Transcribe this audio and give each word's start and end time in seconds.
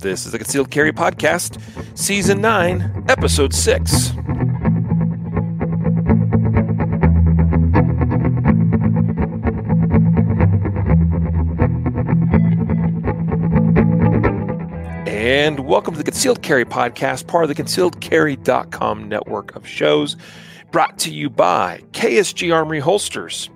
This 0.00 0.24
is 0.24 0.32
the 0.32 0.38
Concealed 0.38 0.70
Carry 0.70 0.92
Podcast, 0.92 1.60
Season 1.94 2.40
9, 2.40 3.04
Episode 3.10 3.52
6. 3.52 4.12
And 15.06 15.60
welcome 15.66 15.92
to 15.92 15.98
the 15.98 16.04
Concealed 16.04 16.40
Carry 16.40 16.64
Podcast, 16.64 17.26
part 17.26 17.44
of 17.44 17.54
the 17.54 17.62
concealedcarry.com 17.62 19.06
network 19.06 19.54
of 19.54 19.66
shows, 19.66 20.16
brought 20.70 20.98
to 21.00 21.12
you 21.12 21.28
by 21.28 21.82
KSG 21.92 22.54
Armory 22.54 22.80
Holsters. 22.80 23.50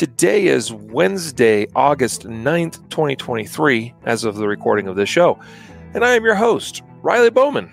Today 0.00 0.46
is 0.46 0.72
Wednesday, 0.72 1.66
August 1.76 2.22
9th, 2.22 2.76
2023, 2.88 3.92
as 4.04 4.24
of 4.24 4.36
the 4.36 4.48
recording 4.48 4.88
of 4.88 4.96
this 4.96 5.10
show. 5.10 5.38
And 5.92 6.02
I 6.06 6.14
am 6.14 6.24
your 6.24 6.34
host, 6.34 6.82
Riley 7.02 7.28
Bowman. 7.28 7.70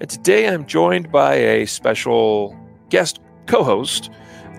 And 0.00 0.10
today 0.10 0.48
I'm 0.48 0.66
joined 0.66 1.12
by 1.12 1.34
a 1.34 1.66
special 1.66 2.58
guest 2.90 3.20
co 3.46 3.62
host. 3.62 4.10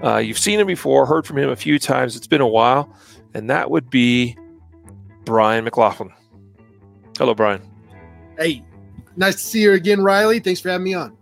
Uh, 0.02 0.20
you've 0.20 0.38
seen 0.38 0.58
him 0.58 0.68
before, 0.68 1.05
heard 1.05 1.27
from 1.27 1.38
him 1.38 1.49
a 1.49 1.58
few 1.58 1.80
times. 1.80 2.16
It's 2.16 2.27
been 2.27 2.40
a 2.40 2.48
while. 2.48 2.90
And 3.34 3.49
that 3.49 3.70
would 3.70 3.90
be 3.90 4.38
Brian 5.26 5.66
McLaughlin. 5.66 6.13
Hello, 7.18 7.35
Brian. 7.35 7.62
Hey, 8.38 8.63
nice 9.18 9.35
to 9.35 9.41
see 9.41 9.63
you 9.63 9.73
again, 9.73 10.02
Riley. 10.02 10.40
Thanks 10.40 10.62
for 10.62 10.70
having 10.70 10.85
me 10.85 10.93
on. 10.93 11.18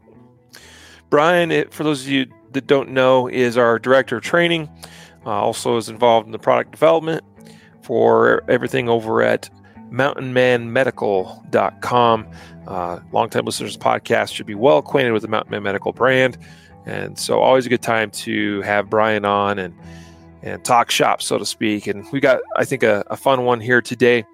Brian, 1.09 1.49
it, 1.49 1.73
for 1.73 1.83
those 1.83 2.03
of 2.03 2.09
you 2.09 2.27
that 2.51 2.67
don't 2.67 2.89
know, 2.91 3.27
is 3.27 3.57
our 3.57 3.79
director 3.79 4.17
of 4.17 4.21
training. 4.21 4.69
Uh, 5.25 5.29
also 5.29 5.77
is 5.77 5.89
involved 5.89 6.25
in 6.25 6.31
the 6.31 6.39
product 6.39 6.71
development 6.71 7.23
for 7.81 8.43
everything 8.49 8.89
over 8.89 9.21
at 9.21 9.49
mountainmanmedical.com. 9.91 12.27
Uh, 12.67 12.99
longtime 13.11 13.45
listeners 13.45 13.77
podcast 13.77 14.33
should 14.33 14.45
be 14.45 14.55
well 14.55 14.79
acquainted 14.79 15.11
with 15.11 15.21
the 15.21 15.27
Mountain 15.27 15.51
Man 15.51 15.63
Medical 15.63 15.93
brand. 15.93 16.37
And 16.85 17.17
so 17.17 17.39
always 17.39 17.65
a 17.65 17.69
good 17.69 17.81
time 17.81 18.11
to 18.11 18.61
have 18.61 18.89
Brian 18.89 19.25
on 19.25 19.59
and 19.59 19.73
and 20.41 20.63
talk 20.65 20.91
shop, 20.91 21.21
so 21.21 21.37
to 21.37 21.45
speak. 21.45 21.87
And 21.87 22.05
we 22.11 22.19
got, 22.19 22.41
I 22.57 22.65
think, 22.65 22.83
a, 22.83 23.05
a 23.07 23.15
fun 23.15 23.45
one 23.45 23.61
here 23.61 23.81
today 23.81 24.25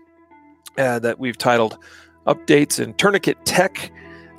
uh, 0.78 0.98
that 1.00 1.20
we've 1.20 1.38
titled 1.38 1.78
updates 2.26 2.80
in 2.80 2.96
tourniquet 2.96 3.46
tech 3.46 3.92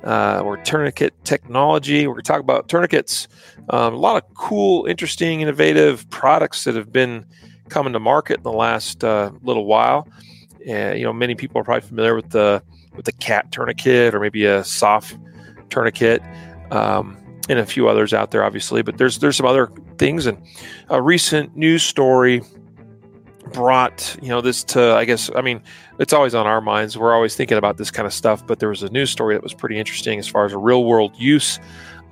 uh, 0.03 0.41
or 0.43 0.57
tourniquet 0.57 1.13
technology. 1.23 2.07
We're 2.07 2.13
going 2.13 2.23
to 2.23 2.27
talk 2.27 2.39
about 2.39 2.67
tourniquets. 2.69 3.27
Um, 3.69 3.93
a 3.93 3.97
lot 3.97 4.23
of 4.23 4.33
cool, 4.35 4.85
interesting, 4.85 5.41
innovative 5.41 6.09
products 6.09 6.63
that 6.63 6.75
have 6.75 6.91
been 6.91 7.25
coming 7.69 7.93
to 7.93 7.99
market 7.99 8.37
in 8.37 8.43
the 8.43 8.51
last 8.51 9.03
uh, 9.03 9.31
little 9.41 9.65
while. 9.65 10.07
Uh, 10.67 10.93
you 10.93 11.03
know, 11.03 11.13
many 11.13 11.35
people 11.35 11.59
are 11.59 11.63
probably 11.63 11.87
familiar 11.87 12.15
with 12.15 12.29
the 12.29 12.61
with 12.95 13.05
the 13.05 13.11
cat 13.13 13.51
tourniquet 13.51 14.13
or 14.13 14.19
maybe 14.19 14.45
a 14.45 14.63
soft 14.63 15.17
tourniquet, 15.69 16.21
um, 16.71 17.17
and 17.47 17.57
a 17.57 17.65
few 17.65 17.87
others 17.87 18.13
out 18.13 18.31
there, 18.31 18.43
obviously. 18.43 18.81
But 18.81 18.97
there's 18.97 19.19
there's 19.19 19.37
some 19.37 19.45
other 19.45 19.71
things, 19.97 20.25
and 20.25 20.37
a 20.89 21.01
recent 21.01 21.55
news 21.55 21.83
story 21.83 22.41
brought 23.53 24.17
you 24.21 24.29
know 24.29 24.41
this 24.41 24.63
to 24.63 24.93
i 24.95 25.05
guess 25.05 25.29
i 25.35 25.41
mean 25.41 25.61
it's 25.99 26.13
always 26.13 26.33
on 26.33 26.47
our 26.47 26.61
minds. 26.61 26.97
We're 26.97 27.13
always 27.13 27.35
thinking 27.35 27.57
about 27.57 27.77
this 27.77 27.91
kind 27.91 28.07
of 28.07 28.13
stuff 28.13 28.45
but 28.45 28.59
there 28.59 28.69
was 28.69 28.81
a 28.83 28.89
news 28.89 29.09
story 29.09 29.35
that 29.35 29.43
was 29.43 29.53
pretty 29.53 29.77
interesting 29.77 30.17
as 30.19 30.27
far 30.27 30.45
as 30.45 30.53
a 30.53 30.57
real 30.57 30.85
world 30.85 31.13
use 31.17 31.59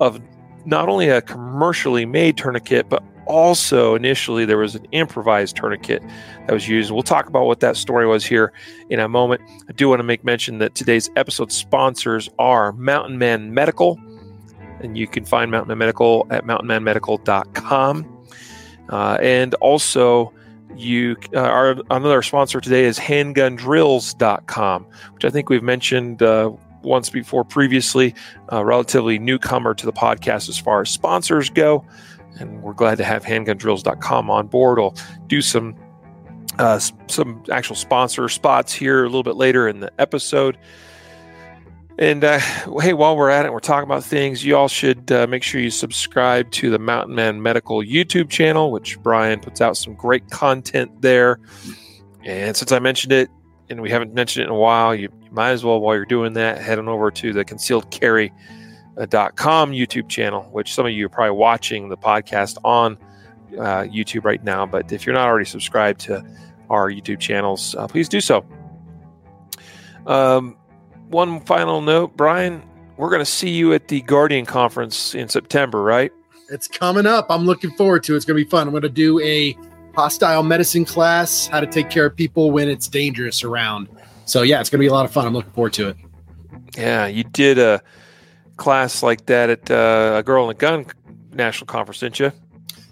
of 0.00 0.20
not 0.64 0.88
only 0.88 1.08
a 1.08 1.22
commercially 1.22 2.06
made 2.06 2.36
tourniquet 2.36 2.88
but 2.88 3.02
also 3.30 3.94
initially 3.94 4.44
there 4.44 4.58
was 4.58 4.74
an 4.74 4.84
improvised 4.92 5.56
tourniquet 5.56 6.02
that 6.46 6.52
was 6.52 6.68
used. 6.68 6.90
We'll 6.90 7.02
talk 7.02 7.26
about 7.28 7.46
what 7.46 7.60
that 7.60 7.76
story 7.76 8.06
was 8.06 8.26
here 8.26 8.52
in 8.90 8.98
a 8.98 9.08
moment. 9.08 9.40
I 9.68 9.72
do 9.72 9.88
want 9.88 10.00
to 10.00 10.04
make 10.04 10.24
mention 10.24 10.58
that 10.58 10.74
today's 10.74 11.10
episode 11.14 11.52
sponsors 11.52 12.28
are 12.38 12.72
mountain 12.72 13.18
man 13.18 13.54
medical 13.54 13.98
and 14.80 14.98
you 14.98 15.06
can 15.06 15.24
find 15.24 15.50
mountain 15.50 15.68
man 15.68 15.78
medical 15.78 16.26
at 16.30 16.44
mountainmanmedical.com 16.44 18.26
uh, 18.88 19.18
and 19.20 19.54
also 19.54 20.32
you 20.76 21.16
uh, 21.34 21.40
our 21.40 21.76
another 21.90 22.22
sponsor 22.22 22.60
today 22.60 22.84
is 22.84 22.98
handgundrills.com 22.98 24.86
which 25.12 25.24
i 25.24 25.30
think 25.30 25.48
we've 25.48 25.62
mentioned 25.62 26.22
uh, 26.22 26.50
once 26.82 27.10
before 27.10 27.44
previously 27.44 28.14
uh, 28.52 28.64
relatively 28.64 29.18
newcomer 29.18 29.74
to 29.74 29.86
the 29.86 29.92
podcast 29.92 30.48
as 30.48 30.58
far 30.58 30.82
as 30.82 30.90
sponsors 30.90 31.50
go. 31.50 31.84
And 32.38 32.62
we're 32.62 32.74
glad 32.74 32.98
to 32.98 33.04
have 33.04 33.24
handgundrills.com 33.24 34.30
on 34.30 34.46
board. 34.46 34.78
We'll 34.78 34.94
do 35.26 35.42
some 35.42 35.76
uh, 36.58 36.78
some 37.06 37.42
actual 37.50 37.76
sponsor 37.76 38.28
spots 38.28 38.72
here 38.72 39.04
a 39.04 39.06
little 39.06 39.22
bit 39.22 39.36
later 39.36 39.68
in 39.68 39.80
the 39.80 39.92
episode 39.98 40.58
and 42.00 42.24
uh, 42.24 42.40
hey, 42.80 42.94
while 42.94 43.14
we're 43.14 43.28
at 43.28 43.44
it, 43.44 43.52
we're 43.52 43.60
talking 43.60 43.84
about 43.84 44.02
things. 44.02 44.42
You 44.42 44.56
all 44.56 44.68
should 44.68 45.12
uh, 45.12 45.26
make 45.26 45.42
sure 45.42 45.60
you 45.60 45.70
subscribe 45.70 46.50
to 46.52 46.70
the 46.70 46.78
Mountain 46.78 47.14
Man 47.14 47.42
Medical 47.42 47.82
YouTube 47.82 48.30
channel, 48.30 48.72
which 48.72 48.98
Brian 49.02 49.38
puts 49.38 49.60
out 49.60 49.76
some 49.76 49.94
great 49.94 50.30
content 50.30 51.02
there. 51.02 51.38
And 52.24 52.56
since 52.56 52.72
I 52.72 52.78
mentioned 52.78 53.12
it, 53.12 53.28
and 53.68 53.82
we 53.82 53.90
haven't 53.90 54.14
mentioned 54.14 54.44
it 54.44 54.46
in 54.46 54.50
a 54.50 54.58
while, 54.58 54.94
you, 54.94 55.10
you 55.22 55.30
might 55.30 55.50
as 55.50 55.62
well, 55.62 55.78
while 55.78 55.94
you're 55.94 56.06
doing 56.06 56.32
that, 56.32 56.62
head 56.62 56.78
on 56.78 56.88
over 56.88 57.10
to 57.10 57.34
the 57.34 57.44
concealed 57.44 57.90
concealedcarry.com 57.90 59.72
YouTube 59.72 60.08
channel, 60.08 60.48
which 60.52 60.72
some 60.72 60.86
of 60.86 60.92
you 60.92 61.04
are 61.04 61.10
probably 61.10 61.36
watching 61.36 61.90
the 61.90 61.98
podcast 61.98 62.56
on 62.64 62.96
uh, 63.58 63.82
YouTube 63.82 64.24
right 64.24 64.42
now. 64.42 64.64
But 64.64 64.90
if 64.90 65.04
you're 65.04 65.14
not 65.14 65.28
already 65.28 65.44
subscribed 65.44 66.00
to 66.02 66.24
our 66.70 66.90
YouTube 66.90 67.20
channels, 67.20 67.74
uh, 67.74 67.86
please 67.86 68.08
do 68.08 68.22
so. 68.22 68.42
Um, 70.06 70.56
one 71.10 71.40
final 71.40 71.80
note, 71.80 72.16
Brian, 72.16 72.62
we're 72.96 73.10
going 73.10 73.20
to 73.20 73.30
see 73.30 73.50
you 73.50 73.72
at 73.72 73.88
the 73.88 74.00
Guardian 74.02 74.46
conference 74.46 75.14
in 75.14 75.28
September, 75.28 75.82
right? 75.82 76.12
It's 76.48 76.68
coming 76.68 77.06
up. 77.06 77.26
I'm 77.30 77.44
looking 77.44 77.70
forward 77.72 78.02
to 78.04 78.14
it. 78.14 78.16
It's 78.16 78.24
going 78.24 78.38
to 78.38 78.44
be 78.44 78.50
fun. 78.50 78.66
I'm 78.66 78.72
going 78.72 78.82
to 78.82 78.88
do 78.88 79.20
a 79.20 79.56
hostile 79.94 80.42
medicine 80.42 80.84
class, 80.84 81.46
how 81.46 81.60
to 81.60 81.66
take 81.66 81.90
care 81.90 82.06
of 82.06 82.16
people 82.16 82.50
when 82.50 82.68
it's 82.68 82.88
dangerous 82.88 83.44
around. 83.44 83.88
So, 84.24 84.42
yeah, 84.42 84.60
it's 84.60 84.70
going 84.70 84.78
to 84.78 84.82
be 84.82 84.88
a 84.88 84.92
lot 84.92 85.04
of 85.04 85.12
fun. 85.12 85.26
I'm 85.26 85.32
looking 85.32 85.52
forward 85.52 85.72
to 85.74 85.88
it. 85.88 85.96
Yeah, 86.76 87.06
you 87.06 87.24
did 87.24 87.58
a 87.58 87.82
class 88.56 89.02
like 89.02 89.26
that 89.26 89.50
at 89.50 89.70
uh, 89.70 90.16
a 90.18 90.22
Girl 90.22 90.48
and 90.48 90.56
a 90.56 90.58
Gun 90.58 90.86
National 91.32 91.66
Conference, 91.66 92.00
didn't 92.00 92.20
you? 92.20 92.32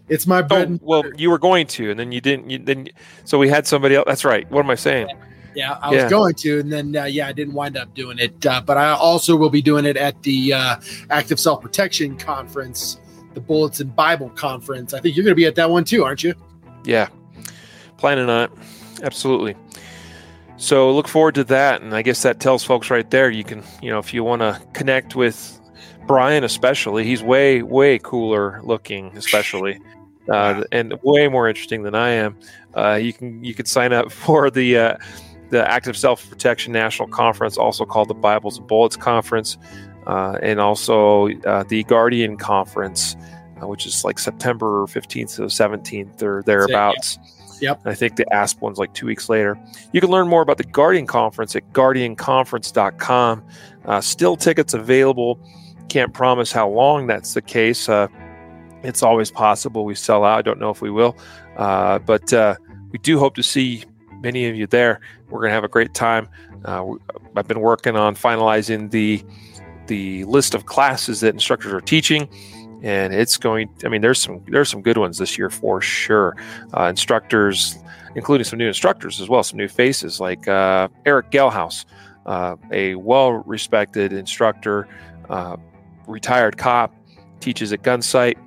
It's 0.08 0.26
my 0.26 0.40
bread. 0.40 0.72
Oh, 0.72 0.78
well, 0.82 1.04
you 1.16 1.30
were 1.30 1.38
going 1.38 1.66
to, 1.68 1.90
and 1.90 2.00
then 2.00 2.12
you 2.12 2.20
didn't. 2.20 2.48
You, 2.50 2.58
then 2.58 2.88
so 3.24 3.38
we 3.38 3.48
had 3.48 3.66
somebody 3.66 3.94
else. 3.94 4.06
That's 4.06 4.24
right. 4.24 4.50
What 4.50 4.64
am 4.64 4.70
I 4.70 4.74
saying? 4.74 5.08
Yeah, 5.54 5.78
I 5.82 5.90
was 5.90 6.10
going 6.10 6.34
to, 6.34 6.60
and 6.60 6.72
then 6.72 6.96
uh, 6.96 7.04
yeah, 7.04 7.28
I 7.28 7.32
didn't 7.32 7.54
wind 7.54 7.76
up 7.76 7.94
doing 7.94 8.18
it. 8.18 8.44
Uh, 8.44 8.60
but 8.60 8.76
I 8.76 8.90
also 8.90 9.36
will 9.36 9.50
be 9.50 9.62
doing 9.62 9.84
it 9.84 9.96
at 9.96 10.22
the 10.22 10.52
uh, 10.52 10.76
Active 11.10 11.40
Self 11.40 11.60
Protection 11.60 12.16
Conference, 12.16 13.00
the 13.34 13.40
Bullets 13.40 13.80
and 13.80 13.94
Bible 13.94 14.30
Conference. 14.30 14.94
I 14.94 15.00
think 15.00 15.16
you're 15.16 15.24
going 15.24 15.32
to 15.32 15.36
be 15.36 15.46
at 15.46 15.54
that 15.56 15.70
one 15.70 15.84
too, 15.84 16.04
aren't 16.04 16.22
you? 16.22 16.34
Yeah, 16.84 17.08
planning 17.96 18.28
on 18.28 18.44
it. 18.44 18.50
Absolutely. 19.02 19.56
So 20.58 20.92
look 20.92 21.06
forward 21.06 21.36
to 21.36 21.44
that, 21.44 21.82
and 21.82 21.94
I 21.94 22.02
guess 22.02 22.22
that 22.22 22.40
tells 22.40 22.64
folks 22.64 22.90
right 22.90 23.08
there. 23.10 23.30
You 23.30 23.44
can, 23.44 23.62
you 23.80 23.90
know, 23.90 24.00
if 24.00 24.12
you 24.12 24.24
want 24.24 24.42
to 24.42 24.60
connect 24.74 25.14
with 25.14 25.58
Brian, 26.06 26.42
especially, 26.42 27.04
he's 27.04 27.22
way, 27.22 27.62
way 27.62 27.98
cooler 27.98 28.60
looking, 28.64 29.16
especially. 29.16 29.78
Uh, 30.28 30.62
and 30.72 30.94
way 31.02 31.28
more 31.28 31.48
interesting 31.48 31.82
than 31.82 31.94
I 31.94 32.10
am. 32.10 32.36
Uh, 32.76 32.94
you 32.94 33.12
can 33.12 33.42
you 33.42 33.54
can 33.54 33.66
sign 33.66 33.92
up 33.92 34.12
for 34.12 34.50
the 34.50 34.76
uh, 34.76 34.96
the 35.50 35.70
Active 35.70 35.96
Self 35.96 36.28
Protection 36.28 36.72
National 36.72 37.08
Conference, 37.08 37.56
also 37.56 37.84
called 37.84 38.08
the 38.08 38.14
Bibles 38.14 38.58
and 38.58 38.66
Bullets 38.66 38.96
Conference, 38.96 39.56
uh, 40.06 40.38
and 40.42 40.60
also 40.60 41.28
uh, 41.44 41.64
the 41.64 41.84
Guardian 41.84 42.36
Conference, 42.36 43.16
uh, 43.62 43.66
which 43.66 43.86
is 43.86 44.04
like 44.04 44.18
September 44.18 44.86
15th 44.86 45.36
to 45.36 45.42
17th 45.42 46.22
or 46.22 46.42
thereabouts. 46.44 47.18
Yep. 47.60 47.80
I 47.84 47.94
think 47.94 48.16
the 48.16 48.32
ASP 48.32 48.60
one's 48.60 48.78
like 48.78 48.94
two 48.94 49.06
weeks 49.06 49.28
later. 49.28 49.58
You 49.92 50.00
can 50.00 50.10
learn 50.10 50.28
more 50.28 50.42
about 50.42 50.58
the 50.58 50.64
Guardian 50.64 51.06
Conference 51.06 51.56
at 51.56 51.72
guardianconference.com. 51.72 53.44
Uh, 53.84 54.00
still 54.00 54.36
tickets 54.36 54.74
available. 54.74 55.40
Can't 55.88 56.14
promise 56.14 56.52
how 56.52 56.68
long 56.68 57.06
that's 57.06 57.34
the 57.34 57.42
case. 57.42 57.88
Uh, 57.88 58.06
it's 58.84 59.02
always 59.02 59.30
possible 59.30 59.84
we 59.84 59.96
sell 59.96 60.24
out. 60.24 60.38
I 60.38 60.42
don't 60.42 60.60
know 60.60 60.70
if 60.70 60.80
we 60.80 60.90
will, 60.90 61.16
uh, 61.56 61.98
but 61.98 62.32
we 62.92 62.98
do 63.00 63.18
hope 63.18 63.34
to 63.34 63.42
see 63.42 63.84
many 64.20 64.46
of 64.46 64.56
you 64.56 64.66
there. 64.66 65.00
We're 65.30 65.40
going 65.40 65.50
to 65.50 65.54
have 65.54 65.64
a 65.64 65.68
great 65.68 65.94
time. 65.94 66.28
Uh, 66.64 66.92
I've 67.36 67.48
been 67.48 67.60
working 67.60 67.96
on 67.96 68.14
finalizing 68.14 68.90
the 68.90 69.24
the 69.86 70.24
list 70.24 70.54
of 70.54 70.66
classes 70.66 71.20
that 71.20 71.32
instructors 71.34 71.72
are 71.72 71.80
teaching, 71.80 72.28
and 72.82 73.14
it's 73.14 73.36
going. 73.36 73.68
I 73.84 73.88
mean, 73.88 74.00
there's 74.00 74.20
some 74.20 74.42
there's 74.48 74.68
some 74.68 74.82
good 74.82 74.98
ones 74.98 75.18
this 75.18 75.38
year 75.38 75.50
for 75.50 75.80
sure. 75.80 76.36
Uh, 76.76 76.84
instructors, 76.84 77.76
including 78.14 78.44
some 78.44 78.58
new 78.58 78.68
instructors 78.68 79.20
as 79.20 79.28
well, 79.28 79.42
some 79.42 79.58
new 79.58 79.68
faces 79.68 80.20
like 80.20 80.48
uh, 80.48 80.88
Eric 81.06 81.30
Gelhaus, 81.30 81.84
uh, 82.26 82.56
a 82.72 82.94
well-respected 82.96 84.12
instructor, 84.12 84.88
uh, 85.30 85.56
retired 86.06 86.56
cop, 86.56 86.94
teaches 87.40 87.72
at 87.72 87.82
Gunsite. 87.82 88.38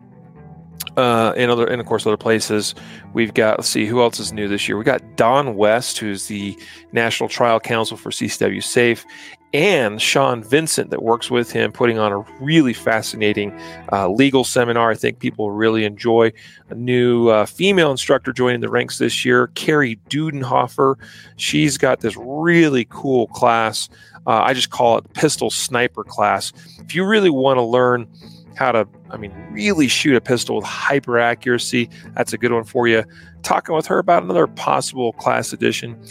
Uh, 0.98 1.34
and 1.38 1.52
other, 1.52 1.66
and 1.66 1.80
of 1.80 1.88
course, 1.88 2.06
other 2.06 2.18
places. 2.18 2.76
We've 3.14 3.34
got, 3.34 3.60
let's 3.60 3.70
see, 3.70 3.86
who 3.86 4.02
else 4.02 4.20
is 4.20 4.34
new 4.34 4.48
this 4.48 4.68
year? 4.68 4.78
We 4.78 4.84
got 4.84 5.16
Don 5.16 5.56
West, 5.56 5.98
who's 5.98 6.28
the 6.28 6.58
National 6.92 7.30
Trial 7.30 7.60
Counsel 7.60 7.98
for 7.98 8.10
CCW 8.10 8.64
Safe, 8.64 9.06
and 9.54 10.02
Sean 10.02 10.44
Vincent 10.44 10.92
that 10.92 11.04
works 11.04 11.30
with 11.30 11.52
him, 11.52 11.72
putting 11.72 12.00
on 12.00 12.12
a 12.12 12.20
really 12.40 12.74
fascinating 12.74 13.58
uh, 13.92 14.08
legal 14.10 14.44
seminar. 14.44 14.92
I 14.92 14.96
think 14.96 15.20
people 15.20 15.52
really 15.52 15.84
enjoy. 15.84 16.32
A 16.70 16.76
new 16.76 17.28
uh, 17.28 17.46
female 17.46 17.92
instructor 17.92 18.32
joining 18.32 18.62
the 18.62 18.70
ranks 18.70 18.98
this 18.98 19.26
year, 19.26 19.48
Carrie 19.48 20.00
Dudenhofer. 20.10 20.96
She's 21.36 21.78
got 21.78 22.00
this 22.00 22.16
really 22.18 22.86
cool 22.90 23.28
class. 23.28 23.90
Uh, 24.26 24.42
I 24.44 24.54
just 24.54 24.70
call 24.70 24.98
it 24.98 25.14
pistol 25.14 25.50
sniper 25.50 26.04
class. 26.04 26.54
If 26.80 26.96
you 26.96 27.06
really 27.06 27.30
want 27.30 27.58
to 27.58 27.64
learn 27.64 28.08
how 28.56 28.72
to, 28.72 28.88
I 29.10 29.18
mean, 29.18 29.34
really 29.52 29.88
shoot 29.88 30.16
a 30.16 30.22
pistol 30.22 30.58
with 30.58 30.66
hyper 30.66 31.20
accuracy, 31.20 31.90
that's 32.16 32.34
a 32.34 32.38
good 32.38 32.52
one 32.52 32.64
for 32.64 32.88
you. 32.88 33.04
Talking 33.44 33.76
with 33.76 33.88
her 33.88 34.00
about 34.00 34.24
another 34.24 34.48
possible 34.48 35.14
class 35.14 35.54
edition. 35.54 36.02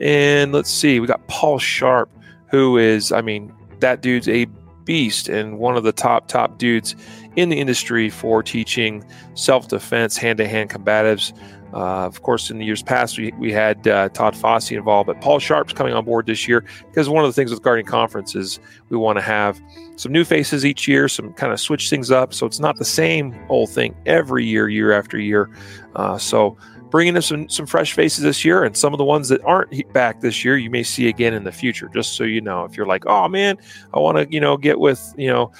And 0.00 0.52
let's 0.52 0.70
see, 0.70 0.98
we 0.98 1.06
got 1.06 1.26
Paul 1.28 1.58
Sharp 1.58 2.10
who 2.50 2.76
is, 2.76 3.12
I 3.12 3.22
mean, 3.22 3.52
that 3.78 4.02
dude's 4.02 4.28
a 4.28 4.46
beast 4.84 5.28
and 5.28 5.58
one 5.58 5.76
of 5.76 5.84
the 5.84 5.92
top, 5.92 6.28
top 6.28 6.58
dudes 6.58 6.96
in 7.36 7.48
the 7.48 7.58
industry 7.58 8.10
for 8.10 8.42
teaching 8.42 9.04
self 9.34 9.68
defense, 9.68 10.16
hand 10.16 10.38
to 10.38 10.48
hand 10.48 10.70
combatives. 10.70 11.32
Uh, 11.72 12.06
of 12.06 12.22
course, 12.22 12.50
in 12.50 12.58
the 12.58 12.64
years 12.64 12.82
past, 12.82 13.18
we, 13.18 13.32
we 13.38 13.52
had 13.52 13.86
uh, 13.86 14.08
Todd 14.08 14.34
Fossey 14.34 14.76
involved, 14.76 15.06
but 15.06 15.20
Paul 15.20 15.38
Sharp's 15.38 15.72
coming 15.72 15.94
on 15.94 16.04
board 16.04 16.26
this 16.26 16.48
year 16.48 16.64
because 16.88 17.08
one 17.08 17.24
of 17.24 17.28
the 17.28 17.32
things 17.32 17.50
with 17.50 17.62
Guardian 17.62 17.86
Conference 17.86 18.34
is 18.34 18.58
we 18.88 18.96
want 18.96 19.18
to 19.18 19.22
have 19.22 19.60
some 19.96 20.10
new 20.10 20.24
faces 20.24 20.66
each 20.66 20.88
year, 20.88 21.08
some 21.08 21.32
kind 21.34 21.52
of 21.52 21.60
switch 21.60 21.88
things 21.88 22.10
up. 22.10 22.34
So 22.34 22.46
it's 22.46 22.60
not 22.60 22.76
the 22.76 22.84
same 22.84 23.38
old 23.48 23.70
thing 23.70 23.94
every 24.06 24.44
year, 24.44 24.68
year 24.68 24.92
after 24.92 25.18
year. 25.18 25.50
Uh, 25.94 26.18
so 26.18 26.56
bringing 26.90 27.14
in 27.14 27.22
some, 27.22 27.48
some 27.48 27.66
fresh 27.66 27.92
faces 27.92 28.24
this 28.24 28.44
year 28.44 28.64
and 28.64 28.76
some 28.76 28.92
of 28.92 28.98
the 28.98 29.04
ones 29.04 29.28
that 29.28 29.42
aren't 29.44 29.92
back 29.92 30.20
this 30.20 30.44
year 30.44 30.56
you 30.56 30.68
may 30.68 30.82
see 30.82 31.08
again 31.08 31.32
in 31.32 31.44
the 31.44 31.52
future 31.52 31.88
just 31.94 32.14
so 32.14 32.24
you 32.24 32.40
know 32.40 32.64
if 32.64 32.76
you're 32.76 32.86
like 32.86 33.06
oh 33.06 33.28
man 33.28 33.56
i 33.94 33.98
want 33.98 34.18
to 34.18 34.26
you 34.32 34.40
know 34.40 34.56
get 34.56 34.78
with 34.80 35.14
you 35.16 35.28
know 35.28 35.52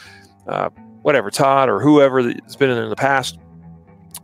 uh, 0.48 0.68
whatever 1.02 1.30
todd 1.30 1.68
or 1.68 1.80
whoever 1.80 2.22
that's 2.22 2.56
been 2.56 2.70
in 2.70 2.90
the 2.90 2.96
past 2.96 3.38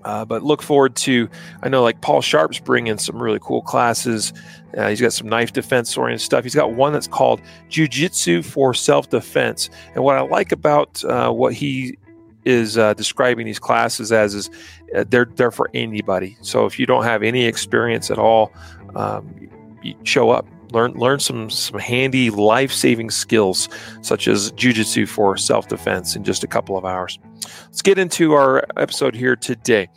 uh, 0.07 0.25
but 0.25 0.43
look 0.43 0.63
forward 0.63 0.95
to 0.95 1.29
i 1.63 1.69
know 1.69 1.83
like 1.83 2.01
paul 2.01 2.23
sharp's 2.23 2.59
bringing 2.61 2.97
some 2.97 3.23
really 3.23 3.41
cool 3.43 3.61
classes. 3.61 4.33
Uh, 4.77 4.89
he's 4.89 5.01
got 5.01 5.13
some 5.13 5.27
knife 5.27 5.55
defense 5.55 5.97
oriented 5.97 6.21
stuff. 6.21 6.45
He's 6.45 6.55
got 6.55 6.75
one 6.75 6.93
that's 6.93 7.09
called 7.09 7.41
jiu-jitsu 7.71 8.43
for 8.43 8.75
self-defense. 8.75 9.71
And 9.95 10.05
what 10.05 10.17
i 10.17 10.21
like 10.21 10.53
about 10.53 11.03
uh, 11.05 11.31
what 11.31 11.55
he 11.55 11.99
is 12.45 12.79
uh, 12.79 12.95
describing 12.95 13.45
these 13.45 13.59
classes 13.59 14.13
as 14.13 14.35
is 14.35 14.49
uh, 14.95 15.05
they're 15.09 15.27
they're 15.35 15.51
for 15.51 15.69
anybody. 15.75 16.39
So 16.41 16.65
if 16.65 16.79
you 16.79 16.87
don't 16.87 17.05
have 17.05 17.23
any 17.23 17.45
experience 17.45 18.11
at 18.11 18.19
all, 18.19 18.53
um, 18.95 19.35
you 19.83 19.95
show 20.05 20.31
up, 20.31 20.47
learn 20.73 20.93
learn 20.93 21.21
some 21.21 21.51
some 21.51 21.79
handy 21.79 22.31
life 22.31 22.73
saving 22.73 23.11
skills 23.11 23.69
such 24.03 24.29
as 24.29 24.53
jujitsu 24.53 25.09
for 25.09 25.37
self 25.37 25.69
defense 25.69 26.17
in 26.17 26.25
just 26.25 26.45
a 26.45 26.47
couple 26.47 26.77
of 26.77 26.85
hours. 26.85 27.19
Let's 27.67 27.83
get 27.83 27.99
into 27.99 28.33
our 28.33 28.65
episode 28.77 29.15
here 29.15 29.37
today. 29.37 29.89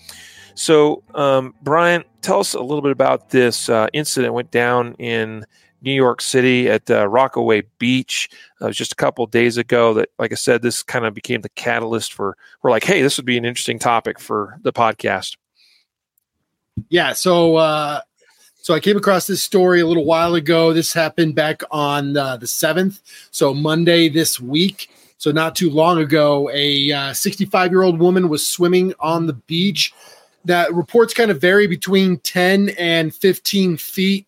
So, 0.56 1.04
um, 1.16 1.56
Brian, 1.62 2.04
tell 2.22 2.42
us 2.42 2.54
a 2.54 2.60
little 2.62 2.82
bit 2.82 2.92
about 2.92 3.30
this 3.30 3.70
uh, 3.70 3.88
incident 3.94 4.34
went 4.34 4.52
down 4.52 4.94
in 4.96 5.46
New 5.82 5.94
York 5.94 6.20
City 6.20 6.70
at 6.70 6.90
uh, 6.92 7.08
Rockaway 7.08 7.64
Beach. 7.78 8.30
Uh, 8.62 8.66
it 8.66 8.68
was 8.68 8.78
just 8.78 8.92
a 8.92 8.96
couple 8.96 9.26
days 9.26 9.56
ago 9.56 9.94
that, 9.94 10.10
like 10.20 10.34
I 10.34 10.36
said, 10.36 10.62
this 10.62 10.84
kind 10.84 11.06
of 11.06 11.14
became 11.14 11.42
the 11.42 11.50
catalyst 11.50 12.14
for, 12.14 12.36
we're 12.62 12.72
like, 12.72 12.84
hey, 12.84 13.02
this 13.02 13.16
would 13.18 13.26
be 13.26 13.38
an 13.38 13.46
interesting 13.46 13.80
topic 13.80 14.20
for 14.20 14.60
the 14.62 14.74
podcast. 14.74 15.38
Yeah. 16.90 17.14
So, 17.14 17.56
uh, 17.56 18.02
so 18.62 18.74
I 18.74 18.80
came 18.80 18.98
across 18.98 19.26
this 19.26 19.44
story 19.44 19.80
a 19.80 19.88
little 19.88 20.06
while 20.06 20.36
ago. 20.36 20.74
This 20.74 20.94
happened 20.94 21.34
back 21.34 21.62
on 21.72 22.16
uh, 22.18 22.38
the 22.38 22.46
7th. 22.46 23.00
So 23.32 23.54
Monday 23.54 24.10
this 24.10 24.40
week. 24.40 24.90
So 25.18 25.32
not 25.32 25.56
too 25.56 25.70
long 25.70 26.00
ago, 26.00 26.50
a 26.52 27.14
65 27.14 27.54
uh, 27.54 27.72
year 27.72 27.82
old 27.84 28.00
woman 28.00 28.30
was 28.30 28.48
swimming 28.48 28.94
on 29.00 29.28
the 29.28 29.34
beach. 29.34 29.94
That 30.46 30.74
reports 30.74 31.14
kind 31.14 31.32
of 31.32 31.42
vary 31.42 31.68
between 31.68 32.18
10 32.20 32.70
and 32.78 33.14
15 33.14 33.78
feet 33.78 34.28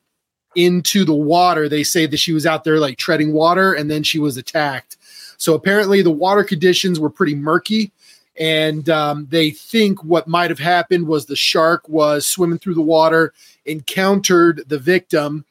into 0.56 1.06
the 1.06 1.14
water. 1.14 1.70
They 1.70 1.84
say 1.84 2.06
that 2.06 2.18
she 2.18 2.34
was 2.34 2.46
out 2.46 2.64
there 2.64 2.80
like 2.80 2.98
treading 2.98 3.34
water 3.34 3.74
and 3.74 3.90
then 3.90 4.04
she 4.04 4.20
was 4.20 4.38
attacked. 4.38 4.98
So 5.38 5.56
apparently 5.56 6.02
the 6.02 6.12
water 6.12 6.44
conditions 6.44 7.00
were 7.00 7.10
pretty 7.10 7.36
murky. 7.36 7.92
And 8.40 8.90
um, 8.90 9.28
they 9.30 9.52
think 9.52 10.04
what 10.04 10.28
might 10.28 10.50
have 10.50 10.60
happened 10.60 11.08
was 11.08 11.26
the 11.26 11.36
shark 11.36 11.88
was 11.90 12.26
swimming 12.26 12.60
through 12.60 12.76
the 12.76 12.82
water, 12.82 13.34
encountered 13.66 14.64
the 14.68 14.80
victim, 14.80 15.46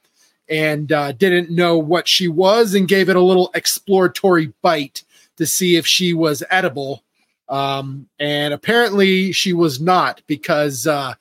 and 0.48 0.90
uh, 0.90 1.12
didn't 1.12 1.50
know 1.50 1.78
what 1.78 2.08
she 2.08 2.26
was 2.26 2.74
and 2.74 2.88
gave 2.88 3.08
it 3.08 3.16
a 3.16 3.22
little 3.22 3.50
exploratory 3.54 4.52
bite 4.62 5.04
to 5.36 5.46
see 5.46 5.76
if 5.76 5.86
she 5.86 6.12
was 6.12 6.42
edible. 6.50 7.04
Um, 7.48 8.08
and 8.18 8.52
apparently 8.52 9.32
she 9.32 9.52
was 9.52 9.80
not 9.80 10.22
because 10.26 10.86
uh, 10.86 11.14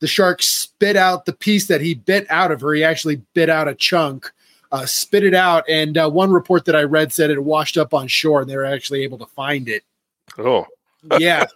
the 0.00 0.06
shark 0.06 0.42
spit 0.42 0.96
out 0.96 1.24
the 1.24 1.32
piece 1.32 1.66
that 1.66 1.80
he 1.80 1.94
bit 1.94 2.26
out 2.30 2.52
of 2.52 2.60
her. 2.60 2.74
He 2.74 2.84
actually 2.84 3.22
bit 3.34 3.48
out 3.48 3.68
a 3.68 3.74
chunk, 3.74 4.32
uh, 4.70 4.86
spit 4.86 5.24
it 5.24 5.34
out. 5.34 5.64
And 5.68 5.98
uh, 5.98 6.08
one 6.10 6.30
report 6.30 6.64
that 6.66 6.76
I 6.76 6.82
read 6.82 7.12
said 7.12 7.30
it 7.30 7.42
washed 7.42 7.76
up 7.76 7.92
on 7.92 8.06
shore 8.08 8.40
and 8.40 8.50
they 8.50 8.56
were 8.56 8.64
actually 8.64 9.02
able 9.02 9.18
to 9.18 9.26
find 9.26 9.68
it. 9.68 9.82
Oh, 10.38 10.66
yeah. 11.18 11.46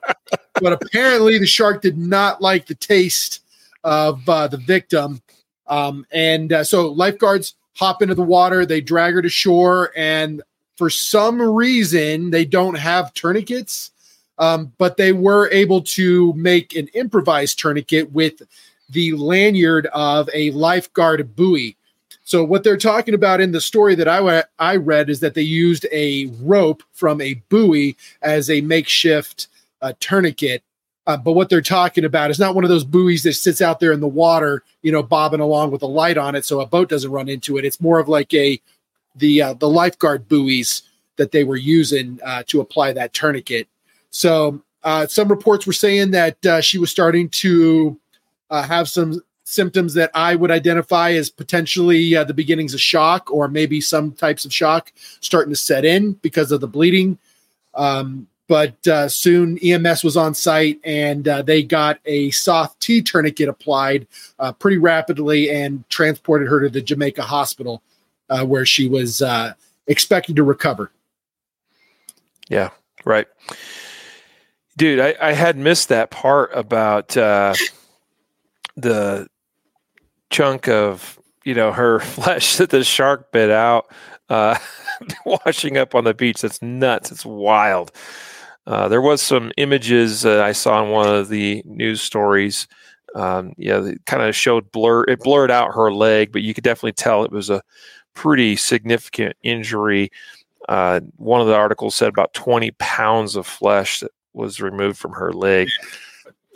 but 0.55 0.73
apparently 0.73 1.39
the 1.39 1.47
shark 1.47 1.83
did 1.83 1.99
not 1.99 2.41
like 2.41 2.67
the 2.67 2.75
taste 2.75 3.43
of 3.85 4.29
uh, 4.29 4.49
the 4.49 4.57
victim. 4.57 5.23
Um, 5.67 6.07
and 6.11 6.53
uh, 6.53 6.65
so 6.65 6.91
lifeguards 6.91 7.55
hop 7.77 8.03
into 8.03 8.15
the 8.15 8.23
water, 8.23 8.67
they 8.67 8.81
drag 8.81 9.15
her 9.15 9.23
to 9.23 9.29
shore. 9.29 9.93
And 9.97 10.43
for 10.77 10.91
some 10.91 11.41
reason, 11.41 12.31
they 12.31 12.45
don't 12.45 12.77
have 12.77 13.15
tourniquets 13.15 13.93
um, 14.41 14.73
but 14.79 14.97
they 14.97 15.13
were 15.13 15.51
able 15.51 15.83
to 15.83 16.33
make 16.33 16.75
an 16.75 16.89
improvised 16.95 17.59
tourniquet 17.59 18.11
with 18.11 18.43
the 18.89 19.13
lanyard 19.13 19.87
of 19.93 20.29
a 20.35 20.51
lifeguard 20.53 21.37
buoy. 21.37 21.77
So 22.31 22.45
what 22.45 22.63
they're 22.63 22.77
talking 22.77 23.15
about 23.15 23.41
in 23.41 23.51
the 23.51 23.61
story 23.61 23.97
that 23.97 24.07
I 24.07 24.45
I 24.61 24.77
read 24.77 25.11
is 25.11 25.19
that 25.19 25.35
they 25.35 25.43
used 25.43 25.85
a 25.91 26.27
rope 26.41 26.85
from 26.93 27.21
a 27.21 27.35
buoy 27.49 27.97
as 28.23 28.49
a 28.49 28.61
makeshift 28.61 29.49
uh, 29.83 29.95
tourniquet. 29.99 30.63
Uh, 31.09 31.17
but 31.17 31.33
what 31.33 31.49
they're 31.49 31.61
talking 31.61 32.05
about 32.05 32.31
is 32.31 32.39
not 32.39 32.55
one 32.55 32.63
of 32.63 32.71
those 32.71 32.85
buoys 32.85 33.25
that 33.25 33.33
sits 33.33 33.61
out 33.61 33.81
there 33.81 33.91
in 33.91 33.99
the 33.99 34.07
water, 34.07 34.63
you 34.83 34.93
know, 34.93 35.03
bobbing 35.03 35.41
along 35.41 35.73
with 35.73 35.83
a 35.83 35.87
light 35.87 36.17
on 36.17 36.37
it, 36.37 36.45
so 36.45 36.61
a 36.61 36.67
boat 36.67 36.89
doesn't 36.89 37.11
run 37.11 37.29
into 37.29 37.59
it. 37.59 37.65
It's 37.65 37.81
more 37.81 37.99
of 37.99 38.07
like 38.07 38.33
a 38.33 38.61
the 39.17 39.43
uh, 39.43 39.55
the 39.55 39.69
lifeguard 39.69 40.29
buoys 40.29 40.83
that 41.17 41.33
they 41.33 41.43
were 41.43 41.57
using 41.57 42.21
uh, 42.25 42.45
to 42.47 42.61
apply 42.61 42.93
that 42.93 43.13
tourniquet. 43.13 43.67
So 44.11 44.63
uh, 44.85 45.09
some 45.09 45.27
reports 45.27 45.67
were 45.67 45.73
saying 45.73 46.13
that 46.13 46.47
uh, 46.47 46.61
she 46.61 46.79
was 46.79 46.93
starting 46.93 47.29
to 47.31 47.99
have 48.53 48.89
some 48.89 49.21
symptoms 49.51 49.95
that 49.95 50.11
I 50.15 50.35
would 50.35 50.51
identify 50.51 51.13
as 51.13 51.31
potentially 51.31 52.15
uh, 52.15 52.25
the 52.25 52.35
beginnings 52.35 52.75
of 52.75 52.81
shock, 52.81 53.31
or 53.31 53.49
maybe 53.49 53.81
some 53.81 54.13
types 54.13 54.45
of 54.45 54.53
shock 54.53 54.93
starting 55.21 55.53
to 55.53 55.57
set 55.57 55.85
in 55.85 56.13
because 56.15 56.53
of 56.53 56.61
the 56.61 56.69
bleeding. 56.69 57.19
Um, 57.75 58.27
but 58.49 58.87
uh, 58.89 59.09
soon 59.09 59.59
EMS 59.59 60.03
was 60.03 60.17
on 60.17 60.35
site 60.35 60.81
and 60.83 61.29
uh, 61.29 61.43
they 61.43 61.63
got 61.63 62.01
a 62.05 62.33
soft 62.33 62.81
T 62.81 63.01
tourniquet 63.01 63.49
applied 63.49 64.09
pretty 64.59 64.77
rapidly 64.77 65.51
and 65.51 65.89
transported 65.89 66.49
her 66.49 66.61
to 66.63 66.69
the 66.69 66.83
Jamaica 66.83 67.23
hospital 67.23 67.81
where 68.45 68.67
she 68.67 68.89
was 68.89 69.23
expected 69.87 70.35
to 70.35 70.43
recover. 70.43 70.91
Yeah, 72.49 72.71
right. 73.05 73.29
Dude, 74.77 75.01
I, 75.01 75.15
I 75.21 75.33
had 75.33 75.57
missed 75.57 75.89
that 75.89 76.11
part 76.11 76.51
about 76.53 77.17
uh, 77.17 77.55
the 78.77 79.29
chunk 80.31 80.69
of 80.69 81.19
you 81.45 81.55
know 81.55 81.73
her 81.73 82.01
flesh 82.01 82.57
that 82.57 82.71
the 82.71 82.85
shark 82.85 83.33
bit 83.33 83.51
out, 83.51 83.93
uh, 84.29 84.59
washing 85.27 85.77
up 85.77 85.95
on 85.95 86.05
the 86.05 86.15
beach. 86.15 86.41
That's 86.41 86.63
nuts. 86.63 87.11
It's 87.13 87.27
wild. 87.27 87.93
Uh, 88.67 88.89
there 88.89 89.01
was 89.01 89.21
some 89.21 89.51
images 89.57 90.25
uh, 90.25 90.43
I 90.43 90.53
saw 90.53 90.85
in 90.85 90.91
one 90.91 91.09
of 91.09 91.29
the 91.29 91.63
news 91.65 92.03
stories. 92.03 92.69
Um, 93.15 93.53
yeah, 93.57 93.85
it 93.85 94.05
kind 94.07 94.23
of 94.23 94.37
showed 94.37 94.71
blur. 94.71 95.05
It 95.05 95.21
blurred 95.21 95.51
out 95.51 95.75
her 95.75 95.93
leg, 95.93 96.31
but 96.31 96.43
you 96.43 96.55
could 96.55 96.65
definitely 96.65 96.93
tell 96.93 97.25
it 97.25 97.33
was 97.33 97.51
a 97.51 97.63
pretty 98.15 98.55
significant 98.57 99.37
injury. 99.43 100.13
Uh, 100.69 101.01
one 101.17 101.41
of 101.41 101.49
the 101.49 101.55
articles 101.55 101.95
said 101.95 102.09
about 102.09 102.35
20 102.35 102.71
pounds 102.73 103.35
of 103.35 103.47
flesh 103.47 104.01
that 104.01 104.13
was 104.35 104.61
removed 104.61 104.99
from 104.99 105.13
her 105.13 105.33
leg. 105.33 105.69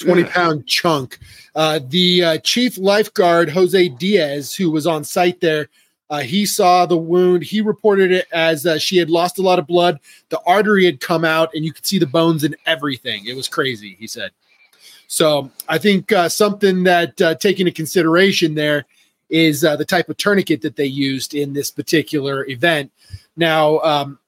20 0.00 0.24
pound 0.24 0.66
chunk. 0.66 1.18
Uh, 1.54 1.80
the 1.88 2.24
uh, 2.24 2.38
chief 2.38 2.78
lifeguard, 2.78 3.48
Jose 3.48 3.88
Diaz, 3.90 4.54
who 4.54 4.70
was 4.70 4.86
on 4.86 5.04
site 5.04 5.40
there, 5.40 5.68
uh, 6.10 6.20
he 6.20 6.44
saw 6.44 6.86
the 6.86 6.96
wound. 6.96 7.42
He 7.42 7.60
reported 7.60 8.12
it 8.12 8.26
as 8.32 8.66
uh, 8.66 8.78
she 8.78 8.96
had 8.96 9.10
lost 9.10 9.38
a 9.38 9.42
lot 9.42 9.58
of 9.58 9.66
blood. 9.66 9.98
The 10.28 10.40
artery 10.46 10.84
had 10.84 11.00
come 11.00 11.24
out, 11.24 11.50
and 11.54 11.64
you 11.64 11.72
could 11.72 11.86
see 11.86 11.98
the 11.98 12.06
bones 12.06 12.44
and 12.44 12.56
everything. 12.66 13.26
It 13.26 13.34
was 13.34 13.48
crazy, 13.48 13.96
he 13.98 14.06
said. 14.06 14.30
So 15.06 15.50
I 15.68 15.78
think 15.78 16.12
uh, 16.12 16.28
something 16.28 16.82
that 16.84 17.20
uh, 17.20 17.34
taking 17.36 17.66
into 17.66 17.76
consideration 17.76 18.54
there 18.54 18.84
is 19.30 19.64
uh, 19.64 19.76
the 19.76 19.84
type 19.84 20.08
of 20.08 20.16
tourniquet 20.16 20.60
that 20.62 20.76
they 20.76 20.86
used 20.86 21.34
in 21.34 21.52
this 21.52 21.70
particular 21.70 22.46
event. 22.48 22.92
Now, 23.36 23.78
um, 23.80 24.18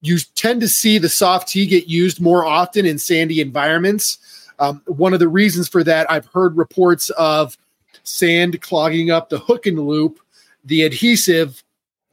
you 0.00 0.18
tend 0.34 0.60
to 0.60 0.68
see 0.68 0.98
the 0.98 1.08
soft 1.08 1.48
T 1.48 1.66
get 1.66 1.88
used 1.88 2.20
more 2.20 2.44
often 2.44 2.86
in 2.86 2.98
sandy 2.98 3.40
environments. 3.40 4.18
Um, 4.58 4.82
one 4.86 5.12
of 5.12 5.20
the 5.20 5.28
reasons 5.28 5.68
for 5.68 5.84
that, 5.84 6.10
I've 6.10 6.26
heard 6.26 6.56
reports 6.56 7.10
of 7.10 7.56
sand 8.02 8.60
clogging 8.60 9.10
up 9.10 9.28
the 9.28 9.38
hook 9.38 9.66
and 9.66 9.78
loop, 9.78 10.20
the 10.64 10.82
adhesive 10.82 11.62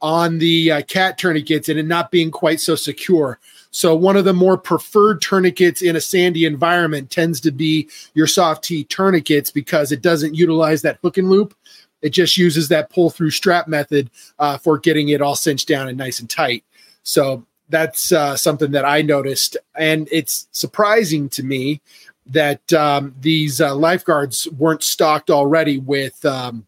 on 0.00 0.38
the 0.38 0.70
uh, 0.70 0.82
cat 0.82 1.16
tourniquets, 1.16 1.68
and 1.68 1.78
it 1.78 1.86
not 1.86 2.10
being 2.10 2.30
quite 2.30 2.60
so 2.60 2.74
secure. 2.74 3.38
So, 3.70 3.94
one 3.94 4.16
of 4.16 4.24
the 4.24 4.34
more 4.34 4.58
preferred 4.58 5.22
tourniquets 5.22 5.82
in 5.82 5.96
a 5.96 6.00
sandy 6.00 6.44
environment 6.44 7.10
tends 7.10 7.40
to 7.40 7.50
be 7.50 7.88
your 8.12 8.26
soft 8.26 8.64
T 8.64 8.84
tourniquets 8.84 9.50
because 9.50 9.92
it 9.92 10.02
doesn't 10.02 10.34
utilize 10.34 10.82
that 10.82 10.98
hook 11.02 11.16
and 11.16 11.30
loop. 11.30 11.56
It 12.02 12.10
just 12.10 12.36
uses 12.36 12.68
that 12.68 12.90
pull 12.90 13.08
through 13.08 13.30
strap 13.30 13.66
method 13.66 14.10
uh, 14.38 14.58
for 14.58 14.78
getting 14.78 15.08
it 15.08 15.22
all 15.22 15.34
cinched 15.34 15.68
down 15.68 15.88
and 15.88 15.96
nice 15.96 16.20
and 16.20 16.28
tight. 16.28 16.64
So, 17.02 17.44
that's 17.70 18.12
uh, 18.12 18.36
something 18.36 18.72
that 18.72 18.84
I 18.84 19.00
noticed, 19.00 19.56
and 19.74 20.06
it's 20.12 20.48
surprising 20.52 21.30
to 21.30 21.42
me 21.42 21.80
that 22.26 22.72
um, 22.72 23.14
these 23.20 23.60
uh, 23.60 23.74
lifeguards 23.74 24.48
weren't 24.52 24.82
stocked 24.82 25.30
already 25.30 25.78
with 25.78 26.24
um, 26.24 26.66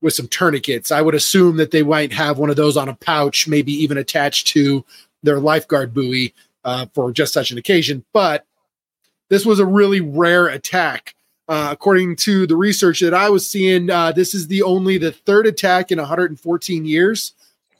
with 0.00 0.14
some 0.14 0.28
tourniquets. 0.28 0.92
I 0.92 1.02
would 1.02 1.14
assume 1.14 1.56
that 1.56 1.70
they 1.70 1.82
might 1.82 2.12
have 2.12 2.38
one 2.38 2.50
of 2.50 2.56
those 2.56 2.76
on 2.76 2.88
a 2.88 2.94
pouch, 2.94 3.48
maybe 3.48 3.72
even 3.72 3.98
attached 3.98 4.46
to 4.48 4.84
their 5.22 5.40
lifeguard 5.40 5.92
buoy 5.92 6.34
uh, 6.64 6.86
for 6.94 7.12
just 7.12 7.32
such 7.32 7.50
an 7.50 7.58
occasion. 7.58 8.04
But 8.12 8.46
this 9.28 9.44
was 9.44 9.58
a 9.58 9.66
really 9.66 10.00
rare 10.00 10.46
attack. 10.46 11.14
Uh, 11.48 11.70
according 11.72 12.14
to 12.14 12.46
the 12.46 12.56
research 12.56 13.00
that 13.00 13.14
I 13.14 13.30
was 13.30 13.48
seeing, 13.48 13.88
uh, 13.88 14.12
this 14.12 14.34
is 14.34 14.48
the 14.48 14.62
only 14.62 14.98
the 14.98 15.12
third 15.12 15.46
attack 15.46 15.90
in 15.90 15.98
114 15.98 16.84
years 16.84 17.32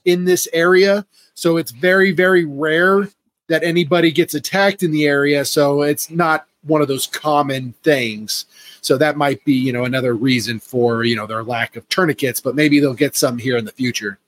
in 0.07 0.25
this 0.25 0.49
area. 0.55 1.07
So 1.35 1.59
it's 1.59 1.71
very, 1.71 2.13
very 2.13 2.47
rare 2.47 3.09
that 3.49 3.65
anybody 3.65 4.13
gets 4.13 4.35
attacked 4.35 4.83
in 4.83 4.93
the 4.93 5.07
area. 5.07 5.45
So 5.45 5.83
it's 5.83 6.11
not 6.11 6.47
one 6.63 6.83
of 6.83 6.89
those 6.89 7.07
common 7.07 7.75
things. 7.83 8.47
So 8.81 8.97
that 8.99 9.17
might 9.17 9.45
be, 9.45 9.55
you 9.55 9.73
know, 9.73 9.85
another 9.85 10.15
reason 10.15 10.61
for, 10.61 11.05
you 11.05 11.17
know, 11.17 11.27
their 11.27 11.43
lack 11.43 11.77
of 11.77 11.89
tourniquets, 11.89 12.41
but 12.41 12.55
maybe 12.55 12.81
they'll 12.81 12.95
get 12.95 13.17
some 13.17 13.39
here 13.39 13.57
in 13.57 13.65
the 13.65 13.73
future. 13.73 14.19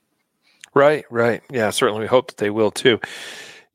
Right, 0.73 1.05
right. 1.09 1.41
Yeah, 1.51 1.69
certainly 1.69 2.01
we 2.01 2.07
hope 2.07 2.27
that 2.27 2.37
they 2.37 2.49
will 2.49 2.71
too. 2.71 2.99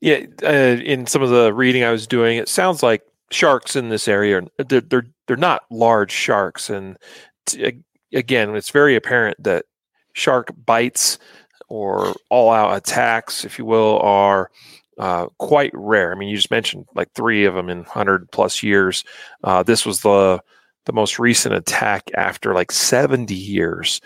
Yeah, 0.01 0.25
uh, 0.43 0.47
in 0.47 1.07
some 1.07 1.21
of 1.21 1.29
the 1.29 1.53
reading 1.53 1.83
I 1.83 1.91
was 1.91 2.07
doing, 2.07 2.37
it 2.37 2.49
sounds 2.49 2.83
like 2.83 3.03
sharks 3.29 3.75
in 3.75 3.89
this 3.89 4.07
area 4.07 4.41
they're 4.69 4.79
they're, 4.79 5.05
they're 5.25 5.35
not 5.35 5.63
large 5.69 6.13
sharks 6.13 6.69
and 6.69 6.97
t- 7.45 7.83
again, 8.13 8.55
it's 8.55 8.69
very 8.69 8.95
apparent 8.95 9.41
that 9.43 9.65
shark 10.13 10.51
bites 10.65 11.19
or 11.67 12.15
all 12.29 12.51
out 12.51 12.75
attacks, 12.75 13.43
if 13.43 13.59
you 13.59 13.65
will, 13.65 13.99
are 13.99 14.49
uh, 14.97 15.27
quite 15.37 15.71
rare. 15.73 16.11
I 16.11 16.15
mean, 16.15 16.29
you 16.29 16.35
just 16.35 16.51
mentioned 16.51 16.85
like 16.95 17.11
three 17.13 17.45
of 17.45 17.53
them 17.53 17.69
in 17.69 17.79
100 17.79 18.31
plus 18.31 18.63
years. 18.63 19.03
Uh, 19.43 19.63
this 19.63 19.85
was 19.85 20.01
the 20.01 20.41
the 20.85 20.93
most 20.93 21.19
recent 21.19 21.53
attack 21.53 22.09
after 22.15 22.53
like 22.53 22.71
70 22.71 23.33
years. 23.33 23.99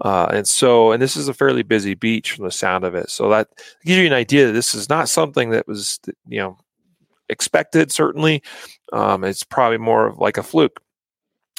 Uh, 0.00 0.28
and 0.32 0.46
so, 0.46 0.92
and 0.92 1.02
this 1.02 1.16
is 1.16 1.26
a 1.26 1.34
fairly 1.34 1.64
busy 1.64 1.94
beach 1.94 2.30
from 2.30 2.44
the 2.44 2.52
sound 2.52 2.84
of 2.84 2.94
it. 2.94 3.10
So 3.10 3.28
that 3.30 3.48
gives 3.84 3.98
you 3.98 4.06
an 4.06 4.12
idea 4.12 4.46
that 4.46 4.52
this 4.52 4.72
is 4.72 4.88
not 4.88 5.08
something 5.08 5.50
that 5.50 5.66
was, 5.66 5.98
you 6.28 6.38
know, 6.38 6.56
expected. 7.28 7.90
Certainly, 7.90 8.44
um, 8.92 9.24
it's 9.24 9.42
probably 9.42 9.78
more 9.78 10.06
of 10.06 10.18
like 10.18 10.38
a 10.38 10.44
fluke 10.44 10.80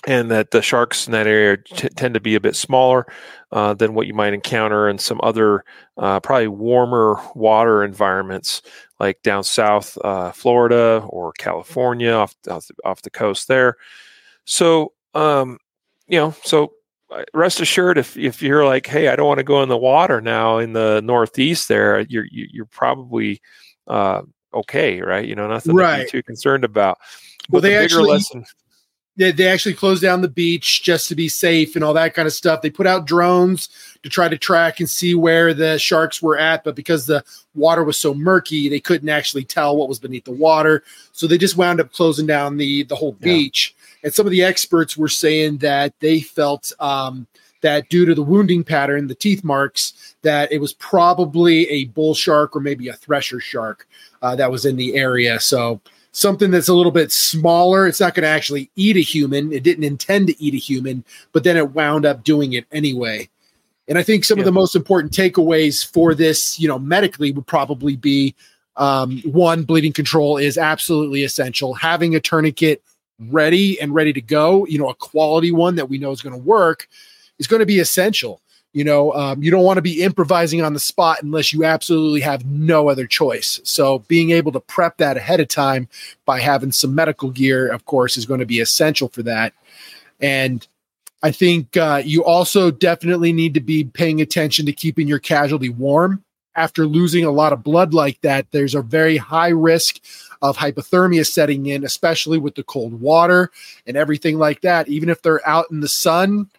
and 0.08 0.32
that 0.32 0.52
the 0.52 0.62
sharks 0.62 1.08
in 1.08 1.12
that 1.12 1.28
area 1.28 1.58
t- 1.58 1.90
tend 1.90 2.14
to 2.14 2.20
be 2.20 2.36
a 2.36 2.40
bit 2.40 2.56
smaller 2.56 3.06
uh, 3.52 3.74
than 3.74 3.94
what 3.94 4.08
you 4.08 4.14
might 4.14 4.34
encounter 4.34 4.88
in 4.88 4.98
some 4.98 5.20
other 5.24 5.66
uh, 5.98 6.20
probably 6.20 6.48
warmer 6.48 7.20
water 7.36 7.84
environments 7.84 8.62
like 9.00 9.22
down 9.24 9.44
south 9.44 9.98
uh, 10.04 10.32
Florida 10.32 11.06
or 11.10 11.34
California 11.34 12.12
off, 12.12 12.36
off 12.50 12.68
the, 12.68 12.74
off, 12.86 13.02
the, 13.02 13.10
coast 13.10 13.48
there. 13.48 13.76
So, 14.46 14.94
um, 15.14 15.58
you 16.08 16.18
know, 16.18 16.34
so 16.44 16.74
uh, 17.12 17.24
rest 17.34 17.60
assured 17.60 17.98
if, 17.98 18.16
if 18.16 18.42
you're 18.42 18.66
like, 18.66 18.88
hey, 18.88 19.10
I 19.10 19.16
don't 19.16 19.28
want 19.28 19.40
to 19.40 19.44
go 19.44 19.62
in 19.64 19.70
the 19.70 19.78
water 19.78 20.22
now 20.22 20.60
in 20.60 20.74
the 20.74 21.02
Northeast 21.04 21.68
there, 21.68 22.00
you're, 22.02 22.28
you're 22.32 22.66
probably 22.66 23.42
uh, 23.88 24.22
okay, 24.54 25.02
right? 25.02 25.28
You 25.28 25.36
know, 25.36 25.48
nothing 25.48 25.76
right. 25.76 26.00
to 26.00 26.04
be 26.04 26.10
too 26.10 26.24
concerned 26.24 26.64
about. 26.64 26.98
But 27.50 27.54
well, 27.54 27.62
they 27.62 27.70
the 27.72 27.84
actually, 27.84 28.10
lesson, 28.10 28.46
they, 29.20 29.34
they 29.34 29.48
actually 29.50 29.76
closed 29.76 30.02
down 30.02 30.22
the 30.22 30.30
beach 30.30 30.82
just 30.82 31.10
to 31.10 31.16
be 31.16 31.28
safe 31.28 31.76
and 31.76 31.84
all 31.84 31.94
that 31.94 32.14
kind 32.14 32.26
of 32.26 32.34
stuff. 32.34 32.62
They 32.62 32.70
put 32.70 32.88
out 32.88 33.06
drones 33.06 33.68
to 34.02 34.10
try 34.10 34.30
to 34.30 34.38
track 34.38 34.80
and 34.80 34.90
see 34.90 35.14
where 35.14 35.54
the 35.54 35.78
sharks 35.78 36.22
were 36.22 36.38
at, 36.38 36.64
but 36.64 36.74
because 36.74 37.06
the 37.06 37.24
water 37.54 37.84
was 37.84 37.98
so 37.98 38.14
murky, 38.14 38.70
they 38.70 38.80
couldn't 38.80 39.10
actually 39.10 39.44
tell 39.44 39.76
what 39.76 39.90
was 39.90 40.00
beneath 40.00 40.24
the 40.24 40.32
water. 40.32 40.84
So 41.12 41.28
they 41.28 41.38
just 41.38 41.58
wound 41.58 41.82
up 41.82 41.92
closing 41.92 42.26
down 42.28 42.56
the 42.56 42.84
the 42.84 42.96
whole 42.96 43.12
beach. 43.12 43.76
Yeah. 43.76 44.08
And 44.08 44.14
some 44.14 44.26
of 44.26 44.32
the 44.32 44.44
experts 44.44 44.96
were 44.96 45.10
saying 45.10 45.58
that 45.58 45.94
they 46.00 46.22
felt 46.22 46.72
um, 46.80 47.28
that 47.60 47.90
due 47.90 48.06
to 48.06 48.16
the 48.16 48.24
wounding 48.24 48.64
pattern, 48.64 49.08
the 49.08 49.16
teeth 49.16 49.44
marks, 49.44 50.16
that 50.22 50.50
it 50.50 50.60
was 50.60 50.72
probably 50.72 51.70
a 51.70 51.86
bull 51.86 52.16
shark 52.16 52.56
or 52.56 52.62
maybe 52.62 52.88
a 52.88 52.94
thresher 52.94 53.42
shark 53.42 53.86
uh, 54.22 54.38
that 54.38 54.50
was 54.50 54.66
in 54.66 54.78
the 54.78 54.96
area. 54.96 55.42
So 55.42 55.82
something 56.12 56.52
that's 56.52 56.68
a 56.68 56.74
little 56.74 56.92
bit 56.92 57.12
smaller. 57.12 57.88
It's 57.88 58.00
not 58.00 58.16
going 58.16 58.24
to 58.24 58.30
actually 58.30 58.70
eat 58.76 58.98
a 58.98 59.02
human. 59.02 59.52
It 59.52 59.64
didn't 59.64 59.84
intend 59.84 60.28
to 60.28 60.42
eat 60.42 60.54
a 60.54 60.58
human, 60.58 61.04
but 61.32 61.44
then 61.44 61.58
it 61.58 61.72
wound 61.72 62.06
up 62.06 62.24
doing 62.24 62.54
it 62.54 62.66
anyway. 62.72 63.30
And 63.88 63.98
I 63.98 64.04
think 64.04 64.24
some 64.24 64.38
yeah. 64.38 64.44
of 64.44 64.46
the 64.46 64.52
most 64.52 64.76
important 64.76 65.14
takeaways 65.14 65.86
for 65.86 66.14
this, 66.14 66.60
you 66.60 66.68
know, 66.68 66.78
medically 66.80 67.32
would 67.32 67.48
probably 67.48 67.96
be 67.96 68.36
um, 68.76 69.22
one, 69.26 69.64
bleeding 69.64 69.94
control 69.94 70.38
is 70.38 70.58
absolutely 70.58 71.24
essential. 71.24 71.74
Having 71.74 72.16
a 72.16 72.20
tourniquet 72.20 72.82
ready 73.28 73.80
and 73.82 73.94
ready 73.94 74.14
to 74.14 74.22
go, 74.22 74.66
you 74.68 74.80
know, 74.80 74.90
a 74.90 74.96
quality 74.96 75.52
one 75.52 75.76
that 75.76 75.90
we 75.90 75.98
know 75.98 76.12
is 76.12 76.22
going 76.22 76.36
to 76.36 76.42
work 76.42 76.88
is 77.40 77.48
going 77.48 77.60
to 77.60 77.66
be 77.66 77.80
essential. 77.80 78.42
You 78.72 78.84
know, 78.84 79.12
um, 79.14 79.42
you 79.42 79.50
don't 79.50 79.64
want 79.64 79.78
to 79.78 79.82
be 79.82 80.04
improvising 80.04 80.62
on 80.62 80.74
the 80.74 80.80
spot 80.80 81.24
unless 81.24 81.52
you 81.52 81.66
absolutely 81.66 82.22
have 82.22 82.46
no 82.46 82.88
other 82.88 83.08
choice. 83.08 83.60
So, 83.64 84.00
being 84.08 84.30
able 84.30 84.52
to 84.52 84.60
prep 84.60 84.98
that 84.98 85.18
ahead 85.18 85.40
of 85.40 85.48
time 85.48 85.88
by 86.26 86.40
having 86.40 86.72
some 86.72 86.94
medical 86.94 87.32
gear, 87.32 87.72
of 87.72 87.86
course, 87.86 88.16
is 88.16 88.28
going 88.28 88.42
to 88.42 88.46
be 88.46 88.60
essential 88.60 89.08
for 89.08 89.24
that. 89.24 89.54
And 90.20 90.68
I 91.22 91.32
think 91.32 91.76
uh, 91.76 92.02
you 92.04 92.24
also 92.24 92.72
definitely 92.72 93.34
need 93.34 93.54
to 93.56 93.60
be 93.60 93.84
paying 93.84 94.22
attention 94.22 94.66
to 94.68 94.74
keeping 94.74 95.08
your 95.08 95.20
casualty 95.20 95.70
warm. 95.70 96.24
After 96.56 96.86
losing 96.86 97.24
a 97.24 97.32
lot 97.32 97.54
of 97.54 97.64
blood 97.64 97.94
like 97.94 98.20
that, 98.22 98.48
there's 98.52 98.76
a 98.76 98.82
very 98.82 99.18
high 99.18 99.50
risk 99.50 100.00
of 100.42 100.58
hypothermia 100.58 101.26
setting 101.26 101.66
in, 101.68 101.84
especially 101.84 102.38
with 102.38 102.56
the 102.56 102.64
cold 102.64 103.00
water 103.00 103.52
and 103.86 103.96
everything 103.96 104.38
like 104.38 104.62
that. 104.62 104.88
Even 104.88 105.10
if 105.10 105.22
they're 105.22 105.46
out 105.48 105.68
in 105.72 105.80
the 105.80 105.88
sun, 105.88 106.50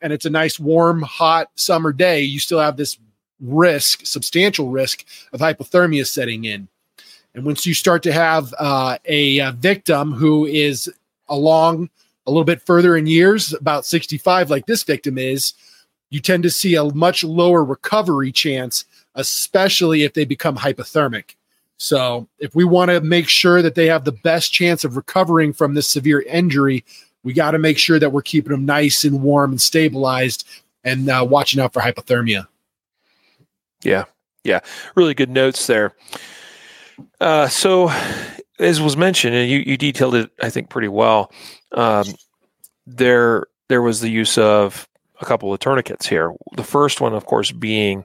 and 0.00 0.12
it's 0.12 0.26
a 0.26 0.30
nice 0.30 0.58
warm 0.58 1.02
hot 1.02 1.50
summer 1.54 1.92
day 1.92 2.22
you 2.22 2.38
still 2.38 2.60
have 2.60 2.76
this 2.76 2.98
risk 3.40 4.06
substantial 4.06 4.68
risk 4.68 5.04
of 5.32 5.40
hypothermia 5.40 6.06
setting 6.06 6.44
in. 6.44 6.68
And 7.34 7.44
once 7.44 7.66
you 7.66 7.74
start 7.74 8.02
to 8.04 8.12
have 8.12 8.54
uh, 8.58 8.98
a, 9.06 9.38
a, 9.38 9.52
victim 9.52 10.12
who 10.12 10.46
is 10.46 10.92
along 11.28 11.90
a 12.26 12.30
little 12.30 12.44
bit 12.44 12.62
further 12.62 12.96
in 12.96 13.06
years 13.06 13.52
about 13.52 13.84
65 13.84 14.50
like 14.50 14.66
this 14.66 14.82
victim 14.82 15.18
is 15.18 15.52
you 16.10 16.20
tend 16.20 16.44
to 16.44 16.50
see 16.50 16.74
a 16.74 16.84
much 16.84 17.24
lower 17.24 17.64
recovery 17.64 18.30
chance 18.30 18.84
especially 19.14 20.02
if 20.02 20.14
they 20.14 20.24
become 20.24 20.56
hypothermic. 20.56 21.34
So 21.76 22.28
if 22.38 22.54
we 22.54 22.64
want 22.64 22.90
to 22.90 23.00
make 23.00 23.28
sure 23.28 23.62
that 23.62 23.74
they 23.74 23.86
have 23.86 24.04
the 24.04 24.12
best 24.12 24.52
chance 24.52 24.84
of 24.84 24.96
recovering 24.96 25.52
from 25.52 25.74
this 25.74 25.88
severe 25.88 26.22
injury 26.22 26.84
we 27.24 27.32
got 27.32 27.52
to 27.52 27.58
make 27.58 27.78
sure 27.78 27.98
that 27.98 28.10
we're 28.10 28.22
keeping 28.22 28.52
them 28.52 28.64
nice 28.64 29.04
and 29.04 29.22
warm 29.22 29.50
and 29.52 29.60
stabilized 29.60 30.46
and 30.84 31.08
uh, 31.08 31.26
watching 31.28 31.60
out 31.60 31.72
for 31.72 31.80
hypothermia. 31.80 32.46
Yeah. 33.82 34.04
Yeah. 34.44 34.60
Really 34.94 35.14
good 35.14 35.30
notes 35.30 35.66
there. 35.66 35.94
Uh, 37.20 37.48
so, 37.48 37.90
as 38.60 38.80
was 38.80 38.96
mentioned, 38.96 39.34
and 39.34 39.50
you, 39.50 39.58
you 39.66 39.76
detailed 39.76 40.14
it, 40.14 40.30
I 40.40 40.50
think, 40.50 40.68
pretty 40.68 40.88
well. 40.88 41.32
Um, 41.72 42.04
there, 42.86 43.46
there 43.68 43.82
was 43.82 44.00
the 44.00 44.10
use 44.10 44.38
of 44.38 44.86
a 45.20 45.24
couple 45.24 45.52
of 45.52 45.58
tourniquets 45.60 46.06
here. 46.06 46.32
The 46.56 46.62
first 46.62 47.00
one, 47.00 47.14
of 47.14 47.26
course, 47.26 47.50
being 47.50 48.04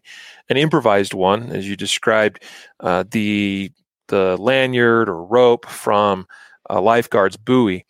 an 0.49 0.57
improvised 0.57 1.13
one, 1.13 1.51
as 1.51 1.67
you 1.67 1.75
described, 1.75 2.43
uh, 2.79 3.03
the 3.11 3.71
the 4.07 4.37
lanyard 4.37 5.07
or 5.07 5.23
rope 5.23 5.67
from 5.67 6.27
a 6.67 6.81
lifeguard's 6.81 7.37
buoy. 7.37 7.85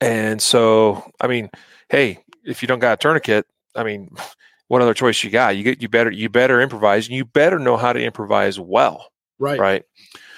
And 0.00 0.40
so, 0.40 1.10
I 1.20 1.26
mean, 1.26 1.50
hey, 1.88 2.18
if 2.44 2.62
you 2.62 2.68
don't 2.68 2.78
got 2.78 2.94
a 2.94 2.96
tourniquet, 2.96 3.46
I 3.74 3.84
mean, 3.84 4.10
what 4.68 4.82
other 4.82 4.94
choice 4.94 5.22
you 5.22 5.30
got? 5.30 5.56
You 5.56 5.62
get 5.62 5.80
you 5.80 5.88
better 5.88 6.10
you 6.10 6.28
better 6.28 6.60
improvise 6.60 7.06
and 7.06 7.16
you 7.16 7.24
better 7.24 7.58
know 7.58 7.76
how 7.76 7.92
to 7.92 8.02
improvise 8.02 8.58
well. 8.58 9.10
Right. 9.38 9.60
Right. 9.60 9.82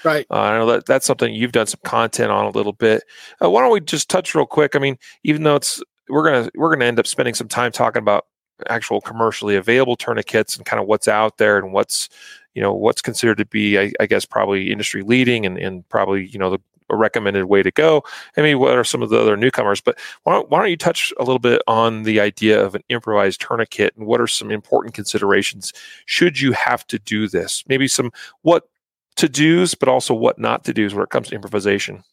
Right. 0.03 0.25
Uh, 0.29 0.39
I 0.39 0.57
know 0.57 0.65
that 0.67 0.85
that's 0.85 1.05
something 1.05 1.33
you've 1.33 1.51
done 1.51 1.67
some 1.67 1.79
content 1.83 2.31
on 2.31 2.45
a 2.45 2.49
little 2.49 2.73
bit. 2.73 3.03
Uh, 3.43 3.49
why 3.49 3.61
don't 3.61 3.71
we 3.71 3.81
just 3.81 4.09
touch 4.09 4.35
real 4.35 4.45
quick? 4.45 4.75
I 4.75 4.79
mean, 4.79 4.97
even 5.23 5.43
though 5.43 5.55
it's 5.55 5.81
we're 6.09 6.23
gonna 6.23 6.49
we're 6.55 6.73
gonna 6.73 6.85
end 6.85 6.99
up 6.99 7.07
spending 7.07 7.33
some 7.33 7.47
time 7.47 7.71
talking 7.71 8.01
about 8.01 8.25
actual 8.67 8.99
commercially 9.01 9.55
available 9.55 9.95
tourniquets 9.95 10.57
and 10.57 10.65
kind 10.65 10.81
of 10.81 10.87
what's 10.87 11.07
out 11.07 11.37
there 11.37 11.57
and 11.57 11.71
what's 11.71 12.09
you 12.55 12.61
know 12.61 12.73
what's 12.73 13.01
considered 13.01 13.37
to 13.37 13.45
be 13.45 13.79
I, 13.79 13.91
I 13.99 14.05
guess 14.05 14.25
probably 14.25 14.71
industry 14.71 15.01
leading 15.01 15.45
and, 15.45 15.57
and 15.57 15.87
probably 15.89 16.27
you 16.27 16.39
know 16.39 16.49
the 16.49 16.59
a 16.89 16.95
recommended 16.95 17.45
way 17.45 17.63
to 17.63 17.71
go. 17.71 18.03
I 18.37 18.41
mean, 18.41 18.59
what 18.59 18.77
are 18.77 18.83
some 18.83 19.01
of 19.01 19.09
the 19.09 19.19
other 19.19 19.37
newcomers? 19.37 19.81
But 19.81 19.99
why 20.23 20.33
don't, 20.33 20.49
why 20.49 20.59
don't 20.59 20.69
you 20.69 20.77
touch 20.77 21.13
a 21.19 21.23
little 21.23 21.39
bit 21.39 21.61
on 21.67 22.03
the 22.03 22.19
idea 22.19 22.63
of 22.63 22.75
an 22.75 22.83
improvised 22.89 23.41
tourniquet 23.41 23.93
and 23.95 24.05
what 24.05 24.21
are 24.21 24.27
some 24.27 24.51
important 24.51 24.93
considerations 24.93 25.73
should 26.05 26.39
you 26.39 26.51
have 26.53 26.85
to 26.87 26.99
do 26.99 27.27
this? 27.27 27.63
Maybe 27.67 27.87
some 27.87 28.11
what 28.41 28.69
to 29.15 29.27
do's 29.27 29.75
but 29.75 29.89
also 29.89 30.13
what 30.13 30.39
not 30.39 30.63
to 30.65 30.73
do's 30.73 30.93
when 30.93 31.03
it 31.03 31.09
comes 31.09 31.29
to 31.29 31.35
improvisation. 31.35 32.03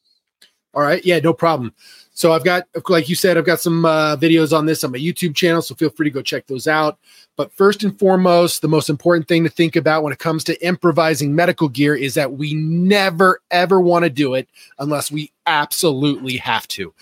All 0.75 0.83
right. 0.83 1.04
Yeah 1.04 1.18
no 1.21 1.33
problem 1.33 1.73
so 2.16 2.32
I've 2.32 2.44
got, 2.44 2.66
like 2.88 3.11
you 3.11 3.14
said, 3.14 3.37
I've 3.37 3.44
got 3.44 3.61
some 3.61 3.85
uh, 3.85 4.16
videos 4.16 4.56
on 4.56 4.64
this 4.64 4.82
on 4.82 4.90
my 4.90 4.96
YouTube 4.96 5.35
channel, 5.35 5.61
so 5.61 5.75
feel 5.75 5.90
free 5.90 6.04
to 6.04 6.11
go 6.11 6.23
check 6.23 6.46
those 6.46 6.66
out. 6.66 6.99
But 7.37 7.52
first 7.52 7.85
and 7.85 7.96
foremost, 7.99 8.62
the 8.62 8.68
most 8.68 8.88
important 8.88 9.28
thing 9.28 9.44
to 9.44 9.50
think 9.50 9.76
about 9.76 10.02
when 10.02 10.14
it 10.14 10.18
comes 10.18 10.42
to 10.44 10.66
improvising 10.66 11.35
medical 11.35 11.68
gear 11.68 11.94
is 11.94 12.14
that 12.14 12.32
we 12.32 12.54
never, 12.54 13.42
ever 13.50 13.82
want 13.82 14.04
to 14.04 14.11
do 14.11 14.32
it 14.32 14.49
unless 14.78 15.12
we 15.12 15.30
absolutely 15.44 16.38
have 16.38 16.66
to. 16.68 16.94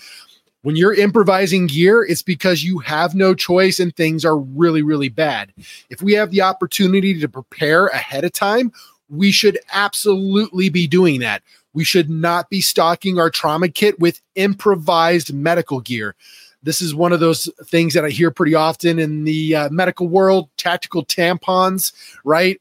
When 0.63 0.75
you're 0.75 0.93
improvising 0.93 1.67
gear, 1.67 2.03
it's 2.03 2.21
because 2.21 2.65
you 2.65 2.79
have 2.79 3.15
no 3.15 3.33
choice 3.33 3.79
and 3.79 3.95
things 3.95 4.25
are 4.25 4.37
really, 4.37 4.81
really 4.81 5.07
bad. 5.07 5.53
If 5.89 6.01
we 6.01 6.11
have 6.11 6.31
the 6.31 6.41
opportunity 6.41 7.17
to 7.21 7.29
prepare 7.29 7.87
ahead 7.87 8.25
of 8.25 8.33
time, 8.33 8.73
we 9.07 9.31
should 9.31 9.59
absolutely 9.71 10.67
be 10.67 10.87
doing 10.87 11.21
that. 11.21 11.41
We 11.75 11.83
should 11.83 12.09
not 12.09 12.49
be 12.49 12.61
stocking 12.61 13.19
our 13.19 13.29
trauma 13.29 13.67
kit 13.67 13.99
with 13.99 14.21
improvised 14.33 15.33
medical 15.33 15.81
gear. 15.81 16.15
This 16.63 16.81
is 16.81 16.95
one 16.95 17.13
of 17.13 17.19
those 17.19 17.47
things 17.65 17.93
that 17.93 18.05
I 18.05 18.09
hear 18.09 18.31
pretty 18.31 18.55
often 18.55 18.97
in 18.97 19.25
the 19.25 19.55
uh, 19.55 19.69
medical 19.69 20.07
world 20.07 20.49
tactical 20.57 21.05
tampons, 21.05 21.93
right? 22.23 22.59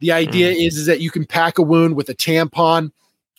The 0.00 0.12
idea 0.12 0.52
mm. 0.52 0.66
is, 0.66 0.78
is 0.78 0.86
that 0.86 1.00
you 1.00 1.10
can 1.10 1.26
pack 1.26 1.58
a 1.58 1.62
wound 1.62 1.96
with 1.96 2.08
a 2.08 2.14
tampon. 2.14 2.92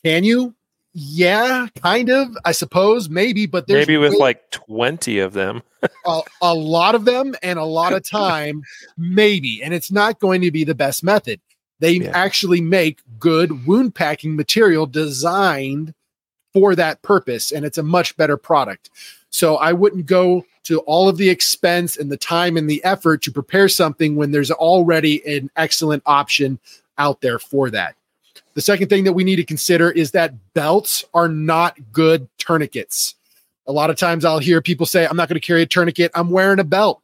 Can 0.03 0.23
you? 0.23 0.53
Yeah, 0.93 1.67
kind 1.81 2.09
of, 2.09 2.35
I 2.43 2.51
suppose, 2.51 3.09
maybe, 3.09 3.45
but 3.45 3.67
there's 3.67 3.87
maybe 3.87 3.97
with 3.97 4.13
way- 4.13 4.19
like 4.19 4.51
20 4.51 5.19
of 5.19 5.33
them. 5.33 5.63
a, 6.05 6.21
a 6.41 6.53
lot 6.53 6.95
of 6.95 7.05
them 7.05 7.35
and 7.41 7.57
a 7.57 7.65
lot 7.65 7.93
of 7.93 8.03
time, 8.03 8.63
maybe. 8.97 9.61
And 9.63 9.73
it's 9.73 9.91
not 9.91 10.19
going 10.19 10.41
to 10.41 10.51
be 10.51 10.63
the 10.63 10.75
best 10.75 11.03
method. 11.03 11.39
They 11.79 11.93
yeah. 11.93 12.11
actually 12.13 12.61
make 12.61 13.01
good 13.19 13.67
wound 13.67 13.95
packing 13.95 14.35
material 14.35 14.85
designed 14.85 15.93
for 16.53 16.75
that 16.75 17.01
purpose, 17.01 17.51
and 17.51 17.65
it's 17.65 17.77
a 17.77 17.83
much 17.83 18.17
better 18.17 18.37
product. 18.37 18.89
So 19.29 19.57
I 19.57 19.73
wouldn't 19.73 20.05
go 20.05 20.45
to 20.63 20.79
all 20.79 21.07
of 21.07 21.17
the 21.17 21.29
expense 21.29 21.97
and 21.97 22.11
the 22.11 22.17
time 22.17 22.57
and 22.57 22.69
the 22.69 22.83
effort 22.83 23.21
to 23.23 23.31
prepare 23.31 23.69
something 23.69 24.15
when 24.15 24.31
there's 24.31 24.51
already 24.51 25.25
an 25.27 25.51
excellent 25.55 26.03
option 26.05 26.59
out 26.97 27.21
there 27.21 27.39
for 27.39 27.69
that. 27.69 27.95
The 28.55 28.61
second 28.61 28.89
thing 28.89 29.03
that 29.03 29.13
we 29.13 29.23
need 29.23 29.35
to 29.35 29.43
consider 29.43 29.91
is 29.91 30.11
that 30.11 30.33
belts 30.53 31.05
are 31.13 31.29
not 31.29 31.77
good 31.91 32.27
tourniquets. 32.39 33.15
A 33.67 33.71
lot 33.71 33.89
of 33.89 33.97
times 33.97 34.25
I'll 34.25 34.39
hear 34.39 34.61
people 34.61 34.85
say, 34.85 35.05
I'm 35.05 35.17
not 35.17 35.29
going 35.29 35.39
to 35.39 35.45
carry 35.45 35.61
a 35.61 35.67
tourniquet, 35.67 36.11
I'm 36.15 36.31
wearing 36.31 36.59
a 36.59 36.63
belt. 36.63 37.01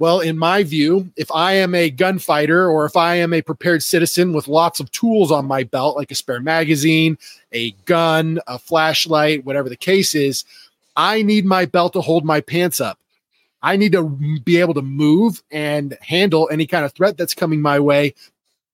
Well, 0.00 0.20
in 0.20 0.38
my 0.38 0.62
view, 0.62 1.10
if 1.16 1.30
I 1.32 1.54
am 1.54 1.74
a 1.74 1.90
gunfighter 1.90 2.68
or 2.68 2.86
if 2.86 2.96
I 2.96 3.16
am 3.16 3.32
a 3.32 3.42
prepared 3.42 3.82
citizen 3.82 4.32
with 4.32 4.46
lots 4.46 4.78
of 4.78 4.92
tools 4.92 5.32
on 5.32 5.46
my 5.46 5.64
belt, 5.64 5.96
like 5.96 6.12
a 6.12 6.14
spare 6.14 6.40
magazine, 6.40 7.18
a 7.52 7.72
gun, 7.84 8.38
a 8.46 8.60
flashlight, 8.60 9.44
whatever 9.44 9.68
the 9.68 9.76
case 9.76 10.14
is, 10.14 10.44
I 10.96 11.22
need 11.22 11.44
my 11.44 11.64
belt 11.64 11.94
to 11.94 12.00
hold 12.00 12.24
my 12.24 12.40
pants 12.40 12.80
up. 12.80 12.98
I 13.60 13.76
need 13.76 13.90
to 13.92 14.08
be 14.44 14.58
able 14.58 14.74
to 14.74 14.82
move 14.82 15.42
and 15.50 15.98
handle 16.00 16.48
any 16.52 16.66
kind 16.66 16.84
of 16.84 16.92
threat 16.92 17.16
that's 17.16 17.34
coming 17.34 17.60
my 17.60 17.80
way. 17.80 18.14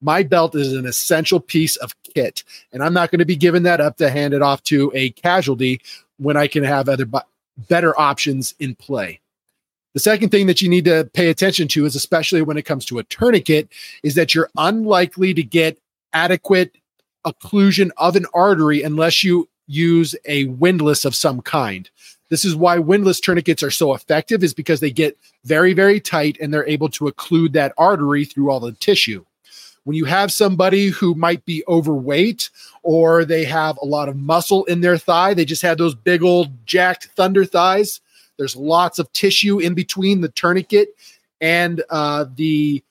My 0.02 0.22
belt 0.22 0.54
is 0.54 0.74
an 0.74 0.84
essential 0.84 1.40
piece 1.40 1.76
of 1.76 1.94
kit, 2.02 2.44
and 2.70 2.82
I'm 2.82 2.92
not 2.92 3.10
going 3.10 3.20
to 3.20 3.24
be 3.24 3.36
giving 3.36 3.62
that 3.62 3.80
up 3.80 3.96
to 3.96 4.10
hand 4.10 4.34
it 4.34 4.42
off 4.42 4.62
to 4.64 4.92
a 4.94 5.08
casualty 5.10 5.80
when 6.18 6.36
I 6.36 6.48
can 6.48 6.64
have 6.64 6.90
other 6.90 7.08
better 7.56 7.98
options 7.98 8.54
in 8.58 8.74
play. 8.74 9.20
The 9.94 10.00
second 10.00 10.30
thing 10.30 10.48
that 10.48 10.60
you 10.60 10.68
need 10.68 10.84
to 10.86 11.08
pay 11.14 11.28
attention 11.30 11.68
to 11.68 11.86
is 11.86 11.94
especially 11.94 12.42
when 12.42 12.56
it 12.56 12.64
comes 12.64 12.84
to 12.86 12.98
a 12.98 13.04
tourniquet 13.04 13.68
is 14.02 14.16
that 14.16 14.34
you're 14.34 14.50
unlikely 14.56 15.32
to 15.34 15.42
get 15.42 15.78
adequate 16.12 16.76
occlusion 17.24 17.90
of 17.96 18.16
an 18.16 18.26
artery 18.34 18.82
unless 18.82 19.22
you 19.22 19.48
use 19.68 20.16
a 20.26 20.46
windlass 20.46 21.04
of 21.04 21.14
some 21.14 21.40
kind. 21.40 21.88
This 22.28 22.44
is 22.44 22.56
why 22.56 22.78
windlass 22.78 23.20
tourniquets 23.20 23.62
are 23.62 23.70
so 23.70 23.94
effective 23.94 24.42
is 24.42 24.52
because 24.52 24.80
they 24.80 24.90
get 24.90 25.16
very 25.44 25.72
very 25.72 26.00
tight 26.00 26.36
and 26.40 26.52
they're 26.52 26.66
able 26.66 26.88
to 26.90 27.04
occlude 27.04 27.52
that 27.52 27.72
artery 27.78 28.24
through 28.24 28.50
all 28.50 28.60
the 28.60 28.72
tissue. 28.72 29.24
When 29.84 29.96
you 29.96 30.06
have 30.06 30.32
somebody 30.32 30.88
who 30.88 31.14
might 31.14 31.44
be 31.44 31.62
overweight 31.68 32.50
or 32.82 33.24
they 33.24 33.44
have 33.44 33.78
a 33.80 33.86
lot 33.86 34.08
of 34.08 34.16
muscle 34.16 34.64
in 34.64 34.80
their 34.80 34.98
thigh, 34.98 35.34
they 35.34 35.44
just 35.44 35.62
have 35.62 35.78
those 35.78 35.94
big 35.94 36.22
old 36.22 36.66
jacked 36.66 37.10
thunder 37.14 37.44
thighs, 37.44 38.00
there's 38.38 38.56
lots 38.56 38.98
of 38.98 39.12
tissue 39.12 39.58
in 39.58 39.74
between 39.74 40.20
the 40.20 40.28
tourniquet 40.30 40.88
and 41.40 41.82
uh, 41.90 42.26
the 42.36 42.82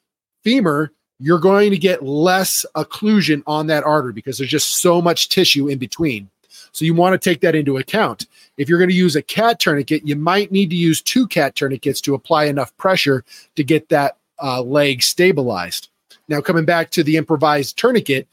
femur. 0.44 0.92
You're 1.20 1.40
going 1.40 1.72
to 1.72 1.78
get 1.78 2.04
less 2.04 2.66
occlusion 2.76 3.44
on 3.48 3.68
that 3.68 3.84
artery 3.84 4.14
because 4.14 4.38
there's 4.38 4.50
just 4.50 4.82
so 4.82 5.02
much 5.02 5.30
tissue 5.30 5.68
in 5.68 5.78
between. 5.78 6.30
So 6.72 6.86
you 6.86 6.94
want 6.94 7.14
to 7.14 7.30
take 7.30 7.42
that 7.42 7.56
into 7.56 7.78
account. 7.78 8.28
If 8.58 8.68
you're 8.68 8.80
going 8.80 8.90
to 8.90 8.96
use 8.96 9.16
a 9.16 9.22
cat 9.22 9.60
tourniquet, 9.60 10.08
you 10.08 10.16
might 10.16 10.52
need 10.52 10.70
to 10.72 10.76
use 10.76 11.02
two 11.02 11.28
cat 11.28 11.56
tourniquets 11.56 12.02
to 12.02 12.16
apply 12.16 12.46
enough 12.46 12.76
pressure 12.78 13.24
to 13.56 13.64
get 13.64 13.90
that 13.90 14.18
uh, 14.42 14.62
leg 14.62 15.04
stabilized. 15.04 15.90
Now, 16.28 16.42
coming 16.42 16.66
back 16.66 16.90
to 16.92 17.04
the 17.04 17.18
improvised 17.18 17.78
tourniquet, 17.78 18.28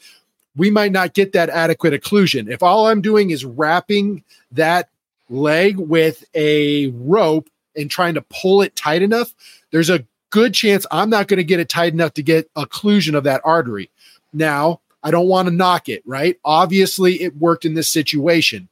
we 0.57 0.71
might 0.71 0.93
not 0.93 1.15
get 1.15 1.33
that 1.33 1.51
adequate 1.51 1.93
occlusion. 1.93 2.51
If 2.51 2.63
all 2.63 2.89
I'm 2.89 3.03
doing 3.03 3.31
is 3.31 3.45
wrapping 3.45 4.25
that 4.53 4.89
leg 5.31 5.79
with 5.79 6.25
a 6.35 6.89
rope 6.89 7.49
and 7.77 7.91
trying 7.91 8.15
to 8.15 8.23
pull 8.23 8.63
it 8.63 8.77
tight 8.77 9.03
enough, 9.03 9.35
there's 9.71 9.91
a 9.91 10.05
good 10.31 10.55
chance 10.55 10.87
I'm 10.91 11.11
not 11.11 11.29
going 11.29 11.39
to 11.39 11.45
get 11.45 11.61
it 11.61 11.69
tight 11.69 11.93
enough 11.93 12.15
to 12.15 12.23
get 12.23 12.53
occlusion 12.55 13.15
of 13.15 13.25
that 13.25 13.41
artery. 13.45 13.91
Now, 14.33 14.81
I 15.03 15.11
don't 15.11 15.29
want 15.29 15.49
to 15.49 15.55
knock 15.55 15.89
it, 15.89 16.03
right? 16.07 16.39
Obviously, 16.45 17.23
it 17.23 17.37
worked 17.37 17.65
in 17.65 17.75
this 17.75 17.89
situation, 17.89 18.69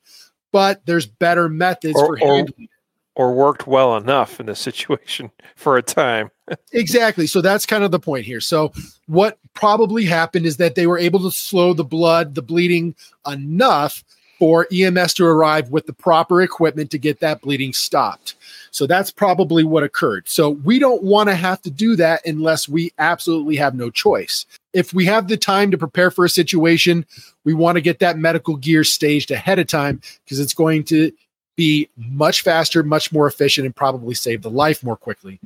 but 0.53 0.85
there's 0.87 1.07
better 1.07 1.49
methods 1.49 1.97
or, 1.97 2.07
for 2.07 2.17
handling 2.17 2.65
it. 2.65 2.71
Or 3.15 3.35
worked 3.35 3.67
well 3.67 3.97
enough 3.97 4.39
in 4.39 4.47
this 4.47 4.61
situation 4.61 5.31
for 5.57 5.77
a 5.77 5.83
time. 5.83 6.31
exactly. 6.73 7.27
So 7.27 7.41
that's 7.41 7.67
kind 7.67 7.83
of 7.83 7.91
the 7.91 7.99
point 7.99 8.25
here. 8.25 8.41
So, 8.41 8.73
what 9.07 9.39
probably 9.55 10.05
happened 10.05 10.47
is 10.47 10.59
that 10.59 10.75
they 10.75 10.87
were 10.87 10.99
able 10.99 11.21
to 11.21 11.31
slow 11.31 11.73
the 11.73 11.85
blood, 11.85 12.35
the 12.35 12.43
bleeding 12.43 12.95
enough 13.27 14.05
for 14.39 14.67
EMS 14.73 15.15
to 15.15 15.25
arrive 15.25 15.71
with 15.71 15.87
the 15.87 15.93
proper 15.93 16.43
equipment 16.43 16.91
to 16.93 16.99
get 16.99 17.21
that 17.21 17.41
bleeding 17.41 17.73
stopped. 17.73 18.35
So 18.71 18.87
that's 18.87 19.11
probably 19.11 19.65
what 19.65 19.83
occurred. 19.83 20.29
So 20.29 20.51
we 20.51 20.79
don't 20.79 21.03
want 21.03 21.29
to 21.29 21.35
have 21.35 21.61
to 21.63 21.71
do 21.71 21.97
that 21.97 22.25
unless 22.27 22.69
we 22.69 22.93
absolutely 22.99 23.57
have 23.57 23.75
no 23.75 23.91
choice. 23.91 24.47
If 24.73 24.93
we 24.93 25.07
have 25.07 25.29
the 25.29 25.37
time 25.37 25.71
to 25.71 25.79
prepare 25.79 26.11
for 26.11 26.25
a 26.25 26.31
situation, 26.31 27.05
we 27.45 27.55
want 27.55 27.77
to 27.77 27.81
get 27.81 27.99
that 27.99 28.19
medical 28.19 28.57
gear 28.57 28.85
staged 28.85 29.31
ahead 29.31 29.59
of 29.59 29.67
time 29.67 30.01
because 30.25 30.39
it's 30.39 30.55
going 30.55 30.85
to 30.85 31.11
be 31.57 31.89
much 31.97 32.43
faster, 32.43 32.85
much 32.85 33.11
more 33.11 33.27
efficient, 33.27 33.65
and 33.65 33.75
probably 33.75 34.15
save 34.15 34.43
the 34.43 34.51
life 34.51 34.85
more 34.85 34.97
quickly. 34.97 35.41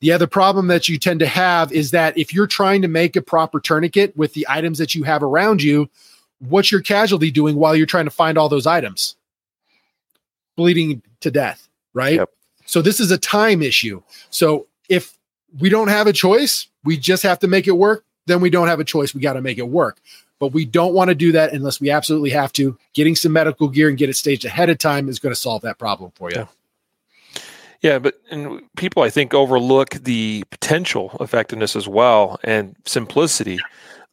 The 0.00 0.12
other 0.12 0.28
problem 0.28 0.68
that 0.68 0.88
you 0.88 0.98
tend 0.98 1.18
to 1.20 1.26
have 1.26 1.72
is 1.72 1.90
that 1.90 2.16
if 2.16 2.32
you're 2.32 2.46
trying 2.46 2.82
to 2.82 2.88
make 2.88 3.16
a 3.16 3.22
proper 3.22 3.58
tourniquet 3.58 4.16
with 4.16 4.34
the 4.34 4.46
items 4.48 4.78
that 4.78 4.94
you 4.94 5.02
have 5.02 5.24
around 5.24 5.60
you, 5.60 5.90
what's 6.40 6.70
your 6.70 6.80
casualty 6.80 7.30
doing 7.30 7.56
while 7.56 7.74
you're 7.74 7.86
trying 7.86 8.04
to 8.04 8.10
find 8.10 8.38
all 8.38 8.48
those 8.48 8.66
items? 8.66 9.16
Bleeding 10.56 11.02
to 11.20 11.30
death, 11.30 11.68
right? 11.94 12.16
Yep. 12.16 12.30
So 12.66 12.82
this 12.82 13.00
is 13.00 13.10
a 13.10 13.18
time 13.18 13.62
issue. 13.62 14.02
So 14.30 14.66
if 14.88 15.16
we 15.58 15.68
don't 15.68 15.88
have 15.88 16.06
a 16.06 16.12
choice, 16.12 16.68
we 16.84 16.96
just 16.96 17.22
have 17.22 17.38
to 17.40 17.48
make 17.48 17.66
it 17.66 17.72
work, 17.72 18.04
then 18.26 18.40
we 18.40 18.50
don't 18.50 18.68
have 18.68 18.80
a 18.80 18.84
choice. 18.84 19.14
We 19.14 19.20
got 19.20 19.34
to 19.34 19.40
make 19.40 19.58
it 19.58 19.68
work. 19.68 20.00
But 20.38 20.48
we 20.48 20.64
don't 20.64 20.94
want 20.94 21.08
to 21.08 21.14
do 21.14 21.32
that 21.32 21.52
unless 21.52 21.80
we 21.80 21.90
absolutely 21.90 22.30
have 22.30 22.52
to. 22.54 22.78
Getting 22.94 23.16
some 23.16 23.32
medical 23.32 23.68
gear 23.68 23.88
and 23.88 23.98
get 23.98 24.08
it 24.08 24.14
staged 24.14 24.44
ahead 24.44 24.70
of 24.70 24.78
time 24.78 25.08
is 25.08 25.18
going 25.18 25.34
to 25.34 25.40
solve 25.40 25.62
that 25.62 25.78
problem 25.78 26.12
for 26.14 26.30
you. 26.30 26.36
Yeah. 26.36 26.46
Yeah, 27.80 28.00
but 28.00 28.20
and 28.30 28.62
people 28.76 29.04
I 29.04 29.10
think 29.10 29.34
overlook 29.34 29.90
the 29.90 30.42
potential 30.50 31.16
effectiveness 31.20 31.76
as 31.76 31.86
well 31.86 32.40
and 32.42 32.74
simplicity 32.86 33.58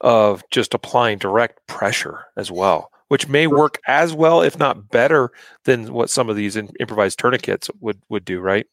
of 0.05 0.43
just 0.51 0.75
applying 0.75 1.17
direct 1.17 1.65
pressure 1.67 2.25
as 2.37 2.51
well, 2.51 2.91
which 3.07 3.27
may 3.27 3.47
work 3.47 3.79
as 3.87 4.13
well, 4.13 4.41
if 4.41 4.57
not 4.57 4.89
better, 4.91 5.31
than 5.65 5.91
what 5.91 6.11
some 6.11 6.29
of 6.29 6.35
these 6.35 6.55
in, 6.55 6.69
improvised 6.79 7.19
tourniquets 7.19 7.69
would 7.81 7.99
would 8.07 8.23
do. 8.23 8.39
Right? 8.39 8.67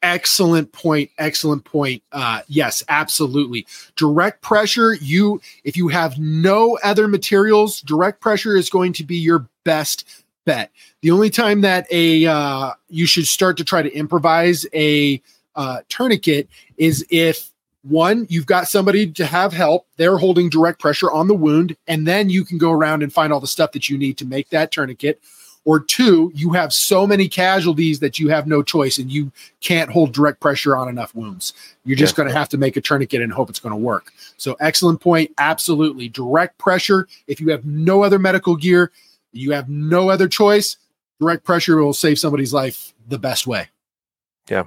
excellent 0.00 0.70
point 0.70 1.10
excellent 1.18 1.64
point 1.64 2.00
uh 2.12 2.40
yes 2.46 2.84
absolutely 2.88 3.66
direct 3.96 4.42
pressure 4.42 4.94
you 4.94 5.40
if 5.64 5.76
you 5.76 5.88
have 5.88 6.16
no 6.20 6.78
other 6.84 7.08
materials 7.08 7.80
direct 7.80 8.20
pressure 8.20 8.56
is 8.56 8.70
going 8.70 8.92
to 8.92 9.02
be 9.02 9.16
your 9.16 9.48
best 9.64 10.24
bet 10.46 10.70
the 11.02 11.10
only 11.10 11.30
time 11.30 11.62
that 11.62 11.84
a 11.90 12.24
uh 12.26 12.72
you 12.88 13.06
should 13.06 13.26
start 13.26 13.56
to 13.56 13.64
try 13.64 13.82
to 13.82 13.92
improvise 13.92 14.64
a 14.72 15.20
uh 15.56 15.80
tourniquet 15.88 16.48
is 16.76 17.04
if 17.10 17.50
one 17.88 18.26
you've 18.28 18.46
got 18.46 18.68
somebody 18.68 19.10
to 19.10 19.24
have 19.24 19.52
help 19.52 19.86
they're 19.96 20.18
holding 20.18 20.48
direct 20.48 20.80
pressure 20.80 21.10
on 21.10 21.28
the 21.28 21.34
wound 21.34 21.76
and 21.86 22.06
then 22.06 22.28
you 22.28 22.44
can 22.44 22.58
go 22.58 22.70
around 22.70 23.02
and 23.02 23.12
find 23.12 23.32
all 23.32 23.40
the 23.40 23.46
stuff 23.46 23.72
that 23.72 23.88
you 23.88 23.96
need 23.96 24.16
to 24.18 24.24
make 24.24 24.48
that 24.50 24.70
tourniquet 24.70 25.20
or 25.68 25.80
two, 25.80 26.32
you 26.34 26.54
have 26.54 26.72
so 26.72 27.06
many 27.06 27.28
casualties 27.28 28.00
that 28.00 28.18
you 28.18 28.30
have 28.30 28.46
no 28.46 28.62
choice 28.62 28.96
and 28.96 29.12
you 29.12 29.30
can't 29.60 29.90
hold 29.90 30.14
direct 30.14 30.40
pressure 30.40 30.74
on 30.74 30.88
enough 30.88 31.14
wounds. 31.14 31.52
You're 31.84 31.94
just 31.94 32.14
yeah. 32.14 32.24
going 32.24 32.28
to 32.30 32.38
have 32.38 32.48
to 32.48 32.56
make 32.56 32.78
a 32.78 32.80
tourniquet 32.80 33.20
and 33.20 33.30
hope 33.30 33.50
it's 33.50 33.60
going 33.60 33.74
to 33.74 33.76
work. 33.76 34.10
So, 34.38 34.56
excellent 34.60 35.02
point. 35.02 35.30
Absolutely. 35.36 36.08
Direct 36.08 36.56
pressure. 36.56 37.06
If 37.26 37.38
you 37.38 37.50
have 37.50 37.66
no 37.66 38.02
other 38.02 38.18
medical 38.18 38.56
gear, 38.56 38.92
you 39.32 39.52
have 39.52 39.68
no 39.68 40.08
other 40.08 40.26
choice, 40.26 40.78
direct 41.20 41.44
pressure 41.44 41.76
will 41.76 41.92
save 41.92 42.18
somebody's 42.18 42.54
life 42.54 42.94
the 43.06 43.18
best 43.18 43.46
way. 43.46 43.68
Yeah. 44.48 44.64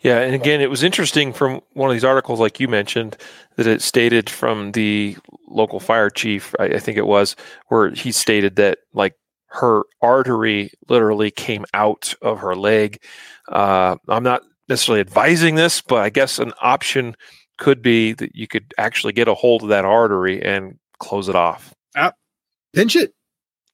Yeah, 0.00 0.20
and 0.20 0.34
again, 0.34 0.62
it 0.62 0.70
was 0.70 0.82
interesting 0.82 1.32
from 1.32 1.60
one 1.74 1.90
of 1.90 1.94
these 1.94 2.04
articles, 2.04 2.40
like 2.40 2.58
you 2.58 2.68
mentioned, 2.68 3.18
that 3.56 3.66
it 3.66 3.82
stated 3.82 4.30
from 4.30 4.72
the 4.72 5.16
local 5.46 5.78
fire 5.78 6.08
chief, 6.08 6.54
I, 6.58 6.64
I, 6.64 6.78
think 6.78 6.96
it 6.96 7.06
was, 7.06 7.36
where 7.68 7.90
he 7.90 8.10
stated 8.10 8.56
that 8.56 8.78
like 8.94 9.14
her 9.48 9.82
artery 10.00 10.72
literally 10.88 11.30
came 11.30 11.66
out 11.74 12.14
of 12.22 12.38
her 12.38 12.56
leg. 12.56 13.02
Uh, 13.48 13.96
I'm 14.08 14.22
not 14.22 14.42
necessarily 14.68 15.00
advising 15.00 15.56
this, 15.56 15.82
but 15.82 15.98
I 15.98 16.08
guess 16.08 16.38
an 16.38 16.54
option 16.62 17.14
could 17.58 17.82
be 17.82 18.12
that 18.14 18.34
you 18.34 18.46
could 18.46 18.72
actually 18.78 19.12
get 19.12 19.28
a 19.28 19.34
hold 19.34 19.64
of 19.64 19.68
that 19.68 19.84
artery 19.84 20.42
and 20.42 20.78
close 20.98 21.28
it 21.28 21.34
off. 21.34 21.74
Uh, 21.94 22.12
pinch 22.72 22.96
it. 22.96 23.12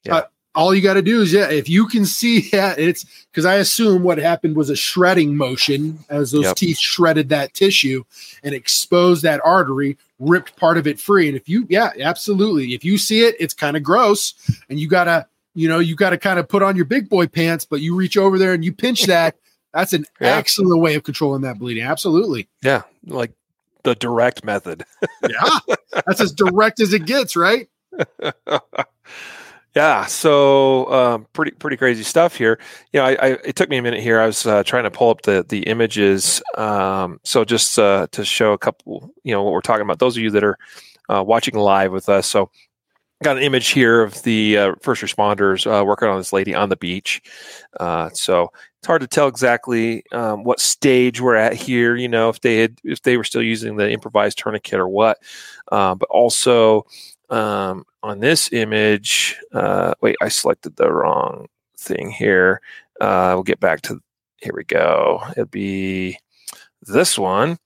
Yeah. 0.03 0.15
Uh, 0.15 0.23
all 0.57 0.73
you 0.73 0.81
got 0.81 0.95
to 0.95 1.03
do 1.03 1.21
is, 1.21 1.31
yeah, 1.31 1.49
if 1.49 1.69
you 1.69 1.87
can 1.87 2.03
see 2.05 2.49
that, 2.51 2.79
it's 2.79 3.05
because 3.31 3.45
I 3.45 3.55
assume 3.55 4.03
what 4.03 4.17
happened 4.17 4.57
was 4.57 4.69
a 4.69 4.75
shredding 4.75 5.37
motion 5.37 5.99
as 6.09 6.31
those 6.31 6.45
yep. 6.45 6.55
teeth 6.55 6.79
shredded 6.79 7.29
that 7.29 7.53
tissue 7.53 8.03
and 8.43 8.53
exposed 8.55 9.21
that 9.23 9.39
artery, 9.45 9.97
ripped 10.19 10.57
part 10.57 10.77
of 10.77 10.87
it 10.87 10.99
free. 10.99 11.27
And 11.27 11.37
if 11.37 11.47
you, 11.47 11.67
yeah, 11.69 11.91
absolutely. 12.01 12.73
If 12.73 12.83
you 12.83 12.97
see 12.97 13.21
it, 13.21 13.35
it's 13.39 13.53
kind 13.53 13.77
of 13.77 13.83
gross 13.83 14.33
and 14.67 14.79
you 14.79 14.89
got 14.89 15.03
to, 15.03 15.27
you 15.53 15.69
know, 15.69 15.79
you 15.79 15.95
got 15.95 16.09
to 16.09 16.17
kind 16.17 16.39
of 16.39 16.49
put 16.49 16.63
on 16.63 16.75
your 16.75 16.85
big 16.85 17.07
boy 17.07 17.27
pants, 17.27 17.63
but 17.63 17.81
you 17.81 17.95
reach 17.95 18.17
over 18.17 18.39
there 18.39 18.53
and 18.53 18.65
you 18.65 18.73
pinch 18.73 19.03
that. 19.05 19.35
That's 19.73 19.93
an 19.93 20.05
yeah. 20.19 20.37
excellent 20.37 20.81
way 20.81 20.95
of 20.95 21.03
controlling 21.03 21.43
that 21.43 21.59
bleeding. 21.59 21.83
Absolutely. 21.83 22.47
Yeah. 22.63 22.81
Like 23.05 23.31
the 23.83 23.93
direct 23.93 24.43
method. 24.43 24.85
yeah. 25.29 25.75
That's 26.07 26.19
as 26.19 26.31
direct 26.31 26.79
as 26.79 26.93
it 26.93 27.05
gets, 27.05 27.35
right? 27.35 27.69
yeah. 29.77 30.07
So 30.07 30.91
um, 30.91 31.27
pretty, 31.33 31.51
pretty 31.51 31.77
crazy 31.77 32.01
stuff 32.01 32.35
here. 32.35 32.57
You 32.93 32.99
know, 32.99 33.05
I, 33.05 33.11
I, 33.11 33.27
it 33.45 33.55
took 33.55 33.69
me 33.69 33.77
a 33.77 33.81
minute 33.83 34.01
here. 34.01 34.19
I 34.19 34.25
was 34.25 34.43
uh, 34.43 34.63
trying 34.63 34.85
to 34.85 34.89
pull 34.91 35.11
up 35.11 35.21
the, 35.21 35.45
the 35.47 35.59
images. 35.67 36.41
Um, 36.57 37.19
so 37.23 37.45
just 37.45 37.77
uh, 37.77 38.07
to 38.11 38.25
show 38.25 38.53
a 38.53 38.57
couple, 38.57 39.13
you 39.23 39.31
know, 39.31 39.43
what 39.43 39.53
we're 39.53 39.61
talking 39.61 39.83
about, 39.83 39.99
those 39.99 40.17
of 40.17 40.23
you 40.23 40.31
that 40.31 40.43
are 40.43 40.57
uh, 41.09 41.23
watching 41.23 41.53
live 41.53 41.91
with 41.91 42.09
us. 42.09 42.25
So 42.25 42.49
got 43.21 43.37
an 43.37 43.43
image 43.43 43.67
here 43.67 44.01
of 44.01 44.23
the 44.23 44.57
uh, 44.57 44.73
first 44.81 45.03
responders 45.03 45.67
uh, 45.67 45.85
working 45.85 46.07
on 46.07 46.17
this 46.17 46.33
lady 46.33 46.55
on 46.55 46.69
the 46.69 46.75
beach. 46.75 47.21
Uh, 47.79 48.09
so 48.09 48.51
it's 48.79 48.87
hard 48.87 49.01
to 49.01 49.07
tell 49.07 49.27
exactly 49.27 50.03
um, 50.11 50.43
what 50.43 50.59
stage 50.59 51.21
we're 51.21 51.35
at 51.35 51.53
here. 51.53 51.95
You 51.95 52.07
know, 52.07 52.29
if 52.29 52.41
they 52.41 52.57
had 52.61 52.79
if 52.83 53.03
they 53.03 53.15
were 53.15 53.23
still 53.23 53.43
using 53.43 53.75
the 53.75 53.91
improvised 53.91 54.39
tourniquet 54.39 54.79
or 54.79 54.87
what. 54.87 55.19
But 55.69 56.07
also 56.09 56.87
um, 57.29 57.85
on 58.07 58.19
this 58.19 58.51
image, 58.53 59.35
uh, 59.53 59.93
wait, 60.01 60.15
I 60.21 60.29
selected 60.29 60.75
the 60.75 60.91
wrong 60.91 61.47
thing 61.77 62.09
here. 62.09 62.61
Uh, 62.99 63.31
we'll 63.33 63.43
get 63.43 63.59
back 63.59 63.81
to 63.83 63.99
here. 64.37 64.53
We 64.55 64.63
go. 64.63 65.21
It'll 65.31 65.45
be 65.45 66.19
this 66.83 67.17
one 67.17 67.57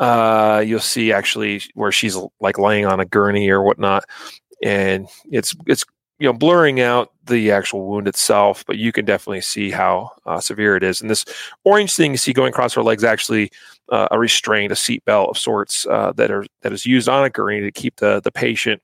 uh, 0.00 0.62
you'll 0.66 0.80
see 0.80 1.12
actually 1.12 1.62
where 1.74 1.92
she's 1.92 2.16
like 2.40 2.58
laying 2.58 2.86
on 2.86 3.00
a 3.00 3.04
gurney 3.04 3.50
or 3.50 3.62
whatnot 3.62 4.04
and 4.62 5.08
it's 5.30 5.54
it's 5.66 5.84
you 6.18 6.26
know 6.26 6.32
blurring 6.32 6.80
out 6.80 7.10
the 7.24 7.52
actual 7.52 7.86
wound 7.86 8.08
itself, 8.08 8.64
but 8.66 8.78
you 8.78 8.90
can 8.90 9.04
definitely 9.04 9.40
see 9.40 9.70
how 9.70 10.10
uh, 10.26 10.40
severe 10.40 10.76
it 10.76 10.82
is. 10.82 11.00
And 11.00 11.08
this 11.08 11.24
orange 11.64 11.94
thing 11.94 12.12
you 12.12 12.16
see 12.16 12.32
going 12.32 12.50
across 12.50 12.74
her 12.74 12.82
legs 12.82 13.04
actually 13.04 13.50
uh, 13.90 14.08
a 14.10 14.18
restraint, 14.18 14.72
a 14.72 14.76
seat 14.76 15.04
belt 15.04 15.30
of 15.30 15.38
sorts 15.38 15.86
uh, 15.86 16.12
that 16.16 16.30
are 16.30 16.44
that 16.62 16.72
is 16.72 16.86
used 16.86 17.08
on 17.08 17.24
a 17.24 17.30
gurney 17.30 17.60
to 17.60 17.72
keep 17.72 17.96
the 17.96 18.20
the 18.20 18.32
patient 18.32 18.82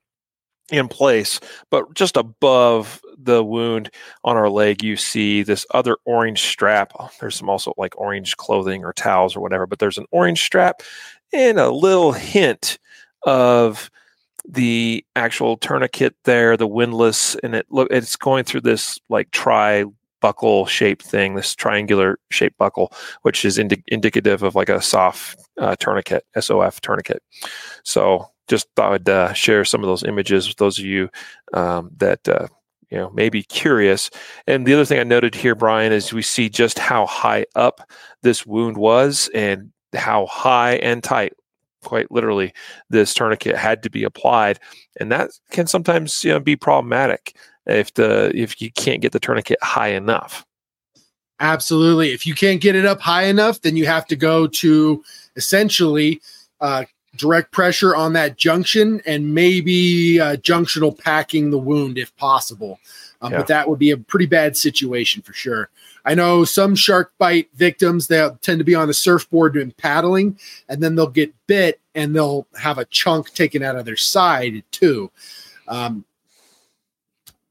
in 0.71 0.89
place. 0.89 1.41
But 1.71 1.95
just 1.95 2.17
above 2.17 3.01
the 3.17 3.43
wound 3.43 3.91
on 4.25 4.37
our 4.37 4.51
leg, 4.51 4.83
you 4.83 4.97
see 4.97 5.43
this 5.43 5.67
other 5.73 5.97
orange 6.05 6.43
strap. 6.43 6.93
There's 7.21 7.37
some 7.37 7.51
also 7.51 7.73
like 7.77 7.99
orange 7.99 8.37
clothing 8.37 8.85
or 8.85 8.93
towels 8.93 9.37
or 9.37 9.41
whatever, 9.41 9.67
but 9.67 9.79
there's 9.79 9.99
an 9.99 10.07
orange 10.11 10.43
strap 10.43 10.83
and 11.33 11.59
a 11.59 11.71
little 11.71 12.13
hint 12.13 12.79
of 13.25 13.91
the 14.49 15.05
actual 15.15 15.57
tourniquet 15.57 16.15
there, 16.25 16.57
the 16.57 16.67
windlass, 16.67 17.35
and 17.43 17.55
it 17.55 17.67
look 17.71 17.89
it's 17.91 18.17
going 18.17 18.45
through 18.45 18.63
this 18.63 18.99
like 19.11 19.31
tri 19.31 19.85
buckle 20.21 20.67
shaped 20.67 21.05
thing, 21.05 21.35
this 21.35 21.55
triangular 21.55 22.19
shaped 22.31 22.59
buckle, 22.59 22.93
which 23.23 23.45
is 23.45 23.59
indi- 23.59 23.85
indicative 23.89 24.43
of 24.43 24.55
like 24.55 24.69
a 24.69 24.83
soft 24.83 25.39
uh, 25.59 25.77
tourniquet, 25.77 26.25
SOF 26.39 26.81
tourniquet. 26.81 27.23
So 27.85 28.29
just 28.49 28.69
thought 28.75 28.93
I'd 28.93 29.09
uh, 29.09 29.33
share 29.33 29.65
some 29.65 29.83
of 29.83 29.89
those 29.89 30.05
images 30.05 30.49
with 30.49 30.57
those 30.57 30.79
of 30.79 30.85
you 30.85 31.09
um, 31.53 31.91
that 31.99 32.27
uh, 32.29 32.49
you 32.91 32.99
know 32.99 33.11
may 33.11 33.29
be 33.29 33.43
curious. 33.43 34.11
And 34.47 34.67
the 34.67 34.75
other 34.75 34.85
thing 34.85 34.99
I 34.99 35.05
noted 35.05 35.35
here, 35.35 35.55
Brian, 35.55 35.93
is 35.93 36.13
we 36.13 36.23
see 36.23 36.49
just 36.49 36.79
how 36.79 37.07
high 37.07 37.47
up 37.55 37.89
this 38.23 38.47
wound 38.47 38.77
was 38.77 39.31
and 39.35 39.73
how 39.95 40.27
high 40.27 40.75
and 40.77 41.03
tight 41.03 41.33
quite 41.83 42.11
literally 42.11 42.53
this 42.91 43.15
tourniquet 43.15 43.57
had 43.57 43.83
to 43.83 43.91
be 43.91 44.05
applied. 44.05 44.59
And 44.99 45.13
that 45.13 45.31
can 45.51 45.67
sometimes 45.67 46.25
you 46.25 46.33
know, 46.33 46.41
be 46.41 46.57
problematic 46.57 47.37
if 47.67 47.95
the 47.95 48.33
if 48.35 48.61
you 48.61 48.73
can't 48.73 49.03
get 49.03 49.13
the 49.13 49.21
tourniquet 49.21 49.59
high 49.63 49.89
enough. 49.89 50.45
Absolutely. 51.41 52.11
If 52.11 52.27
you 52.27 52.35
can't 52.35 52.61
get 52.61 52.75
it 52.75 52.85
up 52.85 53.01
high 53.01 53.25
enough 53.25 53.61
then 53.61 53.77
you 53.77 53.87
have 53.87 54.07
to 54.07 54.17
go 54.17 54.47
to 54.47 55.05
essentially 55.37 56.21
uh, 56.61 56.85
direct 57.17 57.53
pressure 57.53 57.97
on 57.97 58.13
that 58.13 58.37
junction 58.37 59.01
and 59.07 59.35
maybe 59.35 60.21
uh, 60.21 60.37
junctional 60.37 60.97
packing 60.97 61.51
the 61.51 61.59
wound 61.59 61.99
if 61.99 62.15
possible 62.17 62.79
um, 63.21 63.33
yeah. 63.33 63.39
but 63.39 63.47
that 63.47 63.69
would 63.69 63.79
be 63.79 63.91
a 63.91 63.97
pretty 63.97 64.27
bad 64.27 64.57
situation 64.57 65.23
for 65.23 65.33
sure 65.33 65.71
I 66.09 66.15
know 66.15 66.45
some 66.45 66.75
shark 66.75 67.13
bite 67.19 67.51
victims 67.55 68.07
that 68.07 68.41
tend 68.41 68.61
to 68.61 68.65
be 68.65 68.75
on 68.75 68.89
a 68.89 68.95
surfboard 68.95 69.53
doing 69.53 69.73
paddling, 69.73 70.39
and 70.67 70.83
then 70.83 70.95
they'll 70.95 71.07
get 71.07 71.35
bit 71.47 71.81
and 71.95 72.17
they'll 72.17 72.47
have 72.59 72.79
a 72.79 72.87
chunk 72.87 73.35
taken 73.35 73.63
out 73.63 73.77
of 73.77 73.85
their 73.85 73.97
side 73.97 74.63
too. 74.71 75.11
Um, 75.67 76.07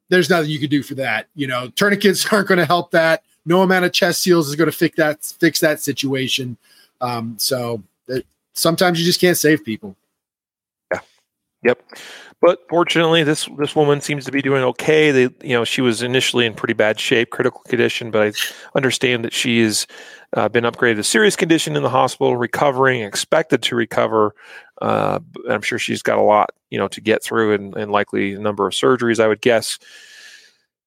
there's 0.09 0.29
nothing 0.29 0.49
you 0.49 0.57
can 0.57 0.71
do 0.71 0.81
for 0.81 0.95
that. 0.95 1.27
You 1.35 1.45
know, 1.45 1.69
tourniquets 1.69 2.25
aren't 2.33 2.47
going 2.47 2.57
to 2.57 2.65
help 2.65 2.89
that. 2.91 3.21
No 3.45 3.61
amount 3.61 3.85
of 3.85 3.93
chest 3.93 4.23
seals 4.23 4.49
is 4.49 4.55
going 4.55 4.71
to 4.71 4.75
fix 4.75 4.97
that 4.97 5.23
fix 5.39 5.59
that 5.59 5.79
situation. 5.79 6.57
Um, 6.99 7.35
so 7.37 7.83
it, 8.07 8.25
sometimes 8.57 8.99
you 8.99 9.05
just 9.05 9.21
can't 9.21 9.37
save 9.37 9.63
people. 9.63 9.95
Yeah. 10.91 10.99
Yep. 11.63 11.81
But 12.39 12.59
fortunately, 12.69 13.23
this 13.23 13.49
this 13.57 13.75
woman 13.75 13.99
seems 13.99 14.23
to 14.25 14.31
be 14.31 14.43
doing 14.43 14.63
okay. 14.63 15.09
They, 15.09 15.21
you 15.41 15.55
know, 15.55 15.63
she 15.63 15.81
was 15.81 16.03
initially 16.03 16.45
in 16.45 16.53
pretty 16.53 16.75
bad 16.75 16.99
shape, 16.99 17.31
critical 17.31 17.61
condition, 17.61 18.11
but 18.11 18.27
I 18.27 18.31
understand 18.75 19.25
that 19.25 19.33
she 19.33 19.61
has 19.61 19.87
uh, 20.33 20.47
been 20.47 20.63
upgraded 20.63 20.97
to 20.97 21.03
serious 21.03 21.35
condition 21.35 21.75
in 21.75 21.81
the 21.81 21.89
hospital, 21.89 22.37
recovering, 22.37 23.01
expected 23.01 23.63
to 23.63 23.75
recover. 23.75 24.35
Uh, 24.83 25.19
I'm 25.49 25.63
sure 25.63 25.79
she's 25.79 26.03
got 26.03 26.19
a 26.19 26.21
lot, 26.21 26.51
you 26.69 26.77
know, 26.77 26.87
to 26.89 27.01
get 27.01 27.23
through, 27.23 27.53
and, 27.53 27.75
and 27.75 27.91
likely 27.91 28.33
a 28.33 28.39
number 28.39 28.67
of 28.67 28.73
surgeries. 28.73 29.19
I 29.19 29.27
would 29.27 29.41
guess, 29.41 29.79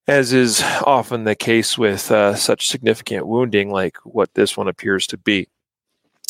as 0.07 0.31
is 0.31 0.63
often 0.85 1.25
the 1.25 1.35
case 1.35 1.77
with 1.77 2.09
uh, 2.11 2.35
such 2.35 2.69
significant 2.69 3.27
wounding, 3.27 3.71
like 3.71 3.97
what 4.05 4.33
this 4.35 4.55
one 4.55 4.69
appears 4.69 5.05
to 5.07 5.17
be. 5.17 5.49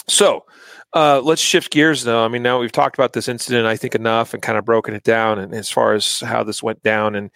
So, 0.07 0.45
uh, 0.93 1.21
let's 1.23 1.41
shift 1.41 1.71
gears 1.71 2.03
though. 2.03 2.23
I 2.23 2.27
mean, 2.27 2.43
now 2.43 2.59
we've 2.59 2.71
talked 2.71 2.97
about 2.97 3.13
this 3.13 3.27
incident, 3.27 3.65
I 3.65 3.77
think, 3.77 3.95
enough 3.95 4.33
and 4.33 4.43
kind 4.43 4.57
of 4.57 4.65
broken 4.65 4.93
it 4.93 5.03
down 5.03 5.39
and 5.39 5.53
as 5.53 5.69
far 5.69 5.93
as 5.93 6.19
how 6.19 6.43
this 6.43 6.61
went 6.61 6.83
down 6.83 7.15
and, 7.15 7.29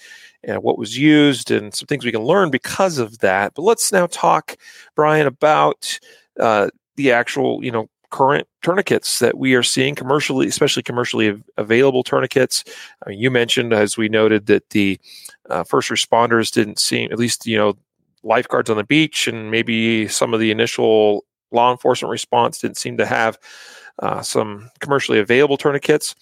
and 0.43 0.61
what 0.61 0.77
was 0.77 0.97
used 0.97 1.51
and 1.51 1.73
some 1.73 1.87
things 1.87 2.05
we 2.05 2.11
can 2.11 2.23
learn 2.23 2.51
because 2.51 2.97
of 2.97 3.19
that. 3.19 3.53
But 3.55 3.63
let's 3.63 3.91
now 3.91 4.07
talk, 4.07 4.57
Brian, 4.95 5.25
about 5.25 5.99
uh, 6.39 6.69
the 6.95 7.11
actual, 7.11 7.63
you 7.63 7.71
know, 7.71 7.89
current 8.11 8.47
tourniquets 8.61 9.19
that 9.19 9.37
we 9.37 9.55
are 9.55 9.63
seeing 9.63 9.95
commercially, 9.95 10.47
especially 10.47 10.83
commercially 10.83 11.41
available 11.57 12.03
tourniquets. 12.03 12.63
I 13.05 13.09
mean, 13.09 13.19
you 13.19 13.31
mentioned, 13.31 13.73
as 13.73 13.97
we 13.97 14.09
noted, 14.09 14.45
that 14.45 14.69
the 14.69 14.99
uh, 15.49 15.63
first 15.63 15.89
responders 15.89 16.51
didn't 16.51 16.79
seem, 16.79 17.11
at 17.11 17.19
least, 17.19 17.45
you 17.45 17.57
know, 17.57 17.75
lifeguards 18.23 18.69
on 18.69 18.77
the 18.77 18.83
beach 18.83 19.27
and 19.27 19.51
maybe 19.51 20.07
some 20.07 20.33
of 20.33 20.39
the 20.39 20.51
initial 20.51 21.25
law 21.51 21.71
enforcement 21.71 22.11
response 22.11 22.59
didn't 22.59 22.77
seem 22.77 22.97
to 22.97 23.05
have 23.05 23.37
uh, 23.99 24.21
some 24.21 24.69
commercially 24.79 25.19
available 25.19 25.57
tourniquets. 25.57 26.15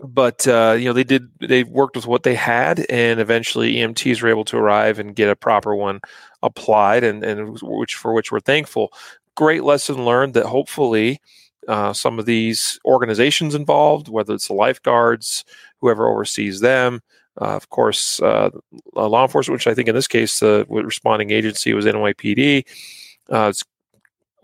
But 0.00 0.46
uh, 0.46 0.76
you 0.78 0.84
know 0.84 0.92
they 0.92 1.02
did 1.02 1.28
they 1.40 1.64
worked 1.64 1.96
with 1.96 2.06
what 2.06 2.22
they 2.22 2.36
had 2.36 2.86
and 2.88 3.18
eventually 3.18 3.74
emts 3.76 4.22
were 4.22 4.28
able 4.28 4.44
to 4.44 4.56
arrive 4.56 5.00
and 5.00 5.16
get 5.16 5.28
a 5.28 5.34
proper 5.34 5.74
one 5.74 6.00
applied 6.42 7.02
and, 7.02 7.24
and 7.24 7.58
which 7.60 7.96
for 7.96 8.12
which 8.12 8.30
we're 8.30 8.38
thankful. 8.38 8.92
Great 9.34 9.64
lesson 9.64 10.04
learned 10.04 10.34
that 10.34 10.46
hopefully 10.46 11.20
uh, 11.68 11.92
some 11.92 12.18
of 12.18 12.26
these 12.26 12.78
organizations 12.84 13.54
involved 13.54 14.08
whether 14.08 14.34
it's 14.34 14.48
the 14.48 14.54
lifeguards 14.54 15.44
whoever 15.80 16.08
oversees 16.08 16.60
them 16.60 17.00
uh, 17.40 17.56
of 17.56 17.68
course 17.68 18.20
uh, 18.22 18.48
law 18.94 19.22
enforcement 19.22 19.54
which 19.54 19.66
i 19.66 19.74
think 19.74 19.86
in 19.86 19.94
this 19.94 20.08
case 20.08 20.40
the 20.40 20.64
responding 20.68 21.30
agency 21.30 21.74
was 21.74 21.84
nypd 21.84 22.64
uh, 23.30 23.48
it's 23.48 23.64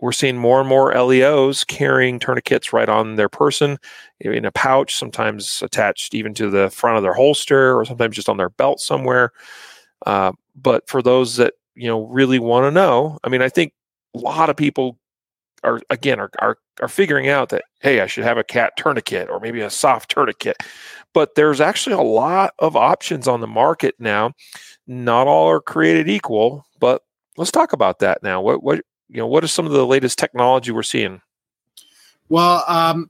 we're 0.05 0.11
seeing 0.11 0.37
more 0.37 0.59
and 0.59 0.69
more 0.69 0.93
LEOs 0.93 1.63
carrying 1.63 2.19
tourniquets 2.19 2.71
right 2.71 2.89
on 2.89 3.15
their 3.15 3.27
person 3.27 3.79
in 4.19 4.45
a 4.45 4.51
pouch, 4.51 4.95
sometimes 4.95 5.63
attached 5.63 6.13
even 6.13 6.31
to 6.35 6.47
the 6.51 6.69
front 6.69 6.95
of 6.95 7.01
their 7.01 7.15
holster 7.15 7.75
or 7.75 7.83
sometimes 7.85 8.15
just 8.15 8.29
on 8.29 8.37
their 8.37 8.51
belt 8.51 8.79
somewhere. 8.79 9.31
Uh, 10.05 10.31
but 10.55 10.87
for 10.87 11.01
those 11.01 11.37
that 11.37 11.55
you 11.73 11.87
know 11.87 12.05
really 12.05 12.37
want 12.37 12.65
to 12.65 12.71
know, 12.71 13.17
I 13.23 13.29
mean, 13.29 13.41
I 13.41 13.49
think 13.49 13.73
a 14.15 14.19
lot 14.19 14.51
of 14.51 14.55
people 14.55 14.99
are 15.63 15.81
again 15.89 16.19
are, 16.19 16.29
are 16.37 16.59
are 16.81 16.87
figuring 16.87 17.27
out 17.27 17.49
that 17.49 17.63
hey, 17.79 17.99
I 17.99 18.05
should 18.05 18.25
have 18.25 18.37
a 18.37 18.43
cat 18.43 18.73
tourniquet 18.77 19.27
or 19.31 19.39
maybe 19.39 19.61
a 19.61 19.71
soft 19.71 20.11
tourniquet. 20.11 20.57
But 21.15 21.33
there's 21.33 21.59
actually 21.59 21.95
a 21.95 22.01
lot 22.01 22.53
of 22.59 22.75
options 22.75 23.27
on 23.27 23.41
the 23.41 23.47
market 23.47 23.95
now. 23.97 24.33
Not 24.85 25.25
all 25.25 25.49
are 25.49 25.61
created 25.61 26.07
equal, 26.07 26.63
but 26.79 27.01
let's 27.37 27.49
talk 27.49 27.73
about 27.73 27.97
that 27.99 28.21
now. 28.21 28.39
What 28.39 28.61
what 28.61 28.81
you 29.09 29.17
know, 29.17 29.27
what 29.27 29.43
are 29.43 29.47
some 29.47 29.65
of 29.65 29.71
the 29.71 29.85
latest 29.85 30.17
technology 30.17 30.71
we're 30.71 30.83
seeing? 30.83 31.21
Well, 32.29 32.63
um, 32.67 33.09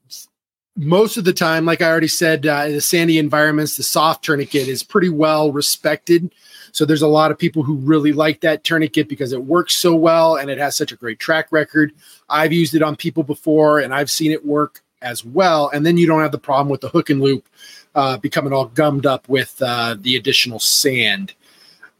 most 0.75 1.15
of 1.17 1.23
the 1.23 1.33
time, 1.33 1.65
like 1.65 1.81
I 1.81 1.89
already 1.89 2.09
said, 2.09 2.45
uh, 2.45 2.65
in 2.67 2.73
the 2.73 2.81
sandy 2.81 3.17
environments, 3.17 3.77
the 3.77 3.83
soft 3.83 4.25
tourniquet 4.25 4.67
is 4.67 4.83
pretty 4.83 5.09
well 5.09 5.51
respected. 5.51 6.33
So 6.73 6.83
there's 6.83 7.01
a 7.01 7.07
lot 7.07 7.31
of 7.31 7.37
people 7.37 7.63
who 7.63 7.75
really 7.75 8.11
like 8.11 8.41
that 8.41 8.65
tourniquet 8.65 9.07
because 9.07 9.31
it 9.31 9.45
works 9.45 9.75
so 9.75 9.95
well 9.95 10.35
and 10.35 10.49
it 10.49 10.57
has 10.57 10.75
such 10.75 10.91
a 10.91 10.97
great 10.97 11.19
track 11.19 11.47
record. 11.51 11.93
I've 12.29 12.51
used 12.51 12.75
it 12.75 12.83
on 12.83 12.97
people 12.97 13.23
before 13.23 13.79
and 13.79 13.93
I've 13.93 14.11
seen 14.11 14.31
it 14.31 14.45
work 14.45 14.83
as 15.01 15.23
well. 15.23 15.69
And 15.73 15.85
then 15.85 15.97
you 15.97 16.07
don't 16.07 16.21
have 16.21 16.33
the 16.33 16.37
problem 16.37 16.69
with 16.69 16.81
the 16.81 16.89
hook 16.89 17.09
and 17.09 17.21
loop 17.21 17.47
uh, 17.93 18.17
becoming 18.17 18.51
all 18.51 18.65
gummed 18.65 19.05
up 19.05 19.29
with 19.29 19.55
uh, 19.61 19.95
the 19.97 20.17
additional 20.17 20.59
sand. 20.59 21.33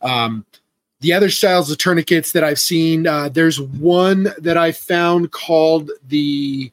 Um, 0.01 0.45
the 1.01 1.13
other 1.13 1.29
styles 1.29 1.69
of 1.69 1.77
tourniquets 1.77 2.31
that 2.31 2.43
I've 2.43 2.60
seen, 2.60 3.05
uh, 3.05 3.29
there's 3.29 3.60
one 3.60 4.29
that 4.38 4.58
I 4.58 4.71
found 4.71 5.31
called 5.31 5.91
the 6.08 6.71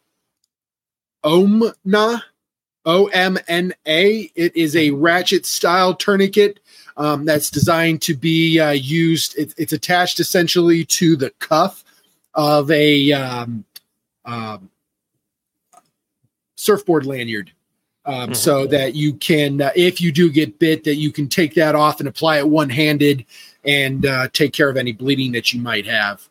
Omna, 1.24 2.22
O 2.84 3.06
M 3.08 3.38
N 3.48 3.74
A. 3.86 4.30
It 4.34 4.56
is 4.56 4.74
a 4.76 4.90
ratchet 4.90 5.46
style 5.46 5.94
tourniquet 5.94 6.60
um, 6.96 7.24
that's 7.24 7.50
designed 7.50 8.02
to 8.02 8.14
be 8.14 8.58
uh, 8.58 8.70
used. 8.70 9.36
It, 9.38 9.54
it's 9.56 9.72
attached 9.72 10.20
essentially 10.20 10.84
to 10.86 11.16
the 11.16 11.30
cuff 11.38 11.84
of 12.34 12.70
a 12.70 13.12
um, 13.12 13.64
um, 14.24 14.70
surfboard 16.56 17.06
lanyard. 17.06 17.52
Um, 18.04 18.14
mm-hmm. 18.14 18.32
So 18.32 18.66
that 18.66 18.96
you 18.96 19.14
can, 19.14 19.60
uh, 19.62 19.70
if 19.76 20.00
you 20.00 20.10
do 20.10 20.28
get 20.28 20.58
bit, 20.58 20.82
that 20.82 20.96
you 20.96 21.12
can 21.12 21.28
take 21.28 21.54
that 21.54 21.76
off 21.76 22.00
and 22.00 22.08
apply 22.08 22.38
it 22.38 22.48
one 22.48 22.68
handed 22.68 23.24
and 23.64 24.06
uh, 24.06 24.28
take 24.32 24.52
care 24.52 24.68
of 24.68 24.76
any 24.76 24.92
bleeding 24.92 25.32
that 25.32 25.52
you 25.52 25.60
might 25.60 25.86
have. 25.86 26.28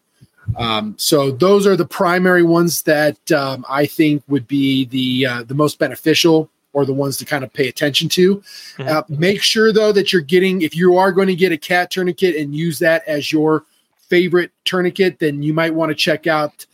Um, 0.58 0.96
so 0.98 1.32
those 1.32 1.66
are 1.68 1.76
the 1.76 1.86
primary 1.86 2.44
ones 2.44 2.82
that 2.84 3.32
um, 3.32 3.66
I 3.70 3.86
think 3.86 4.24
would 4.28 4.48
be 4.48 4.86
the 4.86 5.26
uh, 5.26 5.44
the 5.44 5.54
most 5.54 5.80
beneficial 5.80 6.50
or 6.74 6.86
the 6.86 6.94
ones 6.94 7.18
to 7.18 7.26
kind 7.26 7.44
of 7.44 7.54
pay 7.54 7.68
attention 7.68 8.10
to. 8.10 8.38
Mm-hmm. 8.38 8.88
Uh, 8.88 9.04
make 9.10 9.42
sure 9.42 9.72
though 9.72 9.92
that 9.92 10.12
you're 10.12 10.22
getting 10.22 10.62
if 10.62 10.76
you 10.76 10.98
are 10.98 11.12
going 11.12 11.28
to 11.28 11.36
get 11.36 11.52
a 11.52 11.58
cat 11.58 11.92
tourniquet 11.92 12.36
and 12.36 12.56
use 12.56 12.80
that 12.80 13.08
as 13.08 13.32
your 13.32 13.66
favorite 14.10 14.52
tourniquet, 14.66 15.20
then 15.20 15.42
you 15.44 15.54
might 15.54 15.74
want 15.74 15.90
to 15.90 15.96
check 15.96 16.28
out 16.28 16.66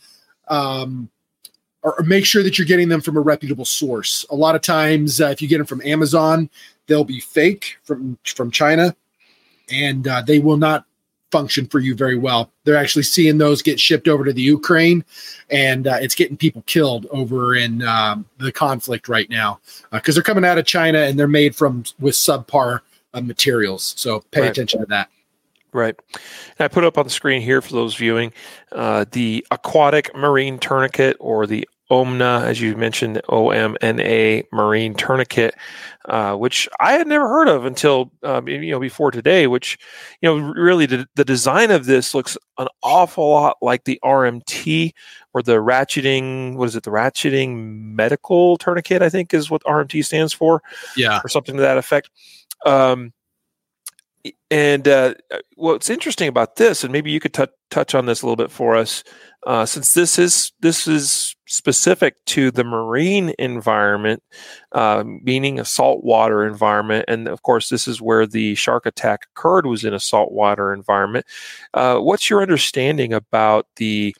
um, 0.48 1.08
or, 1.82 2.02
make 2.04 2.24
sure 2.24 2.42
that 2.42 2.58
you're 2.58 2.66
getting 2.66 2.88
them 2.88 3.00
from 3.00 3.16
a 3.16 3.20
reputable 3.20 3.64
source. 3.64 4.24
A 4.30 4.34
lot 4.34 4.54
of 4.56 4.62
times, 4.62 5.20
uh, 5.20 5.26
if 5.26 5.40
you 5.40 5.46
get 5.46 5.58
them 5.58 5.66
from 5.66 5.82
Amazon, 5.82 6.50
they'll 6.86 7.04
be 7.04 7.20
fake 7.20 7.76
from 7.84 8.18
from 8.24 8.50
China 8.50 8.96
and 9.70 10.06
uh, 10.06 10.22
they 10.22 10.38
will 10.38 10.56
not 10.56 10.84
function 11.30 11.66
for 11.66 11.78
you 11.78 11.94
very 11.94 12.16
well. 12.16 12.50
They're 12.64 12.76
actually 12.76 13.02
seeing 13.02 13.38
those 13.38 13.62
get 13.62 13.78
shipped 13.78 14.08
over 14.08 14.24
to 14.24 14.32
the 14.32 14.42
Ukraine, 14.42 15.04
and 15.50 15.86
uh, 15.86 15.98
it's 16.00 16.14
getting 16.14 16.36
people 16.36 16.62
killed 16.66 17.06
over 17.10 17.54
in 17.54 17.82
um, 17.82 18.26
the 18.38 18.52
conflict 18.52 19.08
right 19.08 19.28
now 19.28 19.60
because 19.92 20.14
uh, 20.14 20.16
they're 20.16 20.22
coming 20.22 20.44
out 20.44 20.58
of 20.58 20.66
China 20.66 21.00
and 21.00 21.18
they're 21.18 21.28
made 21.28 21.54
from 21.54 21.84
with 21.98 22.14
subpar 22.14 22.80
uh, 23.14 23.20
materials. 23.20 23.94
So 23.96 24.20
pay 24.30 24.42
right. 24.42 24.50
attention 24.50 24.80
to 24.80 24.86
that. 24.86 25.10
Right. 25.72 25.94
And 26.58 26.64
I 26.64 26.68
put 26.68 26.84
up 26.84 26.96
on 26.96 27.04
the 27.04 27.10
screen 27.10 27.42
here 27.42 27.60
for 27.60 27.72
those 27.72 27.94
viewing 27.94 28.32
uh, 28.72 29.04
the 29.12 29.46
aquatic 29.50 30.14
marine 30.14 30.58
tourniquet 30.58 31.16
or 31.20 31.46
the 31.46 31.68
Omna, 31.90 32.42
as 32.42 32.60
you 32.60 32.76
mentioned, 32.76 33.20
O 33.30 33.50
M 33.50 33.76
N 33.80 33.98
A 34.00 34.44
Marine 34.52 34.94
Tourniquet, 34.94 35.54
uh, 36.06 36.34
which 36.34 36.68
I 36.80 36.92
had 36.92 37.06
never 37.06 37.26
heard 37.26 37.48
of 37.48 37.64
until 37.64 38.12
um, 38.22 38.46
you 38.46 38.70
know 38.70 38.80
before 38.80 39.10
today. 39.10 39.46
Which 39.46 39.78
you 40.20 40.28
know 40.28 40.36
really 40.36 40.84
the, 40.84 41.06
the, 41.14 41.24
design 41.24 41.70
of 41.70 41.86
this 41.86 42.14
looks 42.14 42.36
an 42.58 42.68
awful 42.82 43.30
lot 43.30 43.56
like 43.62 43.84
the 43.84 43.98
RMT 44.04 44.92
or 45.32 45.42
the 45.42 45.56
ratcheting. 45.56 46.56
What 46.56 46.68
is 46.68 46.76
it? 46.76 46.82
The 46.82 46.90
ratcheting 46.90 47.94
medical 47.94 48.58
tourniquet, 48.58 49.00
I 49.00 49.08
think, 49.08 49.32
is 49.32 49.50
what 49.50 49.62
RMT 49.64 50.04
stands 50.04 50.34
for. 50.34 50.62
Yeah, 50.94 51.20
or 51.24 51.28
something 51.28 51.56
to 51.56 51.62
that 51.62 51.78
effect. 51.78 52.10
Um, 52.66 53.14
and 54.50 54.88
uh, 54.88 55.14
what's 55.56 55.90
interesting 55.90 56.28
about 56.28 56.56
this, 56.56 56.82
and 56.82 56.92
maybe 56.92 57.10
you 57.10 57.20
could 57.20 57.34
t- 57.34 57.44
touch 57.70 57.94
on 57.94 58.06
this 58.06 58.22
a 58.22 58.26
little 58.26 58.36
bit 58.36 58.50
for 58.50 58.76
us, 58.76 59.04
uh, 59.46 59.66
since 59.66 59.94
this 59.94 60.18
is 60.18 60.52
this 60.60 60.88
is 60.88 61.36
specific 61.46 62.16
to 62.26 62.50
the 62.50 62.64
marine 62.64 63.34
environment, 63.38 64.22
uh, 64.72 65.04
meaning 65.22 65.58
a 65.58 65.64
saltwater 65.64 66.46
environment, 66.46 67.04
and 67.08 67.28
of 67.28 67.42
course, 67.42 67.68
this 67.68 67.86
is 67.86 68.00
where 68.00 68.26
the 68.26 68.54
shark 68.54 68.86
attack 68.86 69.26
occurred 69.32 69.66
was 69.66 69.84
in 69.84 69.94
a 69.94 70.00
saltwater 70.00 70.72
environment. 70.72 71.26
Uh, 71.74 71.98
what's 71.98 72.28
your 72.30 72.42
understanding 72.42 73.12
about 73.12 73.66
the 73.76 74.14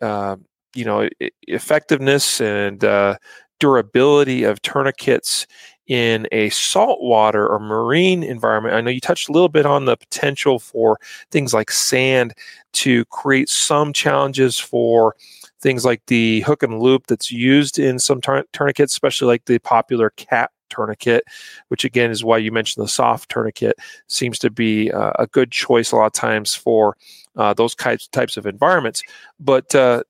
uh, 0.00 0.36
you 0.74 0.84
know 0.84 1.08
effectiveness 1.42 2.40
and 2.40 2.84
uh, 2.84 3.16
durability 3.58 4.44
of 4.44 4.60
tourniquets 4.62 5.46
in 5.90 6.28
a 6.30 6.48
saltwater 6.50 7.48
or 7.48 7.58
marine 7.58 8.22
environment. 8.22 8.76
I 8.76 8.80
know 8.80 8.90
you 8.90 9.00
touched 9.00 9.28
a 9.28 9.32
little 9.32 9.48
bit 9.48 9.66
on 9.66 9.86
the 9.86 9.96
potential 9.96 10.60
for 10.60 11.00
things 11.32 11.52
like 11.52 11.72
sand 11.72 12.32
to 12.74 13.04
create 13.06 13.48
some 13.48 13.92
challenges 13.92 14.56
for 14.56 15.16
things 15.60 15.84
like 15.84 16.00
the 16.06 16.42
hook 16.42 16.62
and 16.62 16.78
loop 16.78 17.08
that's 17.08 17.32
used 17.32 17.76
in 17.76 17.98
some 17.98 18.20
tourniquets, 18.52 18.92
especially 18.92 19.26
like 19.26 19.46
the 19.46 19.58
popular 19.58 20.10
cat 20.10 20.52
tourniquet, 20.68 21.24
which 21.68 21.84
again 21.84 22.12
is 22.12 22.22
why 22.22 22.38
you 22.38 22.52
mentioned 22.52 22.84
the 22.84 22.88
soft 22.88 23.28
tourniquet 23.28 23.76
seems 24.06 24.38
to 24.38 24.48
be 24.48 24.92
uh, 24.92 25.10
a 25.18 25.26
good 25.26 25.50
choice 25.50 25.90
a 25.90 25.96
lot 25.96 26.06
of 26.06 26.12
times 26.12 26.54
for 26.54 26.96
uh, 27.36 27.52
those 27.52 27.74
types 27.74 28.06
types 28.06 28.36
of 28.36 28.46
environments. 28.46 29.02
But 29.40 29.74
uh, 29.74 30.04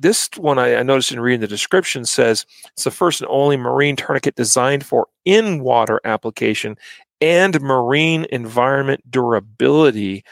this 0.00 0.28
one 0.36 0.58
I, 0.58 0.76
I, 0.76 0.82
noticed 0.82 1.12
in 1.12 1.20
reading 1.20 1.40
the 1.40 1.46
description 1.46 2.04
says 2.04 2.44
it's 2.72 2.84
the 2.84 2.90
first 2.90 3.20
and 3.20 3.30
only 3.30 3.56
marine 3.56 3.96
tourniquet 3.96 4.34
designed 4.34 4.84
for 4.84 5.08
in 5.24 5.60
water 5.60 6.00
application 6.04 6.76
and 7.20 7.60
marine 7.60 8.26
environment 8.30 9.10
durability. 9.10 10.24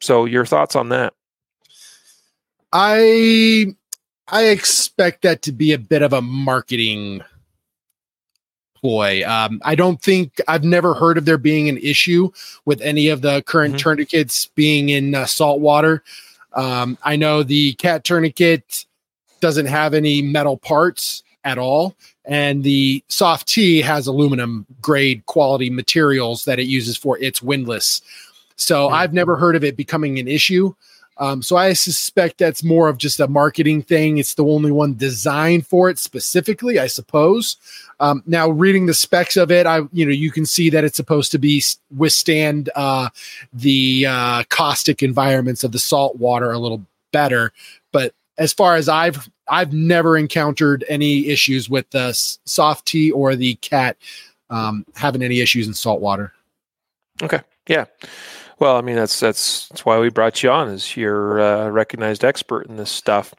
So, 0.00 0.24
your 0.24 0.46
thoughts 0.46 0.76
on 0.76 0.88
that? 0.90 1.14
I 2.72 3.66
I 4.28 4.44
expect 4.46 5.22
that 5.22 5.42
to 5.42 5.52
be 5.52 5.72
a 5.72 5.78
bit 5.78 6.02
of 6.02 6.12
a 6.12 6.22
marketing 6.22 7.22
ploy. 8.84 9.22
Um, 9.26 9.60
I 9.64 9.74
don't 9.74 10.00
think 10.00 10.40
I've 10.48 10.64
never 10.64 10.94
heard 10.94 11.16
of 11.16 11.24
there 11.24 11.38
being 11.38 11.68
an 11.68 11.78
issue 11.78 12.30
with 12.64 12.80
any 12.80 13.08
of 13.08 13.22
the 13.22 13.42
current 13.42 13.74
mm-hmm. 13.74 13.82
tourniquets 13.82 14.46
being 14.54 14.88
in 14.90 15.14
uh, 15.14 15.26
salt 15.26 15.60
water. 15.60 16.02
Um, 16.54 16.98
I 17.02 17.16
know 17.16 17.42
the 17.42 17.74
cat 17.74 18.04
tourniquet 18.04 18.86
doesn't 19.40 19.66
have 19.66 19.94
any 19.94 20.22
metal 20.22 20.56
parts 20.56 21.22
at 21.44 21.58
all, 21.58 21.94
and 22.24 22.64
the 22.64 23.04
soft 23.08 23.48
T 23.48 23.82
has 23.82 24.06
aluminum 24.06 24.66
grade 24.80 25.26
quality 25.26 25.68
materials 25.68 26.44
that 26.46 26.58
it 26.58 26.64
uses 26.64 26.96
for 26.96 27.18
its 27.18 27.42
windlass. 27.42 28.00
So 28.56 28.86
mm-hmm. 28.86 28.94
I've 28.94 29.12
never 29.12 29.36
heard 29.36 29.56
of 29.56 29.64
it 29.64 29.76
becoming 29.76 30.18
an 30.18 30.28
issue. 30.28 30.74
Um, 31.16 31.42
so 31.42 31.56
I 31.56 31.72
suspect 31.74 32.38
that's 32.38 32.64
more 32.64 32.88
of 32.88 32.98
just 32.98 33.20
a 33.20 33.28
marketing 33.28 33.82
thing. 33.82 34.18
It's 34.18 34.34
the 34.34 34.44
only 34.44 34.72
one 34.72 34.94
designed 34.94 35.66
for 35.66 35.88
it 35.88 35.98
specifically, 35.98 36.78
I 36.78 36.88
suppose. 36.88 37.56
Um, 38.00 38.22
now, 38.26 38.48
reading 38.48 38.86
the 38.86 38.94
specs 38.94 39.36
of 39.36 39.50
it, 39.50 39.66
I 39.66 39.82
you 39.92 40.04
know 40.04 40.12
you 40.12 40.30
can 40.30 40.44
see 40.46 40.70
that 40.70 40.84
it's 40.84 40.96
supposed 40.96 41.30
to 41.32 41.38
be 41.38 41.62
withstand 41.96 42.70
uh, 42.74 43.10
the 43.52 44.06
uh, 44.08 44.42
caustic 44.48 45.02
environments 45.02 45.62
of 45.62 45.72
the 45.72 45.78
salt 45.78 46.16
water 46.16 46.50
a 46.50 46.58
little 46.58 46.84
better. 47.12 47.52
But 47.92 48.14
as 48.36 48.52
far 48.52 48.74
as 48.74 48.88
I've 48.88 49.30
I've 49.48 49.72
never 49.72 50.16
encountered 50.16 50.84
any 50.88 51.28
issues 51.28 51.70
with 51.70 51.88
the 51.90 52.12
soft 52.44 52.86
T 52.86 53.12
or 53.12 53.36
the 53.36 53.54
cat 53.56 53.96
um, 54.50 54.84
having 54.94 55.22
any 55.22 55.40
issues 55.40 55.66
in 55.66 55.74
salt 55.74 56.00
water. 56.00 56.32
Okay. 57.22 57.40
Yeah. 57.68 57.86
Well, 58.58 58.76
I 58.76 58.82
mean 58.82 58.96
that's 58.96 59.18
that's 59.18 59.68
that's 59.68 59.84
why 59.84 59.98
we 59.98 60.10
brought 60.10 60.42
you 60.42 60.50
on 60.50 60.68
as 60.68 60.96
you're 60.96 61.38
a 61.38 61.70
recognized 61.70 62.24
expert 62.24 62.66
in 62.66 62.76
this 62.76 62.90
stuff. 62.90 63.34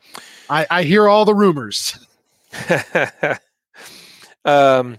I, 0.49 0.67
I 0.69 0.83
hear 0.83 1.07
all 1.07 1.25
the 1.25 1.33
rumors. 1.33 1.97
um, 4.45 4.97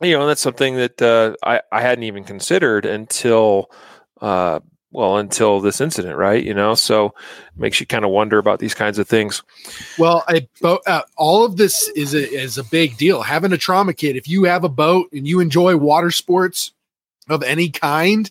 you 0.00 0.18
know, 0.18 0.26
that's 0.26 0.40
something 0.40 0.76
that 0.76 1.00
uh, 1.00 1.34
I 1.42 1.60
I 1.70 1.80
hadn't 1.80 2.04
even 2.04 2.24
considered 2.24 2.84
until 2.84 3.70
uh, 4.20 4.60
well 4.90 5.16
until 5.18 5.60
this 5.60 5.80
incident, 5.80 6.16
right? 6.16 6.42
You 6.42 6.54
know, 6.54 6.74
so 6.74 7.14
makes 7.56 7.80
you 7.80 7.86
kind 7.86 8.04
of 8.04 8.10
wonder 8.10 8.38
about 8.38 8.58
these 8.58 8.74
kinds 8.74 8.98
of 8.98 9.08
things. 9.08 9.42
Well, 9.98 10.24
I, 10.28 10.46
uh, 10.62 11.02
all 11.16 11.44
of 11.44 11.56
this 11.56 11.88
is 11.90 12.14
a 12.14 12.30
is 12.30 12.58
a 12.58 12.64
big 12.64 12.96
deal. 12.96 13.22
Having 13.22 13.52
a 13.52 13.58
trauma 13.58 13.94
kit, 13.94 14.16
if 14.16 14.28
you 14.28 14.44
have 14.44 14.64
a 14.64 14.68
boat 14.68 15.08
and 15.12 15.26
you 15.26 15.40
enjoy 15.40 15.76
water 15.76 16.10
sports 16.10 16.72
of 17.28 17.42
any 17.42 17.70
kind, 17.70 18.30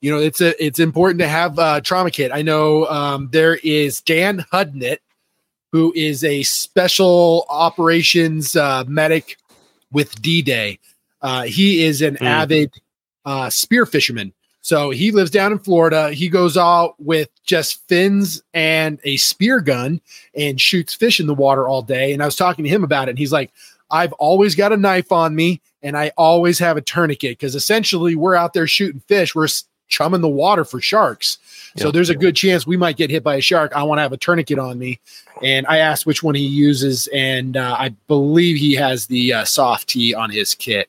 you 0.00 0.10
know 0.10 0.18
it's 0.18 0.40
a 0.40 0.64
it's 0.64 0.78
important 0.78 1.20
to 1.20 1.28
have 1.28 1.58
a 1.58 1.80
trauma 1.80 2.10
kit. 2.10 2.30
I 2.32 2.42
know 2.42 2.86
um, 2.86 3.28
there 3.32 3.56
is 3.56 4.00
Dan 4.00 4.44
Hudnett, 4.52 4.98
who 5.72 5.92
is 5.94 6.24
a 6.24 6.42
special 6.42 7.46
operations 7.48 8.56
uh, 8.56 8.84
medic 8.86 9.36
with 9.92 10.20
D 10.20 10.42
Day. 10.42 10.78
Uh, 11.22 11.42
he 11.42 11.84
is 11.84 12.02
an 12.02 12.16
mm. 12.16 12.26
avid 12.26 12.72
uh, 13.24 13.50
spear 13.50 13.86
fisherman. 13.86 14.32
So 14.62 14.90
he 14.90 15.10
lives 15.10 15.30
down 15.30 15.52
in 15.52 15.58
Florida. 15.58 16.12
He 16.12 16.28
goes 16.28 16.56
out 16.56 16.94
with 16.98 17.30
just 17.44 17.86
fins 17.88 18.42
and 18.52 19.00
a 19.04 19.16
spear 19.16 19.60
gun 19.60 20.02
and 20.34 20.60
shoots 20.60 20.92
fish 20.92 21.18
in 21.18 21.26
the 21.26 21.34
water 21.34 21.66
all 21.66 21.80
day. 21.80 22.12
And 22.12 22.22
I 22.22 22.26
was 22.26 22.36
talking 22.36 22.64
to 22.64 22.70
him 22.70 22.84
about 22.84 23.08
it, 23.08 23.12
and 23.12 23.18
he's 23.18 23.32
like, 23.32 23.52
I've 23.90 24.12
always 24.14 24.54
got 24.54 24.72
a 24.72 24.76
knife 24.76 25.12
on 25.12 25.34
me 25.34 25.60
and 25.82 25.96
I 25.96 26.12
always 26.16 26.58
have 26.58 26.76
a 26.76 26.82
tourniquet 26.82 27.38
because 27.38 27.54
essentially 27.54 28.14
we're 28.14 28.34
out 28.34 28.52
there 28.52 28.66
shooting 28.66 29.00
fish. 29.00 29.34
We're 29.34 29.48
chumming 29.90 30.22
the 30.22 30.28
water 30.28 30.64
for 30.64 30.80
sharks. 30.80 31.38
Yep. 31.76 31.82
So 31.82 31.90
there's 31.90 32.10
a 32.10 32.16
good 32.16 32.34
chance 32.34 32.66
we 32.66 32.76
might 32.76 32.96
get 32.96 33.10
hit 33.10 33.22
by 33.22 33.36
a 33.36 33.40
shark. 33.40 33.72
I 33.76 33.82
want 33.82 33.98
to 33.98 34.02
have 34.02 34.12
a 34.12 34.16
tourniquet 34.16 34.58
on 34.58 34.78
me. 34.78 34.98
And 35.42 35.66
I 35.66 35.78
asked 35.78 36.06
which 36.06 36.22
one 36.22 36.34
he 36.34 36.46
uses, 36.46 37.08
and 37.08 37.56
uh, 37.56 37.76
I 37.78 37.90
believe 38.08 38.56
he 38.56 38.74
has 38.74 39.06
the 39.06 39.34
uh, 39.34 39.44
soft 39.44 39.88
T 39.88 40.14
on 40.14 40.30
his 40.30 40.54
kit 40.54 40.88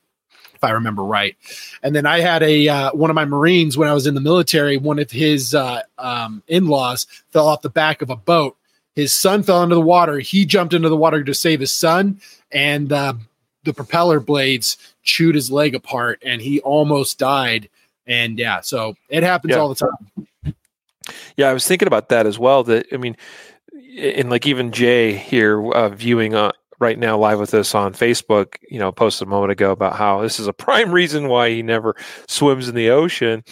if 0.62 0.64
I 0.64 0.72
remember 0.72 1.04
right. 1.04 1.36
And 1.82 1.96
then 1.96 2.06
I 2.06 2.20
had 2.20 2.44
a 2.44 2.68
uh, 2.68 2.92
one 2.92 3.10
of 3.10 3.16
my 3.16 3.26
Marines 3.26 3.78
when 3.78 3.90
I 3.90 3.94
was 3.94 4.06
in 4.06 4.14
the 4.14 4.22
military. 4.22 4.78
One 4.78 5.00
of 5.00 5.10
his 5.10 5.56
uh, 5.56 5.82
um, 5.98 6.44
in 6.48 6.68
laws 6.68 7.08
fell 7.32 7.48
off 7.48 7.64
the 7.64 7.70
back 7.70 8.02
of 8.02 8.12
a 8.12 8.16
boat. 8.16 8.56
His 8.96 9.14
son 9.14 9.42
fell 9.42 9.64
into 9.64 9.76
the 9.76 9.82
water. 9.82 10.20
He 10.20 10.46
jumped 10.46 10.74
into 10.74 10.90
the 10.90 10.98
water 10.98 11.24
to 11.24 11.34
save 11.34 11.62
his 11.62 11.76
son, 11.76 12.22
and 12.52 12.92
uh, 12.92 13.14
the 13.64 13.74
propeller 13.74 14.20
blades 14.20 14.78
chewed 15.04 15.34
his 15.34 15.50
leg 15.50 15.74
apart, 15.74 16.22
and 16.24 16.42
he 16.42 16.60
almost 16.62 17.18
died. 17.18 17.70
And 18.08 18.38
yeah, 18.38 18.62
so 18.62 18.96
it 19.10 19.24
happens 19.24 19.52
yeah. 19.52 19.60
all 19.60 19.70
the 19.70 19.76
time. 19.76 20.56
Yeah, 21.38 21.50
I 21.50 21.54
was 21.54 21.68
thinking 21.68 21.88
about 21.88 22.10
that 22.10 22.26
as 22.26 22.38
well. 22.38 22.64
That 22.64 22.88
I 22.92 22.98
mean, 22.98 23.16
and 23.98 24.30
like 24.30 24.46
even 24.46 24.72
Jay 24.72 25.14
here 25.14 25.72
uh, 25.72 25.90
viewing 25.90 26.36
uh, 26.36 26.52
right 26.80 26.98
now 26.98 27.18
live 27.18 27.40
with 27.40 27.54
us 27.54 27.76
on 27.76 27.94
Facebook, 27.94 28.56
you 28.70 28.80
know, 28.80 28.92
posted 28.92 29.28
a 29.28 29.30
moment 29.30 29.52
ago 29.52 29.72
about 29.72 29.96
how 29.96 30.22
this 30.22 30.40
is 30.40 30.48
a 30.48 30.54
prime 30.68 30.92
reason 30.92 31.28
why 31.28 31.50
he 31.50 31.62
never 31.62 31.96
swims 32.28 32.68
in 32.68 32.76
the 32.76 32.90
ocean. 32.90 33.44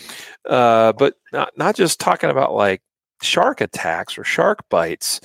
Uh, 0.49 0.93
but 0.93 1.15
not 1.31 1.51
not 1.57 1.75
just 1.75 1.99
talking 1.99 2.29
about 2.29 2.53
like 2.53 2.81
shark 3.21 3.61
attacks 3.61 4.17
or 4.17 4.23
shark 4.23 4.67
bites, 4.69 5.21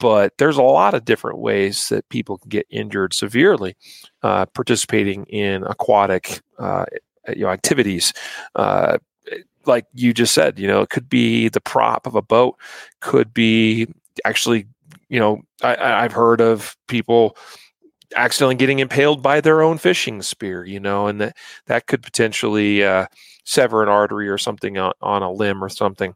but 0.00 0.36
there's 0.38 0.56
a 0.56 0.62
lot 0.62 0.94
of 0.94 1.04
different 1.04 1.38
ways 1.38 1.88
that 1.90 2.08
people 2.08 2.38
can 2.38 2.48
get 2.48 2.66
injured 2.70 3.14
severely 3.14 3.76
uh, 4.22 4.46
participating 4.46 5.24
in 5.26 5.62
aquatic 5.64 6.40
uh, 6.58 6.86
you 7.28 7.42
know 7.42 7.50
activities. 7.50 8.12
Uh, 8.54 8.98
like 9.64 9.86
you 9.94 10.12
just 10.12 10.34
said, 10.34 10.58
you 10.58 10.66
know, 10.66 10.80
it 10.80 10.90
could 10.90 11.08
be 11.08 11.48
the 11.48 11.60
prop 11.60 12.06
of 12.06 12.16
a 12.16 12.22
boat, 12.22 12.56
could 13.00 13.32
be 13.32 13.86
actually 14.24 14.66
you 15.12 15.20
know, 15.20 15.42
I, 15.62 15.76
I've 15.76 16.12
heard 16.12 16.40
of 16.40 16.74
people 16.88 17.36
accidentally 18.16 18.54
getting 18.54 18.78
impaled 18.78 19.22
by 19.22 19.42
their 19.42 19.60
own 19.60 19.76
fishing 19.76 20.22
spear, 20.22 20.64
you 20.64 20.80
know, 20.80 21.06
and 21.06 21.20
that 21.20 21.36
that 21.66 21.86
could 21.86 22.02
potentially 22.02 22.82
uh, 22.82 23.06
sever 23.44 23.82
an 23.82 23.90
artery 23.90 24.28
or 24.28 24.38
something 24.38 24.78
on, 24.78 24.92
on 25.02 25.22
a 25.22 25.30
limb 25.30 25.62
or 25.62 25.68
something. 25.68 26.14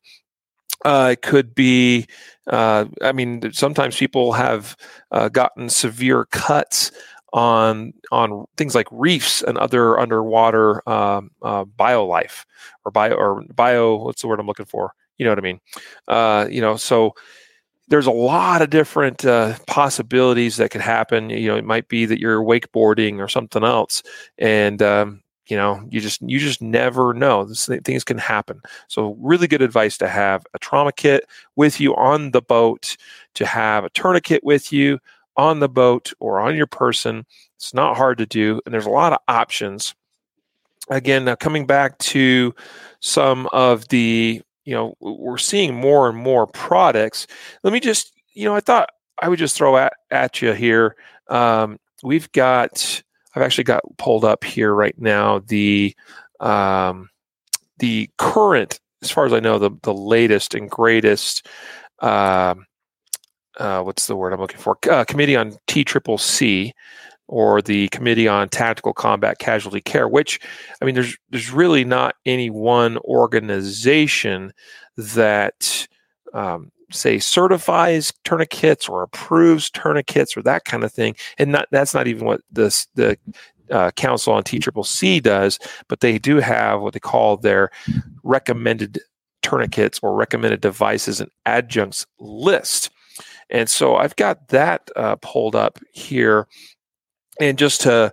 Uh, 0.82 1.10
it 1.12 1.20
could 1.20 1.54
be, 1.54 2.06
uh, 2.46 2.86
I 3.02 3.12
mean, 3.12 3.52
sometimes 3.52 3.96
people 3.96 4.32
have 4.32 4.76
uh, 5.10 5.28
gotten 5.28 5.68
severe 5.68 6.24
cuts 6.26 6.90
on 7.36 7.92
on 8.10 8.46
things 8.56 8.74
like 8.74 8.88
reefs 8.90 9.42
and 9.42 9.58
other 9.58 10.00
underwater 10.00 10.86
um, 10.88 11.30
uh, 11.42 11.64
bio 11.64 12.04
life 12.04 12.46
or 12.84 12.90
bio 12.90 13.14
or 13.14 13.44
bio. 13.54 13.96
What's 13.96 14.22
the 14.22 14.28
word 14.28 14.40
I'm 14.40 14.46
looking 14.46 14.66
for? 14.66 14.94
You 15.18 15.24
know 15.24 15.30
what 15.30 15.38
I 15.38 15.42
mean? 15.42 15.60
Uh, 16.08 16.48
you 16.50 16.62
know, 16.62 16.76
so 16.76 17.14
there's 17.88 18.06
a 18.06 18.10
lot 18.10 18.62
of 18.62 18.70
different 18.70 19.24
uh, 19.24 19.54
possibilities 19.66 20.56
that 20.56 20.70
could 20.70 20.80
happen. 20.80 21.28
You 21.28 21.48
know, 21.48 21.56
it 21.56 21.64
might 21.64 21.88
be 21.88 22.06
that 22.06 22.18
you're 22.18 22.42
wakeboarding 22.42 23.18
or 23.18 23.28
something 23.28 23.62
else, 23.62 24.02
and 24.38 24.80
um, 24.80 25.22
you 25.46 25.58
know, 25.58 25.86
you 25.90 26.00
just 26.00 26.22
you 26.22 26.38
just 26.38 26.62
never 26.62 27.12
know. 27.12 27.44
This, 27.44 27.68
things 27.84 28.02
can 28.02 28.16
happen. 28.16 28.62
So, 28.88 29.14
really 29.20 29.46
good 29.46 29.62
advice 29.62 29.98
to 29.98 30.08
have 30.08 30.46
a 30.54 30.58
trauma 30.58 30.92
kit 30.92 31.28
with 31.54 31.80
you 31.80 31.94
on 31.96 32.30
the 32.30 32.42
boat, 32.42 32.96
to 33.34 33.44
have 33.44 33.84
a 33.84 33.90
tourniquet 33.90 34.42
with 34.42 34.72
you 34.72 34.98
on 35.36 35.60
the 35.60 35.68
boat 35.68 36.12
or 36.18 36.40
on 36.40 36.56
your 36.56 36.66
person. 36.66 37.26
It's 37.56 37.74
not 37.74 37.96
hard 37.96 38.18
to 38.18 38.26
do, 38.26 38.60
and 38.64 38.72
there's 38.72 38.86
a 38.86 38.90
lot 38.90 39.12
of 39.12 39.18
options. 39.28 39.94
Again, 40.88 41.24
now 41.24 41.34
coming 41.34 41.66
back 41.66 41.98
to 41.98 42.54
some 43.00 43.48
of 43.52 43.88
the 43.88 44.42
you 44.66 44.74
know 44.74 44.94
we're 45.00 45.38
seeing 45.38 45.74
more 45.74 46.08
and 46.08 46.18
more 46.18 46.46
products 46.46 47.26
let 47.62 47.72
me 47.72 47.80
just 47.80 48.12
you 48.34 48.44
know 48.44 48.54
i 48.54 48.60
thought 48.60 48.90
i 49.22 49.28
would 49.28 49.38
just 49.38 49.56
throw 49.56 49.76
at, 49.76 49.94
at 50.10 50.42
you 50.42 50.52
here 50.52 50.96
um, 51.28 51.78
we've 52.02 52.30
got 52.32 53.02
i've 53.34 53.42
actually 53.42 53.64
got 53.64 53.82
pulled 53.96 54.24
up 54.24 54.44
here 54.44 54.74
right 54.74 55.00
now 55.00 55.38
the 55.46 55.94
um, 56.40 57.08
the 57.78 58.10
current 58.18 58.80
as 59.02 59.10
far 59.10 59.24
as 59.24 59.32
i 59.32 59.40
know 59.40 59.58
the, 59.58 59.70
the 59.82 59.94
latest 59.94 60.54
and 60.54 60.68
greatest 60.68 61.46
uh, 62.00 62.54
uh, 63.58 63.82
what's 63.82 64.06
the 64.06 64.16
word 64.16 64.32
i'm 64.32 64.40
looking 64.40 64.58
for 64.58 64.78
uh, 64.90 65.04
committee 65.04 65.36
on 65.36 65.56
t 65.66 65.84
triple 65.84 66.18
c 66.18 66.72
or 67.28 67.60
the 67.60 67.88
Committee 67.88 68.28
on 68.28 68.48
Tactical 68.48 68.92
Combat 68.92 69.38
Casualty 69.38 69.80
Care, 69.80 70.08
which 70.08 70.38
I 70.80 70.84
mean, 70.84 70.94
there's 70.94 71.16
there's 71.30 71.50
really 71.50 71.84
not 71.84 72.14
any 72.24 72.50
one 72.50 72.98
organization 72.98 74.52
that 74.96 75.88
um, 76.34 76.70
say 76.92 77.18
certifies 77.18 78.12
tourniquets 78.24 78.88
or 78.88 79.02
approves 79.02 79.70
tourniquets 79.70 80.36
or 80.36 80.42
that 80.42 80.64
kind 80.64 80.84
of 80.84 80.92
thing, 80.92 81.16
and 81.38 81.52
not, 81.52 81.66
that's 81.70 81.94
not 81.94 82.06
even 82.06 82.24
what 82.26 82.42
this 82.50 82.86
the 82.94 83.18
uh, 83.70 83.90
Council 83.92 84.32
on 84.32 84.44
TCCC 84.44 85.20
does, 85.22 85.58
but 85.88 86.00
they 86.00 86.18
do 86.18 86.36
have 86.36 86.80
what 86.80 86.92
they 86.94 87.00
call 87.00 87.36
their 87.36 87.70
recommended 88.22 89.00
tourniquets 89.42 89.98
or 90.02 90.14
recommended 90.14 90.60
devices 90.60 91.20
and 91.20 91.30
adjuncts 91.44 92.06
list. 92.20 92.90
And 93.50 93.68
so 93.68 93.96
I've 93.96 94.16
got 94.16 94.48
that 94.48 94.90
uh, 94.96 95.16
pulled 95.16 95.54
up 95.54 95.78
here 95.92 96.46
and 97.40 97.58
just 97.58 97.82
to 97.82 98.12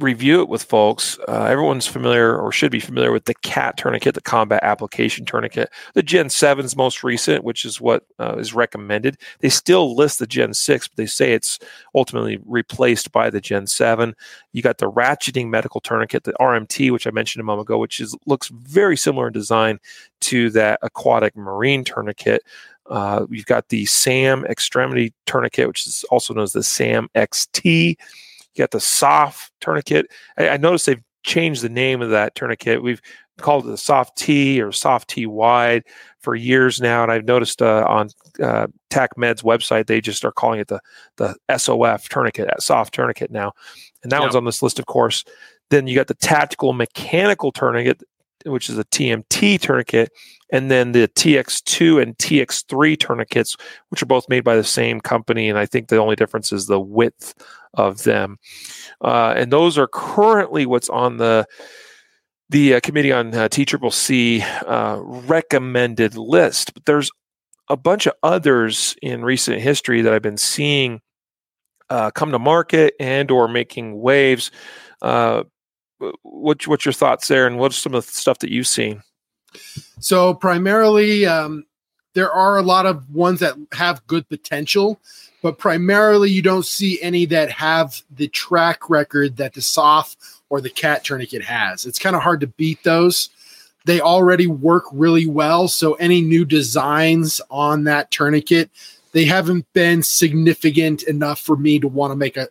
review 0.00 0.40
it 0.40 0.48
with 0.48 0.64
folks, 0.64 1.18
uh, 1.28 1.44
everyone's 1.44 1.86
familiar 1.86 2.36
or 2.36 2.50
should 2.50 2.72
be 2.72 2.80
familiar 2.80 3.12
with 3.12 3.26
the 3.26 3.34
CAT 3.34 3.76
tourniquet, 3.76 4.14
the 4.14 4.20
combat 4.20 4.58
application 4.64 5.24
tourniquet. 5.24 5.70
The 5.94 6.02
Gen 6.02 6.30
7 6.30 6.64
is 6.64 6.76
most 6.76 7.04
recent, 7.04 7.44
which 7.44 7.64
is 7.64 7.80
what 7.80 8.04
uh, 8.18 8.34
is 8.36 8.52
recommended. 8.54 9.18
They 9.38 9.48
still 9.48 9.94
list 9.94 10.18
the 10.18 10.26
Gen 10.26 10.52
6, 10.52 10.88
but 10.88 10.96
they 10.96 11.06
say 11.06 11.32
it's 11.32 11.60
ultimately 11.94 12.40
replaced 12.44 13.12
by 13.12 13.30
the 13.30 13.40
Gen 13.40 13.68
7. 13.68 14.14
You 14.52 14.62
got 14.62 14.78
the 14.78 14.90
ratcheting 14.90 15.48
medical 15.48 15.80
tourniquet, 15.80 16.24
the 16.24 16.34
RMT, 16.40 16.90
which 16.90 17.06
I 17.06 17.12
mentioned 17.12 17.40
a 17.40 17.44
moment 17.44 17.68
ago, 17.68 17.78
which 17.78 18.00
is 18.00 18.16
looks 18.26 18.48
very 18.48 18.96
similar 18.96 19.28
in 19.28 19.32
design 19.32 19.78
to 20.22 20.50
that 20.50 20.80
aquatic 20.82 21.36
marine 21.36 21.84
tourniquet. 21.84 22.42
Uh, 22.86 23.26
we've 23.28 23.46
got 23.46 23.68
the 23.68 23.86
SAM 23.86 24.44
extremity 24.46 25.12
tourniquet, 25.26 25.68
which 25.68 25.86
is 25.86 26.04
also 26.10 26.34
known 26.34 26.44
as 26.44 26.52
the 26.52 26.62
SAM 26.62 27.08
XT. 27.14 27.96
You 28.54 28.58
got 28.58 28.70
the 28.70 28.80
soft 28.80 29.52
tourniquet. 29.60 30.06
I, 30.38 30.50
I 30.50 30.56
noticed 30.56 30.86
they've 30.86 31.02
changed 31.22 31.62
the 31.62 31.68
name 31.68 32.02
of 32.02 32.10
that 32.10 32.34
tourniquet. 32.34 32.82
We've 32.82 33.00
called 33.38 33.66
it 33.66 33.70
the 33.70 33.78
soft 33.78 34.16
T 34.16 34.60
or 34.62 34.70
soft 34.70 35.10
T 35.10 35.26
wide 35.26 35.84
for 36.20 36.34
years 36.34 36.80
now, 36.80 37.02
and 37.02 37.10
I've 37.10 37.24
noticed 37.24 37.62
uh, 37.62 37.84
on 37.88 38.10
uh, 38.42 38.68
TACMED's 38.90 39.42
website 39.42 39.86
they 39.86 40.00
just 40.00 40.24
are 40.24 40.32
calling 40.32 40.60
it 40.60 40.68
the 40.68 40.80
the 41.16 41.34
SOF 41.56 42.08
tourniquet, 42.08 42.48
soft 42.62 42.94
tourniquet 42.94 43.30
now, 43.30 43.52
and 44.02 44.12
that 44.12 44.20
one's 44.20 44.36
on 44.36 44.44
this 44.44 44.62
list, 44.62 44.78
of 44.78 44.86
course. 44.86 45.24
Then 45.70 45.86
you 45.86 45.96
got 45.96 46.06
the 46.06 46.14
tactical 46.14 46.72
mechanical 46.72 47.50
tourniquet, 47.50 48.02
which 48.44 48.68
is 48.68 48.78
a 48.78 48.84
TMT 48.84 49.60
tourniquet, 49.60 50.10
and 50.52 50.70
then 50.70 50.92
the 50.92 51.08
TX2 51.08 52.02
and 52.02 52.16
TX3 52.18 52.98
tourniquets, 52.98 53.56
which 53.88 54.02
are 54.02 54.06
both 54.06 54.28
made 54.28 54.44
by 54.44 54.56
the 54.56 54.64
same 54.64 55.00
company. 55.00 55.48
And 55.48 55.58
I 55.58 55.66
think 55.66 55.88
the 55.88 55.98
only 55.98 56.16
difference 56.16 56.52
is 56.52 56.66
the 56.66 56.80
width 56.80 57.34
of 57.74 58.04
them. 58.04 58.38
Uh, 59.00 59.34
and 59.36 59.52
those 59.52 59.78
are 59.78 59.88
currently 59.88 60.66
what's 60.66 60.88
on 60.88 61.16
the 61.16 61.46
the 62.50 62.74
uh, 62.74 62.80
committee 62.80 63.10
on 63.10 63.34
uh, 63.34 63.48
TCCC 63.48 64.42
uh, 64.66 65.00
recommended 65.02 66.16
list. 66.16 66.74
But 66.74 66.84
there's 66.84 67.10
a 67.68 67.76
bunch 67.76 68.06
of 68.06 68.12
others 68.22 68.94
in 69.02 69.24
recent 69.24 69.60
history 69.60 70.02
that 70.02 70.12
I've 70.12 70.22
been 70.22 70.36
seeing 70.36 71.00
uh, 71.90 72.10
come 72.10 72.30
to 72.32 72.38
market 72.38 72.94
and 73.00 73.30
or 73.30 73.48
making 73.48 74.00
waves. 74.00 74.50
Uh, 75.02 75.44
what, 76.22 76.66
what's 76.66 76.84
your 76.84 76.92
thoughts 76.92 77.28
there, 77.28 77.46
and 77.46 77.58
what's 77.58 77.76
some 77.76 77.94
of 77.94 78.06
the 78.06 78.12
stuff 78.12 78.38
that 78.40 78.50
you've 78.50 78.66
seen? 78.66 79.02
So 80.00 80.34
primarily, 80.34 81.26
um, 81.26 81.64
there 82.14 82.32
are 82.32 82.58
a 82.58 82.62
lot 82.62 82.86
of 82.86 83.10
ones 83.10 83.40
that 83.40 83.54
have 83.72 84.06
good 84.06 84.28
potential, 84.28 85.00
but 85.42 85.58
primarily 85.58 86.30
you 86.30 86.42
don't 86.42 86.64
see 86.64 87.00
any 87.02 87.26
that 87.26 87.50
have 87.50 88.02
the 88.10 88.28
track 88.28 88.88
record 88.88 89.36
that 89.36 89.54
the 89.54 89.62
SOF 89.62 90.16
or 90.48 90.60
the 90.60 90.70
cat 90.70 91.04
tourniquet 91.04 91.42
has. 91.42 91.84
It's 91.86 91.98
kind 91.98 92.16
of 92.16 92.22
hard 92.22 92.40
to 92.40 92.46
beat 92.46 92.82
those. 92.84 93.30
They 93.84 94.00
already 94.00 94.46
work 94.46 94.84
really 94.92 95.26
well, 95.26 95.68
so 95.68 95.94
any 95.94 96.22
new 96.22 96.44
designs 96.44 97.40
on 97.50 97.84
that 97.84 98.10
tourniquet, 98.10 98.70
they 99.12 99.26
haven't 99.26 99.70
been 99.72 100.02
significant 100.02 101.02
enough 101.02 101.40
for 101.40 101.56
me 101.56 101.78
to 101.80 101.88
want 101.88 102.10
to 102.12 102.16
make 102.16 102.36
a 102.36 102.48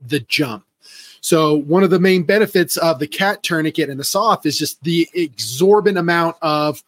the 0.00 0.20
jump. 0.20 0.64
So 1.20 1.54
one 1.54 1.82
of 1.82 1.90
the 1.90 2.00
main 2.00 2.22
benefits 2.22 2.76
of 2.76 2.98
the 2.98 3.06
cat 3.06 3.42
tourniquet 3.42 3.90
and 3.90 4.00
the 4.00 4.04
soft 4.04 4.46
is 4.46 4.58
just 4.58 4.82
the 4.82 5.08
exorbitant 5.14 5.98
amount 5.98 6.36
of 6.42 6.82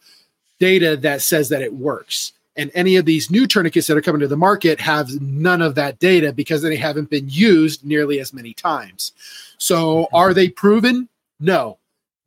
data 0.59 0.97
that 0.97 1.21
says 1.21 1.49
that 1.49 1.61
it 1.61 1.73
works. 1.73 2.33
And 2.55 2.71
any 2.73 2.95
of 2.97 3.05
these 3.05 3.31
new 3.31 3.47
tourniquets 3.47 3.87
that 3.87 3.97
are 3.97 4.01
coming 4.01 4.21
to 4.21 4.27
the 4.27 4.37
market 4.37 4.79
have 4.79 5.21
none 5.21 5.61
of 5.61 5.75
that 5.75 5.99
data 5.99 6.31
because 6.31 6.61
they 6.61 6.75
haven't 6.75 7.09
been 7.09 7.27
used 7.27 7.83
nearly 7.83 8.19
as 8.19 8.33
many 8.33 8.53
times. 8.53 9.11
So 9.57 10.07
are 10.13 10.33
they 10.33 10.49
proven? 10.49 11.09
No. 11.39 11.77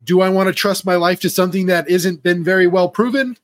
Do 0.03 0.21
I 0.21 0.29
want 0.29 0.47
to 0.47 0.53
trust 0.53 0.85
my 0.85 0.95
life 0.95 1.21
to 1.21 1.29
something 1.29 1.67
that 1.67 1.89
isn't 1.89 2.23
been 2.23 2.43
very 2.43 2.67
well 2.67 2.89
proven? 2.89 3.37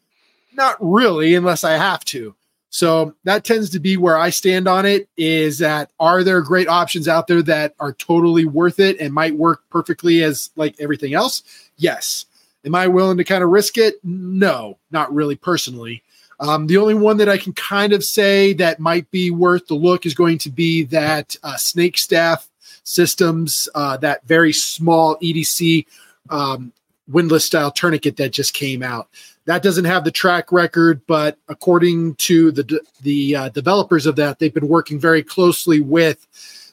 Not 0.53 0.77
really, 0.79 1.35
unless 1.35 1.63
I 1.63 1.73
have 1.73 2.03
to. 2.05 2.35
So 2.73 3.13
that 3.23 3.43
tends 3.43 3.69
to 3.69 3.79
be 3.79 3.97
where 3.97 4.17
I 4.17 4.31
stand 4.31 4.67
on 4.67 4.83
it 4.83 5.07
is 5.15 5.59
that 5.59 5.91
are 5.99 6.23
there 6.23 6.41
great 6.41 6.67
options 6.67 7.07
out 7.07 7.27
there 7.27 7.43
that 7.43 7.75
are 7.79 7.93
totally 7.93 8.45
worth 8.45 8.79
it 8.79 8.99
and 8.99 9.13
might 9.13 9.35
work 9.35 9.61
perfectly 9.69 10.23
as 10.23 10.49
like 10.55 10.75
everything 10.79 11.13
else? 11.13 11.43
Yes. 11.77 12.25
Am 12.65 12.73
I 12.73 12.87
willing 12.87 13.17
to 13.17 13.23
kind 13.23 13.43
of 13.43 13.51
risk 13.51 13.77
it? 13.77 14.03
No, 14.03 14.79
not 14.89 15.13
really 15.13 15.35
personally. 15.35 16.01
Um, 16.39 16.65
the 16.65 16.77
only 16.77 16.95
one 16.95 17.17
that 17.17 17.29
I 17.29 17.37
can 17.37 17.53
kind 17.53 17.93
of 17.93 18.03
say 18.03 18.53
that 18.53 18.79
might 18.79 19.09
be 19.11 19.29
worth 19.29 19.67
the 19.67 19.75
look 19.75 20.07
is 20.07 20.15
going 20.15 20.39
to 20.39 20.49
be 20.49 20.81
that 20.85 21.35
uh, 21.43 21.57
Snake 21.57 21.95
Staff 21.99 22.49
Systems, 22.83 23.69
uh, 23.75 23.97
that 23.97 24.25
very 24.25 24.51
small 24.51 25.15
EDC 25.19 25.85
um, 26.31 26.73
windlass 27.11 27.45
style 27.45 27.71
tourniquet 27.71 28.17
that 28.17 28.31
just 28.31 28.53
came 28.53 28.83
out. 28.83 29.09
That 29.45 29.63
doesn't 29.63 29.85
have 29.85 30.03
the 30.03 30.11
track 30.11 30.51
record, 30.51 31.01
but 31.05 31.37
according 31.49 32.15
to 32.15 32.51
the 32.51 32.81
the 33.01 33.35
uh, 33.35 33.49
developers 33.49 34.05
of 34.05 34.15
that, 34.15 34.39
they've 34.39 34.53
been 34.53 34.69
working 34.69 34.99
very 34.99 35.23
closely 35.23 35.81
with 35.81 36.25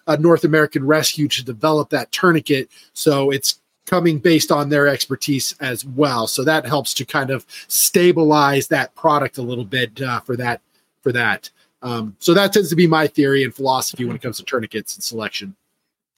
a 0.07 0.17
North 0.17 0.45
American 0.45 0.87
Rescue 0.87 1.29
to 1.29 1.45
develop 1.45 1.91
that 1.91 2.13
tourniquet. 2.13 2.71
So 2.93 3.31
it's 3.31 3.61
coming 3.87 4.19
based 4.19 4.53
on 4.53 4.69
their 4.69 4.87
expertise 4.87 5.57
as 5.61 5.85
well. 5.85 6.29
So 6.29 6.45
that 6.45 6.65
helps 6.65 6.95
to 6.95 7.05
kind 7.05 7.31
of 7.31 7.45
stabilize 7.67 8.69
that 8.69 8.95
product 8.95 9.39
a 9.39 9.43
little 9.43 9.65
bit 9.65 10.01
uh, 10.01 10.21
for 10.21 10.37
that 10.37 10.61
for 11.03 11.13
that. 11.13 11.51
Um, 11.83 12.17
so 12.21 12.35
that 12.35 12.53
tends 12.53 12.69
to 12.71 12.77
be 12.77 12.87
my 12.87 13.07
theory 13.07 13.43
and 13.43 13.55
philosophy 13.55 14.05
when 14.05 14.15
it 14.15 14.23
comes 14.23 14.37
to 14.37 14.45
tourniquets 14.45 14.95
and 14.95 15.03
selection. 15.03 15.57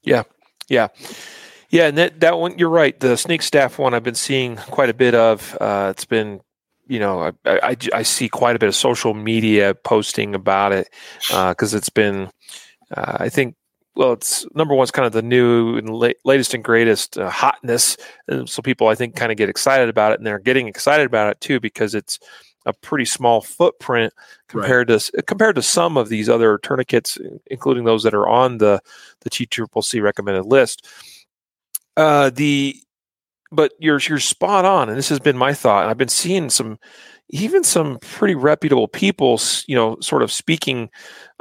Yeah, 0.02 0.24
yeah. 0.68 0.88
Yeah, 1.72 1.86
and 1.86 1.96
that, 1.96 2.20
that 2.20 2.38
one, 2.38 2.58
you're 2.58 2.68
right. 2.68 2.98
The 3.00 3.16
snake 3.16 3.40
staff 3.40 3.78
one, 3.78 3.94
I've 3.94 4.02
been 4.02 4.14
seeing 4.14 4.56
quite 4.56 4.90
a 4.90 4.94
bit 4.94 5.14
of. 5.14 5.56
Uh, 5.58 5.88
it's 5.90 6.04
been, 6.04 6.40
you 6.86 6.98
know, 6.98 7.32
I, 7.46 7.50
I, 7.50 7.76
I, 7.94 8.02
see 8.02 8.28
quite 8.28 8.54
a 8.54 8.58
bit 8.58 8.68
of 8.68 8.76
social 8.76 9.14
media 9.14 9.74
posting 9.74 10.34
about 10.34 10.72
it 10.72 10.90
because 11.28 11.72
uh, 11.72 11.78
it's 11.78 11.88
been, 11.88 12.28
uh, 12.94 13.16
I 13.20 13.30
think, 13.30 13.56
well, 13.96 14.12
it's 14.12 14.46
number 14.54 14.74
one, 14.74 14.82
it's 14.82 14.90
kind 14.90 15.06
of 15.06 15.14
the 15.14 15.22
new 15.22 15.78
and 15.78 15.88
la- 15.88 16.10
latest 16.26 16.52
and 16.52 16.62
greatest 16.62 17.16
uh, 17.16 17.30
hotness. 17.30 17.96
And 18.28 18.46
so 18.50 18.60
people, 18.60 18.88
I 18.88 18.94
think, 18.94 19.16
kind 19.16 19.32
of 19.32 19.38
get 19.38 19.48
excited 19.48 19.88
about 19.88 20.12
it, 20.12 20.18
and 20.18 20.26
they're 20.26 20.38
getting 20.38 20.68
excited 20.68 21.06
about 21.06 21.30
it 21.30 21.40
too 21.40 21.58
because 21.58 21.94
it's 21.94 22.18
a 22.66 22.74
pretty 22.74 23.06
small 23.06 23.40
footprint 23.40 24.12
compared 24.48 24.90
right. 24.90 25.00
to 25.00 25.22
compared 25.22 25.56
to 25.56 25.62
some 25.62 25.96
of 25.96 26.10
these 26.10 26.28
other 26.28 26.58
tourniquets, 26.58 27.18
including 27.46 27.84
those 27.84 28.02
that 28.02 28.14
are 28.14 28.28
on 28.28 28.58
the 28.58 28.80
the 29.20 29.30
TCCC 29.30 30.02
recommended 30.02 30.44
list. 30.44 30.86
Uh, 31.96 32.30
the 32.30 32.76
but 33.50 33.72
you're 33.78 34.00
you're 34.00 34.18
spot 34.18 34.64
on, 34.64 34.88
and 34.88 34.98
this 34.98 35.10
has 35.10 35.20
been 35.20 35.36
my 35.36 35.52
thought. 35.52 35.88
I've 35.88 35.98
been 35.98 36.08
seeing 36.08 36.48
some, 36.48 36.78
even 37.28 37.62
some 37.62 37.98
pretty 38.00 38.34
reputable 38.34 38.88
people, 38.88 39.38
you 39.66 39.76
know, 39.76 39.98
sort 40.00 40.22
of 40.22 40.32
speaking 40.32 40.88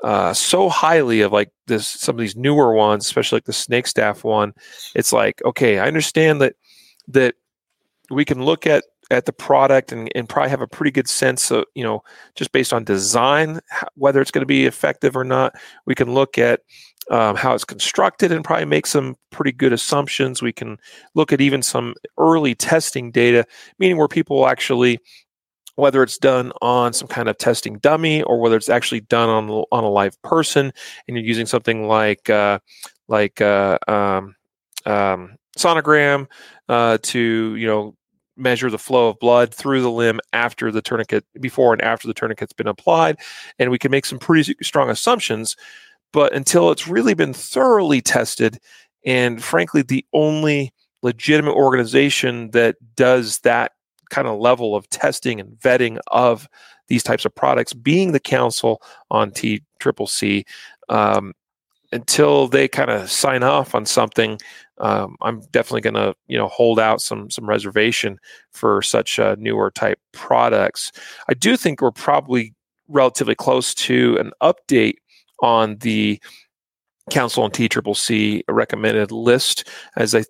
uh, 0.04 0.34
so 0.34 0.68
highly 0.70 1.22
of 1.22 1.32
like 1.32 1.52
this 1.68 1.88
some 1.88 2.16
of 2.16 2.20
these 2.20 2.36
newer 2.36 2.74
ones, 2.74 3.06
especially 3.06 3.38
like 3.38 3.46
the 3.46 3.54
Snake 3.54 3.88
Staff 3.88 4.24
one. 4.24 4.54
It's 4.94 5.14
like, 5.14 5.42
okay, 5.46 5.80
I 5.80 5.88
understand 5.88 6.42
that 6.42 6.56
that 7.08 7.36
we 8.10 8.26
can 8.26 8.44
look 8.44 8.68
at 8.68 8.84
at 9.10 9.26
the 9.26 9.34
product 9.34 9.92
and, 9.92 10.10
and 10.16 10.28
probably 10.30 10.50
have 10.50 10.62
a 10.62 10.68
pretty 10.68 10.92
good 10.92 11.08
sense 11.08 11.52
of 11.52 11.66
you 11.76 11.84
know 11.84 12.02
just 12.36 12.52
based 12.52 12.74
on 12.74 12.84
design 12.84 13.60
whether 13.96 14.22
it's 14.22 14.32
going 14.32 14.42
to 14.42 14.46
be 14.46 14.66
effective 14.66 15.18
or 15.18 15.26
not 15.26 15.54
we 15.86 15.94
can 15.94 16.14
look 16.14 16.38
at 16.38 16.62
um, 17.12 17.36
how 17.36 17.54
it's 17.54 17.66
constructed 17.66 18.32
and 18.32 18.44
probably 18.44 18.66
make 18.66 18.88
some 18.88 19.16
pretty 19.32 19.52
good 19.52 19.74
assumptions. 19.74 20.42
We 20.42 20.54
can 20.54 20.78
look 21.14 21.34
at 21.34 21.42
even 21.42 21.62
some 21.62 21.94
early 22.18 22.56
testing 22.56 23.12
data, 23.12 23.46
meaning 23.78 23.98
where 23.98 24.08
people 24.08 24.48
actually, 24.48 24.98
whether 25.76 26.02
it's 26.04 26.18
done 26.18 26.54
on 26.62 26.94
some 26.94 27.10
kind 27.10 27.28
of 27.28 27.38
testing 27.38 27.78
dummy 27.80 28.24
or 28.24 28.40
whether 28.40 28.56
it's 28.56 28.70
actually 28.70 29.02
done 29.02 29.30
on 29.30 29.50
on 29.72 29.84
a 29.84 29.90
live 29.90 30.20
person, 30.22 30.72
and 31.08 31.18
you're 31.18 31.26
using 31.26 31.46
something 31.46 31.88
like 31.88 32.30
uh, 32.30 32.60
like 33.10 33.42
uh, 33.42 33.78
um, 33.90 34.36
um, 34.86 35.36
sonogram 35.58 36.28
uh, 36.70 36.98
to 37.04 37.56
you 37.58 37.68
know 37.68 37.94
measure 38.38 38.70
the 38.70 38.80
flow 38.80 39.10
of 39.10 39.20
blood 39.20 39.54
through 39.54 39.82
the 39.82 39.92
limb 39.92 40.20
after 40.32 40.72
the 40.72 40.82
tourniquet 40.82 41.26
before 41.42 41.74
and 41.74 41.82
after 41.82 42.08
the 42.08 42.14
tourniquet's 42.14 42.54
been 42.54 42.66
applied 42.68 43.18
and 43.60 43.70
we 43.70 43.78
can 43.78 43.92
make 43.92 44.06
some 44.06 44.18
pretty 44.18 44.56
strong 44.64 44.90
assumptions 44.90 45.58
but 46.14 46.34
until 46.34 46.72
it's 46.72 46.88
really 46.88 47.14
been 47.14 47.34
thoroughly 47.34 48.02
tested, 48.02 48.60
and 49.06 49.44
frankly, 49.44 49.82
the 49.82 50.06
only 50.14 50.74
legitimate 51.02 51.54
organization 51.54 52.52
that 52.52 52.76
does 52.96 53.40
that 53.40 53.72
kind 54.10 54.28
of 54.28 54.40
level 54.40 54.76
of 54.76 54.88
testing 54.90 55.40
and 55.40 55.58
vetting 55.60 55.98
of 56.08 56.48
these 56.88 57.04
types 57.04 57.26
of 57.26 57.34
products, 57.34 57.74
being 57.74 58.12
the 58.12 58.20
Council 58.20 58.82
on 59.10 59.32
T 59.32 59.64
Triple 59.80 60.08
C, 60.08 60.46
um, 60.90 61.34
until 61.92 62.48
they 62.48 62.68
kind 62.68 62.90
of 62.90 63.10
sign 63.10 63.44
off 63.44 63.74
on 63.76 63.86
something, 63.86 64.40
um, 64.80 65.16
I'm 65.22 65.42
definitely 65.52 65.82
going 65.82 65.94
to 65.96 66.16
you 66.28 66.38
know 66.38 66.48
hold 66.48 66.80
out 66.80 67.02
some 67.02 67.30
some 67.30 67.48
reservation 67.48 68.20
for 68.52 68.82
such 68.82 69.20
uh, 69.20 69.36
newer 69.40 69.72
type 69.72 70.00
products. 70.12 70.92
I 71.30 71.34
do 71.34 71.56
think 71.56 71.82
we're 71.82 71.92
probably 71.92 72.54
relatively 72.88 73.36
close 73.36 73.74
to 73.74 74.18
an 74.20 74.32
update 74.42 74.96
on 75.42 75.78
the 75.78 76.22
Council 77.10 77.44
on 77.44 77.52
TCCC 77.52 78.44
recommended 78.48 79.12
list. 79.12 79.68
As 79.96 80.16
I, 80.16 80.24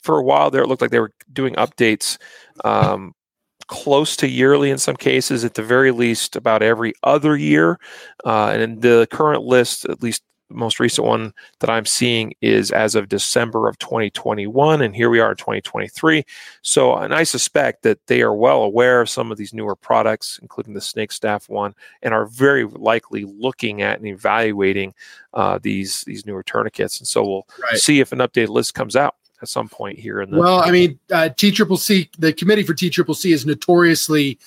for 0.00 0.18
a 0.18 0.22
while 0.22 0.50
there, 0.50 0.62
it 0.62 0.68
looked 0.68 0.82
like 0.82 0.90
they 0.90 1.00
were 1.00 1.12
doing 1.32 1.54
updates 1.54 2.18
um, 2.64 3.14
close 3.66 4.16
to 4.16 4.28
yearly 4.28 4.70
in 4.70 4.78
some 4.78 4.96
cases, 4.96 5.44
at 5.44 5.54
the 5.54 5.62
very 5.62 5.90
least 5.90 6.36
about 6.36 6.62
every 6.62 6.92
other 7.02 7.36
year. 7.36 7.78
Uh, 8.24 8.48
and 8.48 8.62
in 8.62 8.80
the 8.80 9.06
current 9.10 9.42
list, 9.42 9.84
at 9.86 10.02
least 10.02 10.22
most 10.50 10.80
recent 10.80 11.06
one 11.06 11.32
that 11.60 11.70
I'm 11.70 11.84
seeing 11.84 12.34
is 12.40 12.70
as 12.70 12.94
of 12.94 13.08
December 13.08 13.68
of 13.68 13.78
2021, 13.78 14.82
and 14.82 14.94
here 14.94 15.10
we 15.10 15.20
are 15.20 15.30
in 15.30 15.36
2023. 15.36 16.24
So, 16.62 16.96
and 16.96 17.14
I 17.14 17.22
suspect 17.22 17.82
that 17.82 18.06
they 18.06 18.22
are 18.22 18.34
well 18.34 18.62
aware 18.62 19.00
of 19.00 19.10
some 19.10 19.30
of 19.30 19.38
these 19.38 19.52
newer 19.52 19.76
products, 19.76 20.38
including 20.42 20.74
the 20.74 20.80
Snake 20.80 21.12
Staff 21.12 21.48
one, 21.48 21.74
and 22.02 22.14
are 22.14 22.26
very 22.26 22.64
likely 22.64 23.24
looking 23.24 23.82
at 23.82 23.98
and 23.98 24.06
evaluating 24.06 24.94
uh, 25.34 25.58
these 25.62 26.02
these 26.02 26.26
newer 26.26 26.42
tourniquets. 26.42 26.98
And 26.98 27.08
so 27.08 27.24
we'll 27.24 27.46
right. 27.62 27.78
see 27.78 28.00
if 28.00 28.12
an 28.12 28.18
updated 28.18 28.48
list 28.48 28.74
comes 28.74 28.96
out 28.96 29.16
at 29.42 29.48
some 29.48 29.68
point 29.68 29.98
here 29.98 30.20
in 30.20 30.30
the. 30.30 30.38
Well, 30.38 30.60
I 30.60 30.70
mean, 30.70 30.98
uh, 31.12 31.28
TCCC, 31.36 32.10
the 32.18 32.32
committee 32.32 32.62
for 32.62 32.74
TCCC 32.74 33.32
is 33.32 33.46
notoriously 33.46 34.38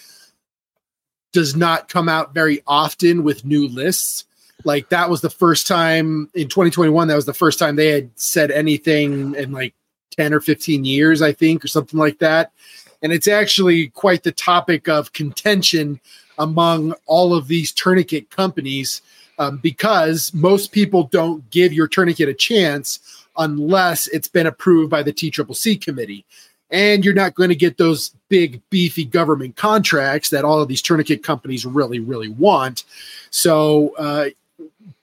does 1.34 1.56
not 1.56 1.88
come 1.88 2.10
out 2.10 2.34
very 2.34 2.62
often 2.68 3.24
with 3.24 3.46
new 3.46 3.68
lists 3.68 4.26
like 4.66 4.90
that 4.90 5.10
was 5.10 5.22
the 5.22 5.30
first 5.30 5.68
time 5.68 6.30
in 6.34 6.48
2021 6.48 7.08
that 7.08 7.16
was 7.16 7.26
the 7.26 7.34
first 7.34 7.60
time 7.60 7.76
they 7.76 7.90
had 7.90 8.10
said 8.16 8.52
anything 8.52 9.36
in 9.36 9.52
like 9.52 9.74
10 10.12 10.34
or 10.34 10.40
15 10.40 10.86
years 10.86 11.22
i 11.22 11.32
think 11.32 11.64
or 11.64 11.68
something 11.68 12.00
like 12.00 12.20
that 12.20 12.52
and 13.02 13.12
it's 13.12 13.28
actually 13.28 13.88
quite 13.90 14.24
the 14.24 14.32
topic 14.32 14.88
of 14.88 15.14
contention 15.14 16.00
among 16.38 16.94
all 17.06 17.34
of 17.34 17.48
these 17.48 17.72
tourniquet 17.72 18.30
companies 18.30 19.02
um, 19.40 19.58
because 19.58 20.34
most 20.34 20.72
people 20.72 21.06
don't 21.06 21.50
give 21.50 21.74
your 21.74 21.88
tourniquet 21.88 22.30
a 22.30 22.34
chance 22.34 23.26
unless 23.38 24.08
it's 24.08 24.28
been 24.28 24.48
approved 24.48 24.90
by 24.92 25.02
the 25.02 25.14
TCCC 25.14 25.82
committee. 25.82 26.26
And 26.70 27.04
you're 27.04 27.14
not 27.14 27.36
going 27.36 27.50
to 27.50 27.56
get 27.56 27.78
those 27.78 28.16
big, 28.30 28.62
beefy 28.70 29.04
government 29.04 29.56
contracts 29.58 30.30
that 30.30 30.46
all 30.46 30.62
of 30.62 30.68
these 30.68 30.82
tourniquet 30.82 31.24
companies 31.24 31.66
really, 31.66 32.00
really 32.00 32.30
want. 32.30 32.86
So, 33.30 33.94
uh, 33.98 34.30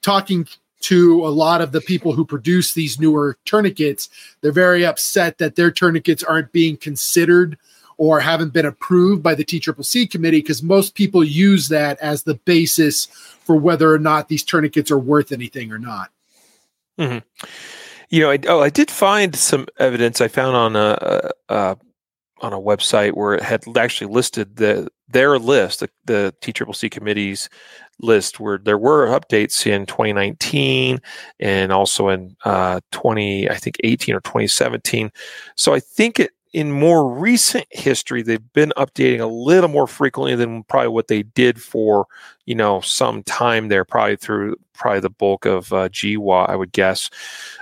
talking 0.01 0.47
to 0.81 1.25
a 1.25 1.29
lot 1.29 1.61
of 1.61 1.71
the 1.71 1.81
people 1.81 2.13
who 2.13 2.25
produce 2.25 2.73
these 2.73 2.99
newer 2.99 3.37
tourniquets, 3.45 4.09
they're 4.41 4.51
very 4.51 4.85
upset 4.85 5.37
that 5.37 5.55
their 5.55 5.71
tourniquets 5.71 6.23
aren't 6.23 6.51
being 6.51 6.77
considered 6.77 7.57
or 7.97 8.21
haven't 8.21 8.53
been 8.53 8.65
approved 8.65 9.21
by 9.21 9.35
the 9.35 9.43
TCCC 9.43 10.09
committee 10.09 10.39
because 10.39 10.63
most 10.63 10.95
people 10.95 11.21
use 11.21 11.67
that 11.67 11.99
as 11.99 12.23
the 12.23 12.35
basis 12.35 13.05
for 13.05 13.57
whether 13.57 13.93
or 13.93 13.99
not 13.99 14.29
these 14.29 14.43
tourniquets 14.43 14.89
are 14.89 14.97
worth 14.97 15.33
anything 15.33 15.71
or 15.71 15.79
not. 15.79 16.09
Mm-hmm. 16.97 17.47
You 18.09 18.21
know, 18.21 18.31
I, 18.31 18.39
oh, 18.47 18.61
I 18.61 18.69
did 18.69 18.89
find 18.89 19.35
some 19.35 19.67
evidence 19.77 20.21
I 20.21 20.29
found 20.29 20.55
on 20.55 20.75
a, 20.75 21.31
a 21.49 21.77
on 22.41 22.53
a 22.53 22.59
website 22.59 23.13
where 23.13 23.33
it 23.33 23.43
had 23.43 23.63
actually 23.77 24.11
listed 24.11 24.55
the 24.55 24.89
their 25.09 25.37
list, 25.37 25.81
the, 25.81 25.89
the 26.05 26.33
TCCC 26.41 26.89
committee's 26.89 27.49
list, 27.99 28.39
where 28.39 28.57
there 28.57 28.77
were 28.77 29.07
updates 29.07 29.65
in 29.65 29.85
2019 29.85 30.99
and 31.39 31.71
also 31.71 32.09
in 32.09 32.35
uh, 32.45 32.79
20, 32.91 33.49
I 33.49 33.55
think 33.55 33.77
18 33.83 34.15
or 34.15 34.21
2017. 34.21 35.11
So 35.55 35.73
I 35.73 35.79
think 35.79 36.19
it 36.19 36.31
in 36.51 36.71
more 36.71 37.07
recent 37.13 37.65
history, 37.69 38.23
they've 38.23 38.53
been 38.53 38.73
updating 38.75 39.19
a 39.19 39.27
little 39.27 39.69
more 39.69 39.85
frequently 39.85 40.35
than 40.35 40.63
probably 40.63 40.87
what 40.87 41.07
they 41.07 41.21
did 41.21 41.61
for, 41.61 42.07
you 42.45 42.55
know, 42.55 42.81
some 42.81 43.21
time 43.23 43.67
there, 43.67 43.85
probably 43.85 44.15
through 44.15 44.55
probably 44.73 44.99
the 44.99 45.11
bulk 45.11 45.45
of 45.45 45.71
uh, 45.71 45.89
GWOT, 45.89 46.49
I 46.49 46.55
would 46.55 46.71
guess. 46.71 47.09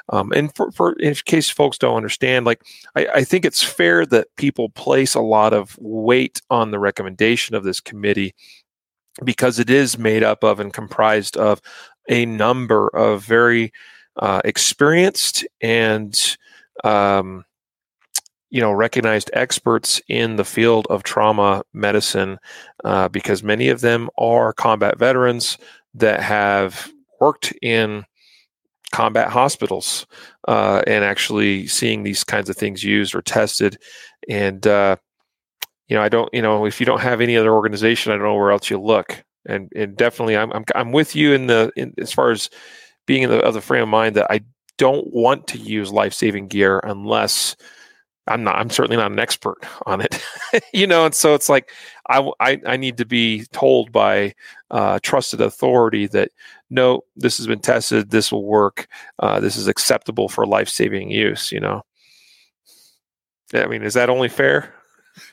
Um, 0.09 0.31
and 0.31 0.55
for, 0.55 0.71
for 0.71 0.93
in 0.99 1.13
case 1.15 1.49
folks 1.49 1.77
don't 1.77 1.97
understand, 1.97 2.45
like 2.45 2.61
I, 2.95 3.07
I 3.07 3.23
think 3.25 3.43
it's 3.43 3.61
fair 3.61 4.05
that 4.05 4.33
people 4.37 4.69
place 4.69 5.15
a 5.15 5.21
lot 5.21 5.53
of 5.53 5.77
weight 5.79 6.41
on 6.49 6.71
the 6.71 6.79
recommendation 6.79 7.55
of 7.55 7.63
this 7.63 7.81
committee 7.81 8.33
because 9.23 9.59
it 9.59 9.69
is 9.69 9.97
made 9.97 10.23
up 10.23 10.43
of 10.43 10.59
and 10.59 10.73
comprised 10.73 11.37
of 11.37 11.61
a 12.09 12.25
number 12.25 12.87
of 12.89 13.23
very 13.23 13.71
uh, 14.17 14.41
experienced 14.45 15.45
and 15.61 16.37
um, 16.83 17.43
you 18.49 18.61
know 18.61 18.71
recognized 18.71 19.29
experts 19.33 20.01
in 20.07 20.35
the 20.35 20.45
field 20.45 20.87
of 20.89 21.03
trauma 21.03 21.63
medicine 21.73 22.39
uh, 22.83 23.07
because 23.09 23.43
many 23.43 23.69
of 23.69 23.81
them 23.81 24.09
are 24.17 24.53
combat 24.53 24.97
veterans 24.97 25.57
that 25.93 26.21
have 26.21 26.91
worked 27.19 27.53
in 27.61 28.05
combat 28.91 29.29
hospitals 29.29 30.05
uh, 30.47 30.81
and 30.87 31.03
actually 31.03 31.67
seeing 31.67 32.03
these 32.03 32.23
kinds 32.23 32.49
of 32.49 32.55
things 32.55 32.83
used 32.83 33.13
or 33.13 33.21
tested. 33.21 33.77
And 34.29 34.65
uh, 34.65 34.97
you 35.87 35.95
know 35.95 36.01
i 36.01 36.09
don't 36.09 36.33
you 36.33 36.41
know 36.41 36.65
if 36.65 36.79
you 36.79 36.85
don't 36.85 37.01
have 37.01 37.21
any 37.21 37.37
other 37.37 37.53
organization 37.53 38.11
i 38.11 38.15
don't 38.15 38.25
know 38.25 38.35
where 38.35 38.51
else 38.51 38.69
you 38.69 38.79
look 38.79 39.23
and 39.45 39.71
and 39.75 39.95
definitely 39.95 40.37
i'm 40.37 40.51
i'm, 40.53 40.65
I'm 40.75 40.91
with 40.91 41.15
you 41.15 41.33
in 41.33 41.47
the 41.47 41.71
in, 41.75 41.93
as 41.97 42.11
far 42.11 42.31
as 42.31 42.49
being 43.05 43.23
in 43.23 43.29
the 43.29 43.43
other 43.43 43.61
frame 43.61 43.83
of 43.83 43.89
mind 43.89 44.15
that 44.15 44.27
i 44.29 44.41
don't 44.77 45.07
want 45.11 45.47
to 45.47 45.57
use 45.57 45.91
life-saving 45.91 46.47
gear 46.47 46.79
unless 46.83 47.55
I'm 48.27 48.43
not. 48.43 48.57
I'm 48.57 48.69
certainly 48.69 48.97
not 48.97 49.11
an 49.11 49.19
expert 49.19 49.57
on 49.85 50.01
it, 50.01 50.21
you 50.73 50.85
know. 50.85 51.05
And 51.05 51.15
so 51.15 51.33
it's 51.33 51.49
like 51.49 51.71
I, 52.09 52.29
I, 52.39 52.61
I 52.65 52.77
need 52.77 52.97
to 52.97 53.05
be 53.05 53.45
told 53.53 53.91
by 53.91 54.33
uh, 54.69 54.99
trusted 55.01 55.41
authority 55.41 56.07
that 56.07 56.31
no, 56.69 57.03
this 57.15 57.37
has 57.37 57.47
been 57.47 57.59
tested. 57.59 58.09
This 58.09 58.31
will 58.31 58.43
work. 58.43 58.87
Uh, 59.19 59.39
this 59.39 59.55
is 59.55 59.67
acceptable 59.67 60.27
for 60.27 60.45
life 60.45 60.67
saving 60.67 61.09
use. 61.09 61.51
You 61.51 61.61
know. 61.61 61.83
I 63.53 63.65
mean, 63.67 63.83
is 63.83 63.93
that 63.93 64.09
only 64.09 64.27
fair? 64.27 64.73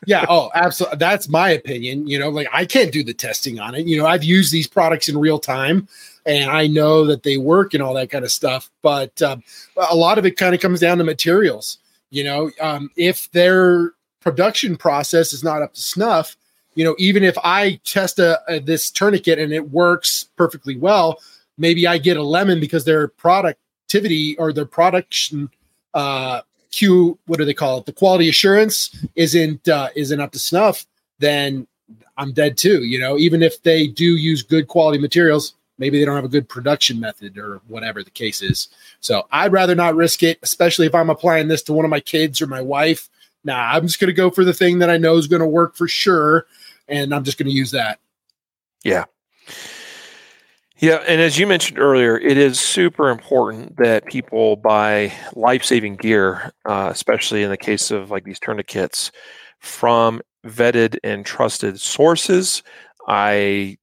Yeah. 0.07 0.25
Oh, 0.29 0.51
absolutely. 0.55 0.99
That's 0.99 1.29
my 1.29 1.51
opinion. 1.51 2.07
You 2.07 2.19
know, 2.19 2.29
like 2.29 2.49
I 2.53 2.65
can't 2.65 2.93
do 2.93 3.03
the 3.03 3.15
testing 3.15 3.61
on 3.61 3.75
it. 3.75 3.87
You 3.87 3.99
know, 3.99 4.07
I've 4.07 4.25
used 4.25 4.53
these 4.53 4.67
products 4.67 5.09
in 5.09 5.19
real 5.19 5.39
time 5.39 5.89
and 6.27 6.51
I 6.51 6.67
know 6.67 7.05
that 7.07 7.23
they 7.23 7.37
work 7.37 7.75
and 7.75 7.83
all 7.83 7.95
that 7.95 8.11
kind 8.11 8.25
of 8.25 8.33
stuff. 8.33 8.71
But 8.83 9.21
um, 9.23 9.43
a 9.91 9.97
lot 9.97 10.19
of 10.19 10.27
it 10.27 10.37
kind 10.37 10.55
of 10.55 10.61
comes 10.61 10.81
down 10.81 10.99
to 10.99 11.05
materials 11.05 11.79
you 12.15 12.23
know, 12.23 12.49
um, 12.61 12.93
if 12.97 13.29
their 13.33 13.91
production 14.21 14.77
process 14.77 15.33
is 15.33 15.43
not 15.43 15.63
up 15.63 15.75
to 15.75 15.81
snuff, 15.81 16.37
you 16.77 16.85
know, 16.85 16.95
even 16.97 17.25
if 17.25 17.37
I 17.43 17.81
test 17.85 18.21
a, 18.21 18.41
a, 18.47 18.61
this 18.61 18.89
tourniquet 18.89 19.41
and 19.41 19.53
it 19.53 19.71
works 19.71 20.29
perfectly 20.37 20.77
well, 20.77 21.19
maybe 21.59 21.89
I 21.89 21.99
get 21.99 22.17
a 22.17 22.23
lemon 22.23 22.61
because 22.61 22.85
their 22.85 23.09
productivity 23.09 24.37
or 24.39 24.53
their 24.53 24.65
production 24.65 25.51
uh, 25.93 26.43
Q, 26.75 27.19
what 27.27 27.39
do 27.39 27.45
they 27.45 27.55
call 27.55 27.79
it? 27.79 27.87
The 27.87 27.93
quality 27.93 28.29
assurance 28.29 29.07
isn't 29.15 29.69
uh, 29.69 29.91
isn't 29.95 30.21
up 30.21 30.33
to 30.33 30.39
snuff. 30.41 30.85
Then 31.21 31.69
I'm 32.17 32.33
dead 32.33 32.57
too. 32.57 32.83
You 32.83 32.99
know, 32.99 33.17
even 33.17 33.43
if 33.43 33.63
they 33.63 33.87
do 33.87 34.17
use 34.17 34.43
good 34.43 34.67
quality 34.67 34.99
materials, 34.99 35.55
maybe 35.79 35.99
they 35.99 36.05
don't 36.05 36.17
have 36.17 36.25
a 36.25 36.29
good 36.29 36.49
production 36.49 36.99
method 36.99 37.39
or 37.39 37.61
whatever 37.69 38.03
the 38.03 38.11
case 38.11 38.43
is. 38.43 38.69
So 39.01 39.23
I'd 39.31 39.53
rather 39.53 39.77
not 39.77 39.95
risk 39.95 40.25
it, 40.25 40.41
especially 40.43 40.87
if 40.87 40.95
I'm 40.95 41.11
applying 41.11 41.47
this 41.47 41.63
to 41.65 41.73
one 41.73 41.85
of 41.85 41.93
my 41.93 42.01
kids 42.01 42.43
or 42.43 42.49
my 42.49 42.61
wife. 42.61 43.09
Nah, 43.45 43.71
I'm 43.73 43.87
just 43.87 44.01
going 44.01 44.09
to 44.09 44.15
go 44.15 44.31
for 44.31 44.45
the 44.45 44.55
thing 44.55 44.81
that 44.81 44.91
I 44.91 44.97
know 44.97 45.17
is 45.17 45.29
going 45.29 45.41
to 45.41 45.47
work 45.47 45.77
for 45.77 45.87
sure. 45.87 46.47
And 46.89 47.15
I'm 47.15 47.23
just 47.23 47.39
going 47.39 47.49
to 47.49 47.55
use 47.55 47.71
that. 47.71 48.01
Yeah. 48.83 49.05
Yeah. 50.85 50.97
And 51.09 51.19
as 51.19 51.39
you 51.39 51.47
mentioned 51.47 51.79
earlier, 51.79 52.19
it 52.19 52.37
is 52.37 52.61
super 52.61 53.09
important 53.09 53.79
that 53.79 54.05
people 54.05 54.57
buy 54.57 55.15
life 55.35 55.65
saving 55.65 55.97
gear, 55.97 56.53
uh, 56.67 56.91
especially 56.93 57.43
in 57.43 57.49
the 57.49 57.57
case 57.57 57.91
of 57.91 58.11
like 58.11 58.25
these 58.25 58.39
tourniquets, 58.39 59.11
from 59.61 60.21
vetted 60.47 60.99
and 61.03 61.25
trusted 61.25 61.81
sources. 61.81 62.63
I 63.09 63.79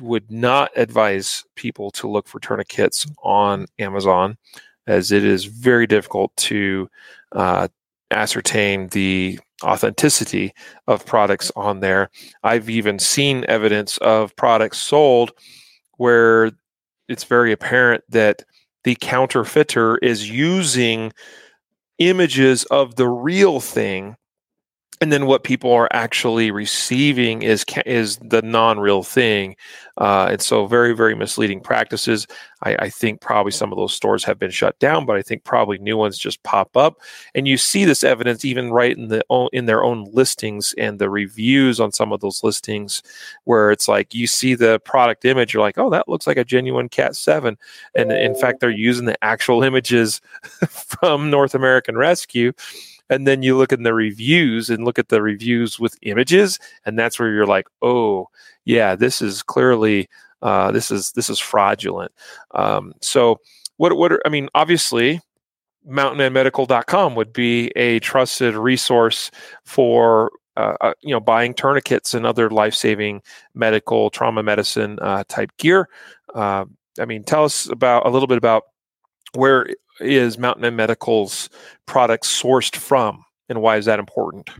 would 0.00 0.30
not 0.30 0.70
advise 0.76 1.44
people 1.56 1.90
to 1.90 2.08
look 2.08 2.26
for 2.26 2.40
tourniquets 2.40 3.06
on 3.22 3.66
Amazon, 3.78 4.38
as 4.86 5.12
it 5.12 5.24
is 5.24 5.44
very 5.44 5.86
difficult 5.86 6.34
to 6.38 6.88
uh, 7.32 7.68
ascertain 8.12 8.88
the 8.88 9.38
authenticity 9.62 10.54
of 10.86 11.04
products 11.04 11.52
on 11.54 11.80
there. 11.80 12.08
I've 12.42 12.70
even 12.70 12.98
seen 12.98 13.44
evidence 13.46 13.98
of 13.98 14.34
products 14.36 14.78
sold 14.78 15.32
where 15.96 16.52
it's 17.08 17.24
very 17.24 17.52
apparent 17.52 18.04
that 18.08 18.42
the 18.84 18.96
counterfeiter 18.96 19.98
is 19.98 20.30
using 20.30 21.12
images 21.98 22.64
of 22.64 22.96
the 22.96 23.08
real 23.08 23.60
thing 23.60 24.16
and 25.00 25.12
then 25.12 25.26
what 25.26 25.44
people 25.44 25.72
are 25.72 25.88
actually 25.92 26.50
receiving 26.50 27.42
is 27.42 27.64
is 27.84 28.16
the 28.18 28.42
non-real 28.42 29.02
thing 29.02 29.56
uh, 29.98 30.28
and 30.30 30.42
so 30.42 30.66
very 30.66 30.94
very 30.94 31.14
misleading 31.14 31.60
practices. 31.60 32.26
I, 32.62 32.76
I, 32.76 32.88
think 32.88 33.20
probably 33.20 33.52
some 33.52 33.70
of 33.72 33.76
those 33.76 33.94
stores 33.94 34.24
have 34.24 34.38
been 34.38 34.50
shut 34.50 34.78
down 34.78 35.04
but 35.04 35.16
i 35.16 35.22
think 35.22 35.44
probably 35.44 35.78
new 35.78 35.96
ones 35.96 36.18
just 36.18 36.42
pop 36.42 36.76
up. 36.76 37.00
And 37.34 37.46
you 37.46 37.58
see 37.58 37.84
this 37.84 38.04
evidence 38.04 38.44
even 38.44 38.72
right 38.72 38.96
in 38.96 39.08
the 39.08 39.22
in 39.52 39.66
their 39.66 39.84
own 39.84 40.06
listings 40.12 40.74
and 40.78 40.98
the 40.98 41.10
reviews 41.10 41.80
on 41.80 41.92
some 41.92 42.12
of 42.12 42.20
those 42.20 42.42
listings 42.42 43.02
where 43.44 43.70
it's 43.70 43.88
like 43.88 44.14
you 44.14 44.26
see 44.26 44.54
the 44.54 44.80
product 44.80 45.24
image 45.24 45.52
you're 45.52 45.62
like 45.62 45.78
oh 45.78 45.90
that 45.90 46.08
looks 46.08 46.26
like 46.26 46.36
a 46.36 46.44
genuine 46.44 46.88
cat 46.88 47.16
7 47.16 47.56
and 47.94 48.12
in 48.12 48.34
fact 48.34 48.60
they're 48.60 48.70
using 48.70 49.04
the 49.04 49.22
actual 49.24 49.62
images 49.62 50.20
from 50.68 51.30
north 51.30 51.54
american 51.54 51.96
rescue 51.96 52.52
and 53.10 53.26
then 53.26 53.42
you 53.42 53.56
look 53.56 53.72
in 53.72 53.82
the 53.82 53.94
reviews 53.94 54.70
and 54.70 54.84
look 54.84 54.98
at 54.98 55.08
the 55.08 55.22
reviews 55.22 55.78
with 55.78 55.96
images 56.02 56.58
and 56.84 56.98
that's 56.98 57.18
where 57.18 57.32
you're 57.32 57.46
like 57.46 57.66
oh 57.82 58.28
yeah 58.64 58.94
this 58.94 59.22
is 59.22 59.42
clearly 59.42 60.08
uh, 60.42 60.70
this 60.70 60.90
is 60.90 61.12
this 61.12 61.30
is 61.30 61.38
fraudulent. 61.38 62.12
Um, 62.54 62.92
so 63.00 63.40
what 63.78 63.96
what 63.96 64.12
are, 64.12 64.22
i 64.24 64.28
mean 64.28 64.48
obviously 64.54 65.20
mountainmanmedical.com 65.88 67.14
would 67.14 67.32
be 67.32 67.68
a 67.76 67.98
trusted 68.00 68.54
resource 68.54 69.30
for 69.64 70.30
uh, 70.56 70.76
uh, 70.80 70.92
you 71.02 71.12
know 71.12 71.20
buying 71.20 71.54
tourniquets 71.54 72.14
and 72.14 72.26
other 72.26 72.50
life-saving 72.50 73.22
medical 73.54 74.10
trauma 74.10 74.42
medicine 74.42 74.98
uh, 75.00 75.24
type 75.28 75.50
gear. 75.58 75.88
Uh, 76.34 76.64
i 77.00 77.04
mean 77.04 77.22
tell 77.24 77.44
us 77.44 77.68
about 77.68 78.06
a 78.06 78.10
little 78.10 78.28
bit 78.28 78.38
about 78.38 78.64
where 79.36 79.68
is 80.00 80.38
Mountain 80.38 80.62
Man 80.62 80.76
Medical's 80.76 81.48
products 81.86 82.42
sourced 82.42 82.76
from, 82.76 83.24
and 83.48 83.60
why 83.62 83.76
is 83.76 83.84
that 83.84 83.98
important? 83.98 84.50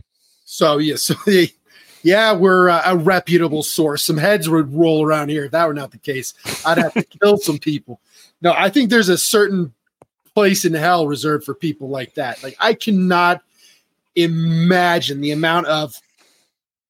So 0.45 0.77
yeah, 0.77 0.95
so 0.95 1.15
yeah, 2.03 2.33
we're 2.33 2.67
a, 2.67 2.81
a 2.85 2.97
reputable 2.97 3.63
source. 3.63 4.03
Some 4.03 4.17
heads 4.17 4.49
would 4.49 4.73
roll 4.73 5.05
around 5.05 5.29
here 5.29 5.45
if 5.45 5.51
that 5.51 5.67
were 5.67 5.73
not 5.73 5.91
the 5.91 5.97
case. 5.97 6.33
I'd 6.65 6.77
have 6.77 6.93
to 6.93 7.03
kill 7.21 7.37
some 7.37 7.59
people. 7.59 7.99
No, 8.41 8.53
I 8.55 8.69
think 8.69 8.89
there's 8.89 9.09
a 9.09 9.17
certain 9.17 9.73
place 10.33 10.65
in 10.65 10.73
hell 10.73 11.07
reserved 11.07 11.45
for 11.45 11.53
people 11.53 11.89
like 11.89 12.13
that. 12.13 12.41
Like 12.43 12.55
I 12.59 12.73
cannot 12.73 13.41
imagine 14.15 15.21
the 15.21 15.31
amount 15.31 15.67
of 15.67 15.99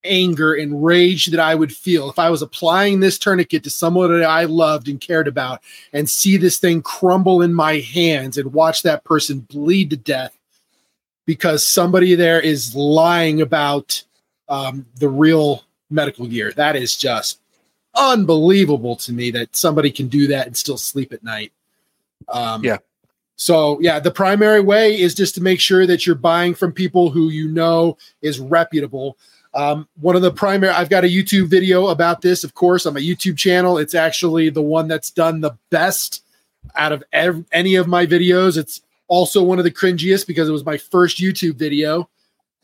anger 0.07 0.53
and 0.53 0.83
rage 0.83 1.27
that 1.27 1.39
I 1.39 1.55
would 1.55 1.75
feel 1.75 2.09
if 2.09 2.17
I 2.17 2.29
was 2.29 2.41
applying 2.41 2.99
this 2.99 3.19
tourniquet 3.19 3.63
to 3.63 3.69
someone 3.69 4.11
that 4.11 4.27
I 4.27 4.45
loved 4.45 4.87
and 4.87 4.99
cared 4.99 5.27
about 5.27 5.61
and 5.93 6.09
see 6.09 6.37
this 6.37 6.57
thing 6.57 6.81
crumble 6.81 7.41
in 7.41 7.53
my 7.53 7.79
hands 7.79 8.37
and 8.37 8.53
watch 8.53 8.83
that 8.83 9.03
person 9.03 9.41
bleed 9.41 9.89
to 9.91 9.97
death 9.97 10.37
because 11.25 11.65
somebody 11.65 12.15
there 12.15 12.41
is 12.41 12.73
lying 12.73 13.41
about 13.41 14.03
um, 14.49 14.85
the 14.95 15.09
real 15.09 15.63
medical 15.89 16.25
gear. 16.25 16.51
That 16.53 16.75
is 16.75 16.95
just 16.97 17.39
unbelievable 17.95 18.95
to 18.97 19.11
me 19.11 19.31
that 19.31 19.55
somebody 19.55 19.91
can 19.91 20.07
do 20.07 20.27
that 20.27 20.47
and 20.47 20.55
still 20.55 20.77
sleep 20.77 21.11
at 21.13 21.23
night. 21.23 21.51
Um, 22.29 22.63
yeah. 22.63 22.77
So 23.35 23.79
yeah, 23.81 23.99
the 23.99 24.11
primary 24.11 24.61
way 24.61 24.99
is 24.99 25.13
just 25.13 25.35
to 25.35 25.41
make 25.41 25.59
sure 25.59 25.85
that 25.85 26.05
you're 26.05 26.15
buying 26.15 26.55
from 26.55 26.71
people 26.71 27.11
who 27.11 27.29
you 27.29 27.49
know 27.49 27.97
is 28.21 28.39
reputable. 28.39 29.17
Um, 29.57 29.87
one 29.99 30.15
of 30.15 30.21
the 30.21 30.31
primary, 30.31 30.71
I've 30.71 30.87
got 30.87 31.03
a 31.03 31.07
YouTube 31.07 31.47
video 31.47 31.87
about 31.87 32.21
this, 32.21 32.43
of 32.43 32.53
course, 32.53 32.85
on 32.85 32.93
my 32.93 32.99
YouTube 32.99 33.37
channel. 33.37 33.79
It's 33.79 33.95
actually 33.95 34.51
the 34.51 34.61
one 34.61 34.87
that's 34.87 35.09
done 35.09 35.41
the 35.41 35.57
best 35.71 36.23
out 36.75 36.91
of 36.91 37.03
ev- 37.11 37.43
any 37.51 37.73
of 37.73 37.87
my 37.87 38.05
videos. 38.05 38.55
It's 38.55 38.81
also 39.07 39.41
one 39.41 39.57
of 39.57 39.63
the 39.63 39.71
cringiest 39.71 40.27
because 40.27 40.47
it 40.47 40.51
was 40.51 40.63
my 40.63 40.77
first 40.77 41.17
YouTube 41.17 41.55
video 41.55 42.07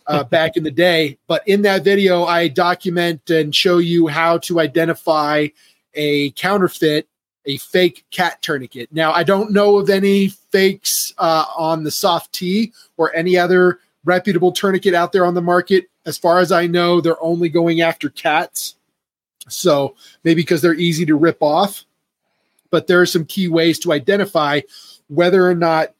uh, 0.05 0.23
back 0.35 0.55
in 0.55 0.63
the 0.63 0.69
day. 0.69 1.17
But 1.25 1.47
in 1.47 1.63
that 1.63 1.83
video, 1.83 2.25
I 2.25 2.47
document 2.47 3.27
and 3.31 3.55
show 3.55 3.79
you 3.79 4.07
how 4.07 4.37
to 4.39 4.59
identify 4.59 5.47
a 5.95 6.29
counterfeit, 6.31 7.07
a 7.45 7.57
fake 7.57 8.05
cat 8.11 8.39
tourniquet. 8.43 8.89
Now, 8.91 9.13
I 9.13 9.23
don't 9.23 9.51
know 9.51 9.77
of 9.77 9.89
any 9.89 10.27
fakes 10.27 11.11
uh, 11.17 11.45
on 11.57 11.85
the 11.85 11.91
soft 11.91 12.33
T 12.33 12.71
or 12.97 13.15
any 13.15 13.35
other 13.35 13.79
reputable 14.05 14.51
tourniquet 14.51 14.93
out 14.93 15.11
there 15.11 15.25
on 15.25 15.33
the 15.33 15.41
market. 15.41 15.87
As 16.05 16.17
far 16.17 16.39
as 16.39 16.51
I 16.51 16.67
know, 16.67 17.01
they're 17.01 17.21
only 17.23 17.49
going 17.49 17.81
after 17.81 18.09
cats. 18.09 18.75
So 19.47 19.95
maybe 20.23 20.41
because 20.41 20.61
they're 20.61 20.73
easy 20.73 21.05
to 21.05 21.15
rip 21.15 21.41
off. 21.41 21.85
But 22.69 22.87
there 22.87 23.01
are 23.01 23.05
some 23.05 23.25
key 23.25 23.47
ways 23.47 23.79
to 23.79 23.93
identify 23.93 24.61
whether 25.07 25.47
or 25.47 25.55
not 25.55 25.93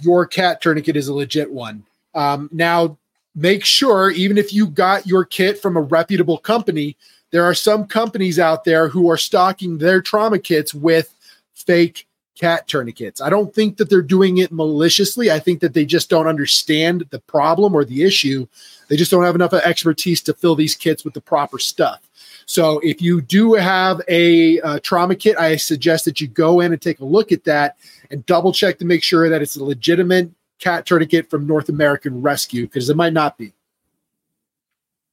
your 0.00 0.26
cat 0.26 0.60
tourniquet 0.60 0.96
is 0.96 1.08
a 1.08 1.14
legit 1.14 1.52
one. 1.52 1.84
Um, 2.14 2.48
now, 2.52 2.96
make 3.34 3.64
sure, 3.64 4.10
even 4.10 4.38
if 4.38 4.52
you 4.52 4.66
got 4.66 5.06
your 5.06 5.24
kit 5.24 5.60
from 5.60 5.76
a 5.76 5.82
reputable 5.82 6.38
company, 6.38 6.96
there 7.30 7.44
are 7.44 7.54
some 7.54 7.86
companies 7.86 8.38
out 8.38 8.64
there 8.64 8.88
who 8.88 9.10
are 9.10 9.16
stocking 9.16 9.78
their 9.78 10.00
trauma 10.00 10.38
kits 10.38 10.72
with 10.72 11.14
fake 11.52 12.06
cat 12.38 12.66
tourniquets. 12.66 13.20
I 13.20 13.30
don't 13.30 13.54
think 13.54 13.76
that 13.76 13.90
they're 13.90 14.02
doing 14.02 14.38
it 14.38 14.52
maliciously. 14.52 15.30
I 15.30 15.38
think 15.38 15.60
that 15.60 15.74
they 15.74 15.84
just 15.84 16.10
don't 16.10 16.26
understand 16.26 17.06
the 17.10 17.20
problem 17.20 17.74
or 17.74 17.84
the 17.84 18.02
issue. 18.04 18.46
They 18.88 18.96
just 18.96 19.10
don't 19.10 19.24
have 19.24 19.34
enough 19.34 19.52
expertise 19.52 20.20
to 20.22 20.34
fill 20.34 20.54
these 20.54 20.74
kits 20.74 21.04
with 21.04 21.14
the 21.14 21.20
proper 21.20 21.58
stuff. 21.58 22.08
So 22.46 22.78
if 22.80 23.00
you 23.00 23.20
do 23.20 23.54
have 23.54 24.00
a, 24.08 24.58
a 24.58 24.80
trauma 24.80 25.14
kit, 25.14 25.38
I 25.38 25.56
suggest 25.56 26.04
that 26.04 26.20
you 26.20 26.28
go 26.28 26.60
in 26.60 26.72
and 26.72 26.80
take 26.80 27.00
a 27.00 27.04
look 27.04 27.32
at 27.32 27.44
that 27.44 27.76
and 28.10 28.24
double 28.26 28.52
check 28.52 28.78
to 28.78 28.84
make 28.84 29.02
sure 29.02 29.28
that 29.28 29.42
it's 29.42 29.56
a 29.56 29.64
legitimate 29.64 30.30
cat 30.58 30.86
tourniquet 30.86 31.30
from 31.30 31.46
North 31.46 31.68
American 31.68 32.22
Rescue 32.22 32.66
because 32.66 32.90
it 32.90 32.96
might 32.96 33.12
not 33.12 33.38
be. 33.38 33.52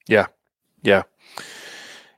Yeah. 0.08 0.28
Yeah. 0.84 1.04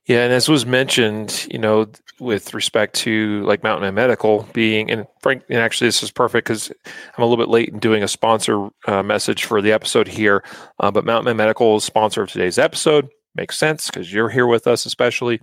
Yeah, 0.06 0.26
and 0.26 0.34
as 0.34 0.50
was 0.50 0.66
mentioned, 0.66 1.48
you 1.50 1.58
know, 1.58 1.88
with 2.20 2.54
respect 2.54 2.94
to 2.96 3.42
like 3.44 3.64
Mountain 3.64 3.84
Man 3.84 3.96
Medical 3.96 4.48
being, 4.54 4.92
and 4.92 5.08
Frank, 5.22 5.44
and 5.50 5.60
actually 5.60 5.88
this 5.88 6.04
is 6.04 6.12
perfect 6.12 6.46
because 6.46 6.72
I'm 7.18 7.24
a 7.24 7.26
little 7.26 7.44
bit 7.44 7.50
late 7.50 7.70
in 7.70 7.80
doing 7.80 8.04
a 8.04 8.08
sponsor 8.08 8.70
uh, 8.86 9.02
message 9.02 9.46
for 9.46 9.62
the 9.62 9.72
episode 9.72 10.08
here. 10.08 10.44
Uh, 10.80 10.92
but 10.92 11.06
Mountain 11.06 11.26
Man 11.26 11.38
Medical 11.38 11.78
is 11.78 11.86
sponsor 11.86 12.22
of 12.22 12.30
today's 12.30 12.58
episode. 12.58 13.08
Makes 13.36 13.58
sense 13.58 13.88
because 13.88 14.14
you're 14.14 14.30
here 14.30 14.46
with 14.46 14.68
us, 14.68 14.86
especially. 14.86 15.40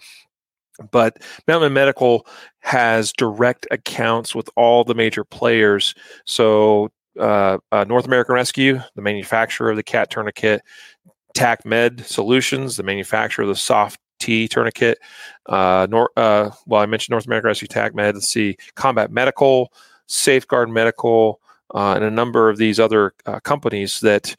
But 0.92 1.18
Mountain 1.48 1.72
Medical 1.72 2.26
has 2.60 3.12
direct 3.12 3.66
accounts 3.70 4.34
with 4.34 4.48
all 4.56 4.84
the 4.84 4.94
major 4.94 5.24
players. 5.24 5.94
So 6.26 6.90
uh, 7.18 7.58
uh, 7.72 7.84
North 7.84 8.06
American 8.06 8.34
Rescue, 8.34 8.80
the 8.94 9.02
manufacturer 9.02 9.70
of 9.70 9.76
the 9.76 9.82
cat 9.82 10.10
tourniquet, 10.10 10.62
TAC 11.34 11.64
Med 11.64 12.04
Solutions, 12.06 12.76
the 12.76 12.82
manufacturer 12.82 13.42
of 13.42 13.48
the 13.48 13.56
soft 13.56 13.98
T 14.20 14.46
tourniquet. 14.46 14.98
Uh, 15.46 15.86
nor, 15.90 16.10
uh, 16.16 16.50
well, 16.66 16.80
I 16.80 16.86
mentioned 16.86 17.12
North 17.12 17.26
America 17.26 17.48
Rescue 17.48 17.68
TAC 17.68 17.94
Med. 17.94 18.14
Let's 18.14 18.28
see, 18.28 18.56
Combat 18.76 19.10
Medical, 19.10 19.72
Safeguard 20.06 20.70
Medical, 20.70 21.40
uh, 21.74 21.94
and 21.94 22.04
a 22.04 22.10
number 22.10 22.48
of 22.48 22.58
these 22.58 22.78
other 22.78 23.14
uh, 23.26 23.40
companies 23.40 24.00
that, 24.00 24.36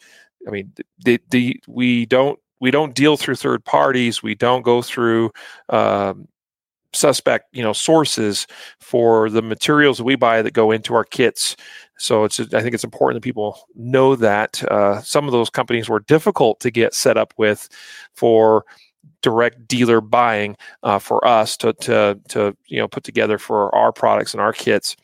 I 0.48 0.52
mean, 0.52 0.72
the, 1.04 1.20
the 1.30 1.62
we 1.68 2.06
don't 2.06 2.40
we 2.60 2.72
don't 2.72 2.96
deal 2.96 3.18
through 3.18 3.36
third 3.36 3.66
parties. 3.66 4.24
We 4.24 4.36
don't 4.36 4.62
go 4.62 4.82
through 4.82 5.32
um, 5.70 6.28
suspect 6.94 7.48
you 7.54 7.64
know 7.64 7.74
sources 7.74 8.48
for 8.80 9.30
the 9.30 9.42
materials 9.42 9.98
that 9.98 10.04
we 10.04 10.16
buy 10.16 10.42
that 10.42 10.54
go 10.54 10.72
into 10.72 10.94
our 10.94 11.06
kits 11.06 11.56
so 11.98 12.26
it's 12.26 12.40
i 12.40 12.62
think 12.62 12.74
it's 12.74 12.84
important 12.84 13.16
that 13.16 13.26
people 13.26 13.62
know 13.76 14.16
that 14.16 14.62
uh, 14.66 15.02
some 15.02 15.26
of 15.26 15.32
those 15.32 15.50
companies 15.50 15.88
were 15.88 16.02
difficult 16.02 16.60
to 16.60 16.70
get 16.70 16.94
set 16.94 17.18
up 17.18 17.34
with 17.38 17.70
for 18.14 18.66
direct 19.22 19.68
dealer 19.68 20.02
buying 20.02 20.58
uh, 20.84 20.99
for 20.99 21.26
us 21.26 21.56
to, 21.58 21.74
to 21.74 22.20
to 22.30 22.56
you 22.68 22.78
know 22.78 22.88
put 22.88 23.04
together 23.04 23.38
for 23.38 23.74
our 23.76 23.91
products 23.91 24.34
and 24.34 24.41
our 24.41 24.54
kits 24.54 24.95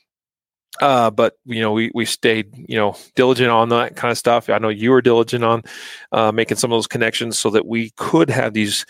uh, 0.81 1.09
but 1.09 1.37
you 1.45 1.61
know 1.61 1.71
we 1.71 1.91
we 1.93 2.05
stayed 2.05 2.51
you 2.67 2.75
know 2.77 2.95
diligent 3.15 3.49
on 3.49 3.69
that 3.69 3.95
kind 3.95 4.11
of 4.11 4.17
stuff 4.17 4.49
i 4.49 4.57
know 4.57 4.69
you 4.69 4.91
were 4.91 5.01
diligent 5.01 5.43
on 5.43 5.61
uh, 6.11 6.31
making 6.31 6.57
some 6.57 6.71
of 6.71 6.75
those 6.75 6.87
connections 6.87 7.37
so 7.37 7.49
that 7.49 7.65
we 7.65 7.91
could 7.91 8.29
have 8.29 8.53
these 8.53 8.85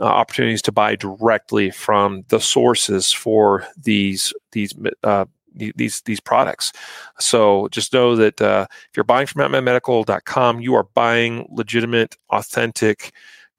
uh, 0.00 0.04
opportunities 0.04 0.62
to 0.62 0.72
buy 0.72 0.96
directly 0.96 1.70
from 1.70 2.24
the 2.28 2.40
sources 2.40 3.12
for 3.12 3.66
these 3.76 4.32
these 4.52 4.74
uh, 5.04 5.24
these 5.54 6.00
these 6.02 6.20
products. 6.20 6.72
So 7.18 7.68
just 7.68 7.92
know 7.92 8.16
that 8.16 8.40
uh, 8.40 8.66
if 8.70 8.96
you're 8.96 9.04
buying 9.04 9.26
from 9.26 9.42
mountainmanmedical.com, 9.42 10.60
you 10.60 10.74
are 10.74 10.84
buying 10.94 11.46
legitimate, 11.50 12.16
authentic, 12.30 13.12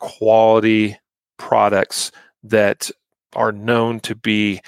quality 0.04 1.00
products 1.38 2.12
that 2.44 2.92
are 3.38 3.54
known 3.54 4.02
to 4.02 4.14
be 4.16 4.60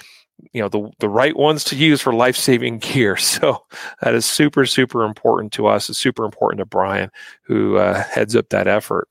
you 0.53 0.61
know 0.61 0.69
the 0.69 0.89
the 0.99 1.09
right 1.09 1.35
ones 1.35 1.65
to 1.65 1.75
use 1.75 2.01
for 2.01 2.13
life-saving 2.13 2.79
gear. 2.79 3.17
So 3.25 3.65
that 4.01 4.15
is 4.15 4.25
super 4.25 4.65
super 4.65 5.03
important 5.03 5.51
to 5.53 5.67
us. 5.67 5.89
It's 5.89 5.99
super 5.99 6.23
important 6.23 6.59
to 6.59 6.65
brian 6.65 7.11
who 7.43 7.75
uh, 7.75 8.01
heads 8.03 8.35
up 8.35 8.49
that 8.49 8.67
effort 8.67 9.09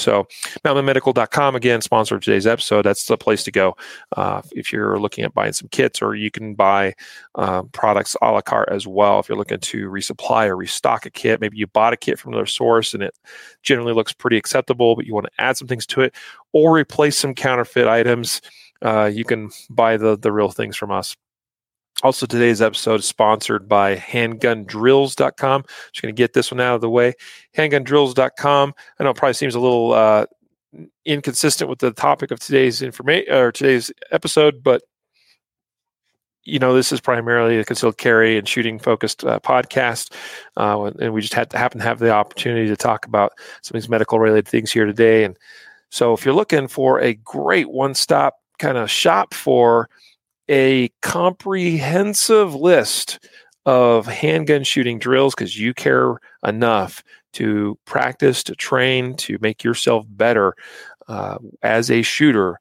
so, 0.00 0.26
mountainmanmedical.com, 0.64 1.54
again, 1.54 1.80
sponsor 1.80 2.16
of 2.16 2.22
today's 2.22 2.46
episode. 2.46 2.82
That's 2.82 3.06
the 3.06 3.16
place 3.16 3.44
to 3.44 3.52
go 3.52 3.76
uh, 4.16 4.42
if 4.52 4.72
you're 4.72 4.98
looking 4.98 5.24
at 5.24 5.34
buying 5.34 5.52
some 5.52 5.68
kits, 5.68 6.00
or 6.00 6.14
you 6.14 6.30
can 6.30 6.54
buy 6.54 6.94
uh, 7.34 7.62
products 7.72 8.16
a 8.22 8.32
la 8.32 8.40
carte 8.40 8.70
as 8.70 8.86
well. 8.86 9.20
If 9.20 9.28
you're 9.28 9.38
looking 9.38 9.60
to 9.60 9.90
resupply 9.90 10.46
or 10.48 10.56
restock 10.56 11.06
a 11.06 11.10
kit, 11.10 11.40
maybe 11.40 11.58
you 11.58 11.66
bought 11.66 11.92
a 11.92 11.96
kit 11.96 12.18
from 12.18 12.32
another 12.32 12.46
source 12.46 12.94
and 12.94 13.02
it 13.02 13.14
generally 13.62 13.92
looks 13.92 14.12
pretty 14.12 14.36
acceptable, 14.36 14.96
but 14.96 15.06
you 15.06 15.14
want 15.14 15.26
to 15.26 15.42
add 15.42 15.56
some 15.56 15.68
things 15.68 15.86
to 15.86 16.00
it 16.00 16.14
or 16.52 16.74
replace 16.74 17.16
some 17.16 17.34
counterfeit 17.34 17.86
items, 17.86 18.40
uh, 18.82 19.10
you 19.12 19.24
can 19.24 19.50
buy 19.68 19.96
the, 19.96 20.16
the 20.16 20.32
real 20.32 20.50
things 20.50 20.76
from 20.76 20.90
us. 20.90 21.16
Also, 22.02 22.24
today's 22.24 22.62
episode 22.62 23.00
is 23.00 23.06
sponsored 23.06 23.68
by 23.68 23.96
handgundrills.com. 23.96 25.64
Just 25.92 26.02
going 26.02 26.14
to 26.14 26.18
get 26.18 26.32
this 26.32 26.50
one 26.50 26.60
out 26.60 26.74
of 26.74 26.80
the 26.80 26.88
way. 26.88 27.12
Handgundrills.com. 27.56 28.74
I 28.98 29.04
know 29.04 29.10
it 29.10 29.16
probably 29.16 29.34
seems 29.34 29.54
a 29.54 29.60
little 29.60 29.92
uh, 29.92 30.24
inconsistent 31.04 31.68
with 31.68 31.80
the 31.80 31.92
topic 31.92 32.30
of 32.30 32.40
today's 32.40 32.80
information 32.80 33.32
or 33.32 33.52
today's 33.52 33.92
episode, 34.12 34.62
but 34.62 34.82
you 36.44 36.58
know, 36.58 36.74
this 36.74 36.90
is 36.90 37.00
primarily 37.00 37.58
a 37.58 37.64
concealed 37.64 37.98
carry 37.98 38.38
and 38.38 38.48
shooting 38.48 38.78
focused 38.78 39.24
uh, 39.24 39.38
podcast. 39.40 40.14
Uh, 40.56 40.90
and 40.98 41.12
we 41.12 41.20
just 41.20 41.34
had 41.34 41.50
to 41.50 41.58
happen 41.58 41.78
to 41.78 41.84
have 41.84 41.98
the 41.98 42.10
opportunity 42.10 42.66
to 42.66 42.76
talk 42.76 43.06
about 43.06 43.32
some 43.62 43.76
of 43.76 43.82
these 43.82 43.90
medical 43.90 44.18
related 44.18 44.48
things 44.48 44.72
here 44.72 44.86
today. 44.86 45.24
And 45.24 45.36
so 45.90 46.14
if 46.14 46.24
you're 46.24 46.34
looking 46.34 46.66
for 46.66 46.98
a 47.00 47.14
great 47.14 47.70
one 47.70 47.94
stop 47.94 48.36
kind 48.58 48.78
of 48.78 48.90
shop 48.90 49.34
for 49.34 49.90
a 50.50 50.90
comprehensive 51.00 52.54
list 52.54 53.20
of 53.64 54.06
handgun 54.06 54.64
shooting 54.64 54.98
drills 54.98 55.34
because 55.34 55.58
you 55.58 55.72
care 55.72 56.16
enough 56.44 57.04
to 57.34 57.78
practice, 57.84 58.42
to 58.42 58.54
train, 58.56 59.14
to 59.16 59.38
make 59.40 59.62
yourself 59.62 60.04
better 60.08 60.54
uh, 61.08 61.38
as 61.62 61.90
a 61.90 62.02
shooter. 62.02 62.58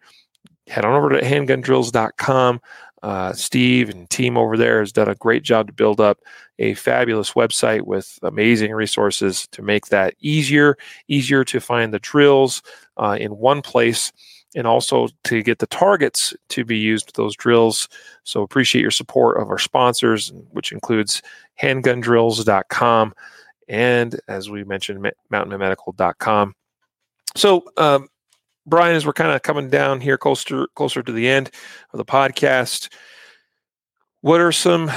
Head 0.68 0.86
on 0.86 0.94
over 0.94 1.10
to 1.10 1.22
handgundrills.com. 1.22 2.62
Uh, 3.02 3.34
Steve 3.34 3.90
and 3.90 4.10
team 4.10 4.38
over 4.38 4.58
there 4.58 4.82
has 4.82 4.92
done 4.92 5.08
a 5.08 5.16
great 5.16 5.42
job 5.42 5.68
to 5.68 5.74
build 5.74 6.02
up 6.02 6.20
a 6.60 6.74
fabulous 6.74 7.32
website 7.32 7.84
with 7.84 8.20
amazing 8.22 8.74
resources 8.74 9.48
to 9.52 9.62
make 9.62 9.88
that 9.88 10.14
easier, 10.20 10.78
easier 11.08 11.46
to 11.46 11.62
find 11.62 11.94
the 11.94 12.00
drills 12.00 12.62
uh, 12.98 13.18
in 13.20 13.38
one 13.38 13.62
place 13.62 14.12
and 14.56 14.66
also 14.66 15.08
to 15.26 15.44
get 15.44 15.60
the 15.60 15.68
targets 15.68 16.34
to 16.50 16.66
be 16.66 16.78
used 16.78 17.08
with 17.08 17.16
those 17.16 17.36
drills. 17.36 17.88
So 18.24 18.42
appreciate 18.42 18.82
your 18.82 18.92
support 18.92 19.42
of 19.42 19.50
our 19.50 19.60
sponsors, 19.60 20.32
which 20.52 20.72
includes 20.72 21.22
handgundrills.com 21.62 23.14
and 23.68 24.20
as 24.28 24.50
we 24.50 24.64
mentioned, 24.64 25.08
mountainmanmedical.com. 25.32 26.56
So 27.36 27.64
um, 27.78 28.08
Brian, 28.66 28.96
as 28.96 29.06
we're 29.06 29.14
kind 29.14 29.32
of 29.32 29.44
coming 29.44 29.70
down 29.70 30.02
here 30.02 30.18
closer 30.18 30.68
closer 30.76 31.04
to 31.04 31.12
the 31.12 31.28
end 31.28 31.52
of 31.94 31.98
the 31.98 32.06
podcast, 32.06 32.92
what 34.22 34.42
are 34.42 34.52
some 34.52 34.90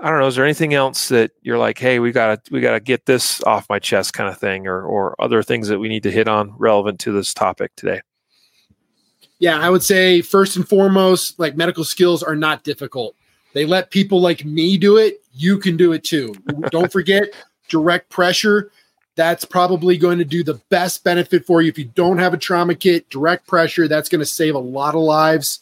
I 0.00 0.10
don't 0.10 0.20
know, 0.20 0.26
is 0.26 0.36
there 0.36 0.44
anything 0.44 0.74
else 0.74 1.08
that 1.08 1.32
you're 1.42 1.58
like, 1.58 1.78
hey, 1.78 1.98
we 1.98 2.12
gotta 2.12 2.40
we 2.50 2.60
gotta 2.60 2.80
get 2.80 3.06
this 3.06 3.42
off 3.44 3.68
my 3.68 3.78
chest 3.78 4.12
kind 4.12 4.28
of 4.28 4.38
thing, 4.38 4.66
or 4.66 4.82
or 4.82 5.20
other 5.20 5.42
things 5.42 5.68
that 5.68 5.78
we 5.78 5.88
need 5.88 6.02
to 6.04 6.10
hit 6.10 6.28
on 6.28 6.54
relevant 6.56 7.00
to 7.00 7.12
this 7.12 7.34
topic 7.34 7.72
today? 7.76 8.00
Yeah, 9.38 9.58
I 9.58 9.70
would 9.70 9.82
say 9.82 10.20
first 10.20 10.56
and 10.56 10.68
foremost, 10.68 11.38
like 11.38 11.56
medical 11.56 11.84
skills 11.84 12.22
are 12.22 12.36
not 12.36 12.64
difficult. 12.64 13.14
They 13.52 13.64
let 13.64 13.90
people 13.90 14.20
like 14.20 14.44
me 14.44 14.76
do 14.76 14.96
it. 14.96 15.22
You 15.32 15.58
can 15.58 15.76
do 15.76 15.92
it 15.92 16.04
too. 16.04 16.34
Don't 16.70 16.92
forget 16.92 17.32
direct 17.68 18.08
pressure. 18.10 18.70
That's 19.14 19.44
probably 19.44 19.96
going 19.96 20.18
to 20.18 20.24
do 20.24 20.44
the 20.44 20.60
best 20.68 21.02
benefit 21.02 21.44
for 21.44 21.60
you. 21.62 21.68
If 21.68 21.78
you 21.78 21.86
don't 21.86 22.18
have 22.18 22.34
a 22.34 22.38
trauma 22.38 22.74
kit, 22.74 23.08
direct 23.10 23.46
pressure, 23.46 23.88
that's 23.88 24.08
going 24.08 24.20
to 24.20 24.26
save 24.26 24.54
a 24.54 24.58
lot 24.60 24.94
of 24.94 25.00
lives. 25.00 25.60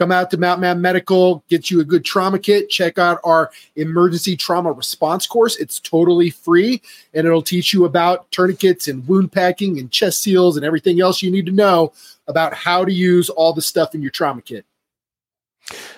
Come 0.00 0.12
out 0.12 0.30
to 0.30 0.38
Mountain 0.38 0.62
Man 0.62 0.80
Medical, 0.80 1.44
get 1.50 1.70
you 1.70 1.80
a 1.80 1.84
good 1.84 2.06
trauma 2.06 2.38
kit. 2.38 2.70
Check 2.70 2.96
out 2.96 3.20
our 3.22 3.50
emergency 3.76 4.34
trauma 4.34 4.72
response 4.72 5.26
course. 5.26 5.58
It's 5.58 5.78
totally 5.78 6.30
free 6.30 6.80
and 7.12 7.26
it'll 7.26 7.42
teach 7.42 7.74
you 7.74 7.84
about 7.84 8.30
tourniquets 8.30 8.88
and 8.88 9.06
wound 9.06 9.30
packing 9.30 9.78
and 9.78 9.90
chest 9.90 10.22
seals 10.22 10.56
and 10.56 10.64
everything 10.64 11.02
else 11.02 11.20
you 11.20 11.30
need 11.30 11.44
to 11.44 11.52
know 11.52 11.92
about 12.28 12.54
how 12.54 12.82
to 12.82 12.90
use 12.90 13.28
all 13.28 13.52
the 13.52 13.60
stuff 13.60 13.94
in 13.94 14.00
your 14.00 14.10
trauma 14.10 14.40
kit. 14.40 14.64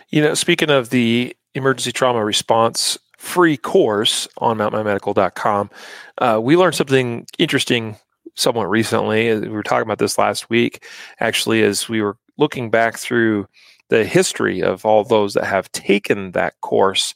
You 0.08 0.20
know, 0.20 0.34
speaking 0.34 0.68
of 0.68 0.90
the 0.90 1.36
emergency 1.54 1.92
trauma 1.92 2.24
response 2.24 2.98
free 3.18 3.56
course 3.56 4.26
on 4.38 4.58
mountainmanmedical.com, 4.58 5.70
uh, 6.18 6.40
we 6.42 6.56
learned 6.56 6.74
something 6.74 7.24
interesting 7.38 7.96
somewhat 8.34 8.68
recently. 8.68 9.32
We 9.38 9.46
were 9.46 9.62
talking 9.62 9.86
about 9.86 9.98
this 9.98 10.18
last 10.18 10.50
week, 10.50 10.84
actually, 11.20 11.62
as 11.62 11.88
we 11.88 12.02
were 12.02 12.16
looking 12.36 12.68
back 12.68 12.98
through 12.98 13.46
the 13.92 14.04
history 14.06 14.62
of 14.62 14.86
all 14.86 15.04
those 15.04 15.34
that 15.34 15.44
have 15.44 15.70
taken 15.72 16.32
that 16.32 16.58
course 16.62 17.12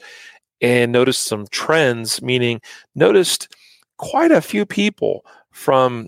and 0.60 0.92
noticed 0.92 1.24
some 1.24 1.46
trends, 1.50 2.20
meaning 2.20 2.60
noticed 2.94 3.48
quite 3.96 4.30
a 4.30 4.42
few 4.42 4.66
people 4.66 5.24
from 5.52 6.06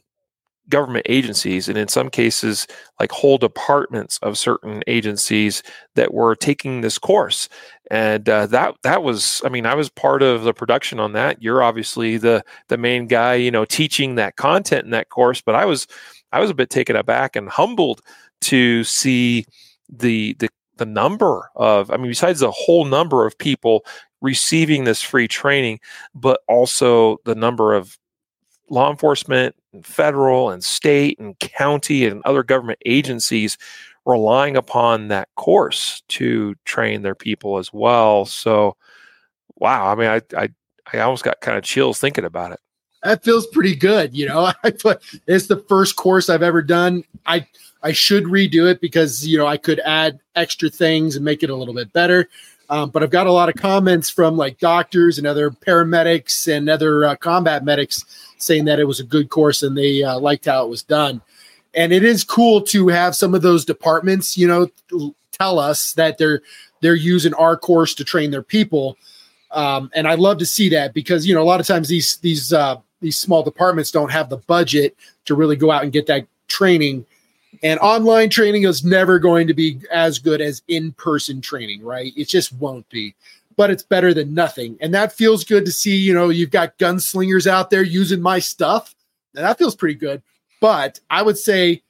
government 0.69 1.07
agencies 1.09 1.71
and 1.71 1.79
in 1.79 1.89
some 1.89 2.11
cases 2.11 2.67
like 3.01 3.11
whole 3.11 3.39
departments 3.39 4.19
of 4.19 4.37
certain 4.37 4.83
agencies 4.87 5.63
that 5.95 6.13
were 6.13 6.35
taking 6.35 6.83
this 6.83 6.99
course. 6.99 7.49
And 7.91 8.29
uh, 8.29 8.45
that 8.49 8.75
that 8.83 9.03
was 9.03 9.41
i 9.47 9.49
mean 9.49 9.65
i 9.65 9.75
was 9.75 9.89
part 9.89 10.23
of 10.23 10.43
the 10.43 10.53
production 10.53 11.01
on 11.01 11.13
that. 11.15 11.43
You're 11.43 11.63
obviously 11.63 12.19
the 12.19 12.45
the 12.69 12.77
main 12.77 13.07
guy 13.07 13.37
you 13.37 13.51
know 13.51 13.65
teaching 13.65 14.17
that 14.17 14.37
content 14.37 14.85
in 14.85 14.91
that 14.91 15.09
course 15.09 15.41
but 15.41 15.55
i 15.55 15.65
was 15.65 15.87
i 16.33 16.41
was 16.41 16.51
a 16.51 16.55
bit 16.55 16.69
taken 16.69 16.95
aback 16.95 17.37
and 17.37 17.49
humbled 17.49 18.03
to 18.43 18.85
see 18.85 19.47
the 19.89 20.35
the 20.39 20.51
the 20.79 20.87
number 20.87 21.51
of, 21.57 21.91
I 21.91 21.97
mean, 21.97 22.09
besides 22.09 22.41
the 22.41 22.51
whole 22.51 22.85
number 22.85 23.27
of 23.27 23.37
people 23.39 23.85
receiving 24.21 24.85
this 24.85 25.03
free 25.03 25.29
training, 25.29 25.81
but 26.15 26.41
also 26.49 27.19
the 27.25 27.35
number 27.35 27.75
of 27.75 27.99
law 28.71 28.91
enforcement, 28.91 29.55
and 29.73 29.85
federal 29.85 30.51
and 30.51 30.65
state 30.65 31.19
and 31.19 31.39
county 31.39 32.07
and 32.07 32.23
other 32.25 32.43
government 32.43 32.79
agencies 32.87 33.59
relying 34.07 34.57
upon 34.57 35.09
that 35.09 35.29
course 35.37 36.03
to 36.09 36.55
train 36.65 37.03
their 37.03 37.15
people 37.15 37.59
as 37.59 37.73
well. 37.73 38.25
So, 38.25 38.77
wow, 39.57 39.93
I 39.93 39.95
mean, 39.95 40.09
I 40.09 40.21
I, 40.37 40.49
I 40.93 41.01
almost 41.01 41.25
got 41.25 41.41
kind 41.41 41.59
of 41.59 41.65
chills 41.65 42.01
thinking 42.01 42.25
about 42.25 42.53
it. 42.53 42.61
That 43.03 43.23
feels 43.23 43.47
pretty 43.47 43.75
good, 43.75 44.17
you 44.17 44.27
know. 44.27 44.53
I 44.65 44.71
put 44.71 45.03
it's 45.27 45.47
the 45.47 45.57
first 45.69 45.97
course 45.97 46.29
I've 46.29 46.43
ever 46.43 46.63
done. 46.63 47.05
I 47.27 47.47
I 47.83 47.93
should 47.93 48.25
redo 48.25 48.71
it 48.71 48.81
because 48.81 49.27
you 49.27 49.39
know 49.39 49.47
I 49.47 49.57
could 49.57 49.81
add 49.81 50.21
extra 50.35 50.69
things 50.69 51.17
and 51.17 51.25
make 51.25 51.43
it 51.43 51.51
a 51.51 51.55
little 51.55 51.75
bit 51.75 51.93
better. 51.93 52.29
Um, 52.71 52.91
but 52.91 53.03
I've 53.03 53.11
got 53.11 53.27
a 53.27 53.33
lot 53.33 53.49
of 53.49 53.55
comments 53.55 54.11
from 54.11 54.37
like 54.37 54.59
doctors 54.59 55.17
and 55.17 55.27
other 55.27 55.51
paramedics 55.51 56.55
and 56.55 56.69
other 56.69 57.05
uh, 57.07 57.17
combat 57.17 57.65
medics 57.65 58.05
saying 58.37 58.67
that 58.67 58.79
it 58.79 58.85
was 58.85 59.01
a 59.01 59.05
good 59.05 59.31
course 59.31 59.63
and 59.63 59.77
they 59.77 60.03
uh, 60.03 60.19
liked 60.19 60.45
how 60.45 60.65
it 60.65 60.69
was 60.69 60.83
done. 60.83 61.23
And 61.73 61.93
it 61.95 62.05
is 62.05 62.25
cool 62.25 62.61
to 62.63 62.89
have 62.89 63.17
some 63.17 63.35
of 63.35 63.41
those 63.41 63.65
departments, 63.65 64.37
you 64.37 64.47
know, 64.47 64.69
tell 65.33 65.59
us 65.59 65.95
that 65.95 66.19
they're 66.19 66.43
they're 66.81 66.95
using 66.95 67.35
our 67.35 67.57
course 67.57 67.95
to 67.95 68.05
train 68.05 68.31
their 68.31 68.43
people. 68.43 68.97
Um, 69.51 69.91
and 69.95 70.07
I 70.07 70.15
love 70.15 70.39
to 70.39 70.47
see 70.47 70.69
that 70.71 70.93
because 70.93 71.27
you 71.27 71.35
know 71.35 71.43
a 71.43 71.45
lot 71.45 71.61
of 71.61 71.67
times 71.67 71.89
these 71.89 72.19
these 72.19 72.53
uh, 72.53 72.77
these 73.01 73.17
small 73.17 73.43
departments 73.43 73.91
don't 73.91 74.11
have 74.11 74.29
the 74.29 74.39
budget 74.39 74.97
to 75.25 75.35
really 75.35 75.57
go 75.57 75.71
out 75.71 75.83
and 75.83 75.93
get 75.93 76.07
that 76.07 76.27
training 76.49 77.07
and 77.63 77.81
online 77.81 78.31
training 78.31 78.65
is 78.65 78.85
never 78.85 79.19
going 79.19 79.47
to 79.47 79.55
be 79.55 79.81
as 79.91 80.19
good 80.19 80.41
as 80.41 80.63
in 80.69 80.93
person 80.93 81.41
training, 81.41 81.83
right? 81.83 82.13
It 82.17 82.29
just 82.29 82.53
won't 82.53 82.89
be, 82.89 83.15
but 83.57 83.71
it's 83.71 83.83
better 83.83 84.15
than 84.15 84.35
nothing. 84.35 84.77
And 84.81 84.93
that 84.95 85.13
feels 85.13 85.45
good 85.45 85.65
to 85.65 85.73
see. 85.73 85.97
You 85.97 86.15
know, 86.15 86.29
you've 86.29 86.51
got 86.51 86.79
gunslingers 86.79 87.47
out 87.47 87.71
there 87.71 87.83
using 87.83 88.21
my 88.21 88.39
stuff, 88.39 88.95
and 89.35 89.45
that 89.45 89.59
feels 89.59 89.75
pretty 89.75 89.95
good. 89.95 90.23
But 90.61 91.01
I 91.11 91.23
would 91.23 91.39
say 91.39 91.83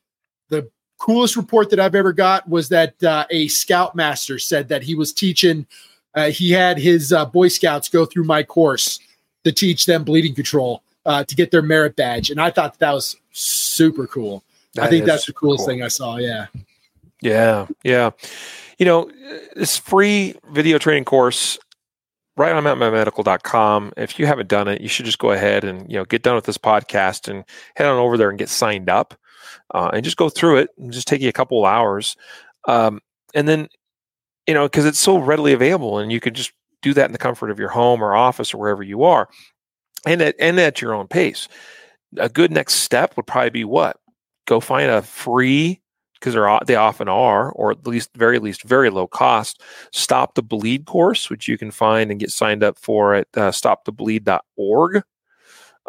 the 0.48 0.70
coolest 0.98 1.36
report 1.36 1.70
that 1.70 1.80
I've 1.80 1.94
ever 1.94 2.12
got 2.12 2.48
was 2.48 2.68
that 2.70 3.02
uh, 3.02 3.26
a 3.30 3.48
scoutmaster 3.48 4.38
said 4.38 4.68
that 4.68 4.82
he 4.82 4.94
was 4.94 5.12
teaching, 5.12 5.66
uh, 6.14 6.30
he 6.30 6.50
had 6.50 6.78
his 6.78 7.12
uh, 7.12 7.24
Boy 7.24 7.48
Scouts 7.48 7.88
go 7.88 8.04
through 8.04 8.24
my 8.24 8.42
course 8.42 9.00
to 9.44 9.52
teach 9.52 9.86
them 9.86 10.04
bleeding 10.04 10.34
control 10.34 10.82
uh, 11.08 11.24
to 11.24 11.34
get 11.34 11.50
their 11.50 11.62
merit 11.62 11.96
badge. 11.96 12.30
And 12.30 12.40
I 12.40 12.50
thought 12.50 12.74
that, 12.74 12.80
that 12.80 12.92
was 12.92 13.16
super 13.32 14.06
cool. 14.06 14.44
That 14.74 14.84
I 14.84 14.90
think 14.90 15.06
that's 15.06 15.24
the 15.24 15.32
coolest 15.32 15.60
cool. 15.60 15.68
thing 15.68 15.82
I 15.82 15.88
saw. 15.88 16.16
Yeah. 16.16 16.46
Yeah. 17.22 17.66
Yeah. 17.82 18.10
You 18.78 18.84
know, 18.86 19.10
this 19.56 19.78
free 19.78 20.36
video 20.52 20.76
training 20.76 21.06
course 21.06 21.58
right 22.36 22.52
on 22.52 22.62
mountainmanmedical.com. 22.62 23.94
If 23.96 24.18
you 24.18 24.26
haven't 24.26 24.48
done 24.48 24.68
it, 24.68 24.82
you 24.82 24.88
should 24.88 25.06
just 25.06 25.18
go 25.18 25.30
ahead 25.30 25.64
and, 25.64 25.90
you 25.90 25.96
know, 25.96 26.04
get 26.04 26.22
done 26.22 26.36
with 26.36 26.44
this 26.44 26.58
podcast 26.58 27.26
and 27.26 27.42
head 27.74 27.88
on 27.88 27.96
over 27.96 28.18
there 28.18 28.28
and 28.28 28.38
get 28.38 28.50
signed 28.50 28.90
up 28.90 29.14
uh, 29.74 29.90
and 29.94 30.04
just 30.04 30.18
go 30.18 30.28
through 30.28 30.58
it 30.58 30.68
and 30.76 30.92
just 30.92 31.08
take 31.08 31.22
you 31.22 31.30
a 31.30 31.32
couple 31.32 31.58
of 31.58 31.64
hours. 31.64 32.16
Um, 32.68 33.00
and 33.34 33.48
then, 33.48 33.68
you 34.46 34.52
know, 34.52 34.66
because 34.66 34.84
it's 34.84 34.98
so 34.98 35.16
readily 35.16 35.54
available 35.54 35.98
and 35.98 36.12
you 36.12 36.20
could 36.20 36.34
just 36.34 36.52
do 36.82 36.92
that 36.92 37.06
in 37.06 37.12
the 37.12 37.18
comfort 37.18 37.50
of 37.50 37.58
your 37.58 37.70
home 37.70 38.04
or 38.04 38.14
office 38.14 38.52
or 38.52 38.58
wherever 38.58 38.82
you 38.82 39.04
are 39.04 39.28
and 40.06 40.22
at, 40.22 40.34
and 40.38 40.58
at 40.60 40.80
your 40.80 40.94
own 40.94 41.06
pace. 41.06 41.48
A 42.18 42.28
good 42.28 42.50
next 42.50 42.74
step 42.74 43.16
would 43.16 43.26
probably 43.26 43.50
be 43.50 43.64
what? 43.64 43.98
go 44.48 44.58
find 44.58 44.90
a 44.90 45.02
free 45.02 45.80
because 46.14 46.34
they're 46.34 46.58
they 46.66 46.74
often 46.74 47.06
are, 47.08 47.52
or 47.52 47.70
at 47.70 47.86
least 47.86 48.10
very 48.16 48.40
least 48.40 48.64
very 48.64 48.90
low 48.90 49.06
cost. 49.06 49.62
Stop 49.92 50.34
the 50.34 50.42
Bleed 50.42 50.86
course, 50.86 51.30
which 51.30 51.46
you 51.46 51.56
can 51.56 51.70
find 51.70 52.10
and 52.10 52.18
get 52.18 52.30
signed 52.30 52.64
up 52.64 52.76
for 52.76 53.14
at 53.14 53.28
uh, 53.36 53.50
stopthebleed.org. 53.52 55.02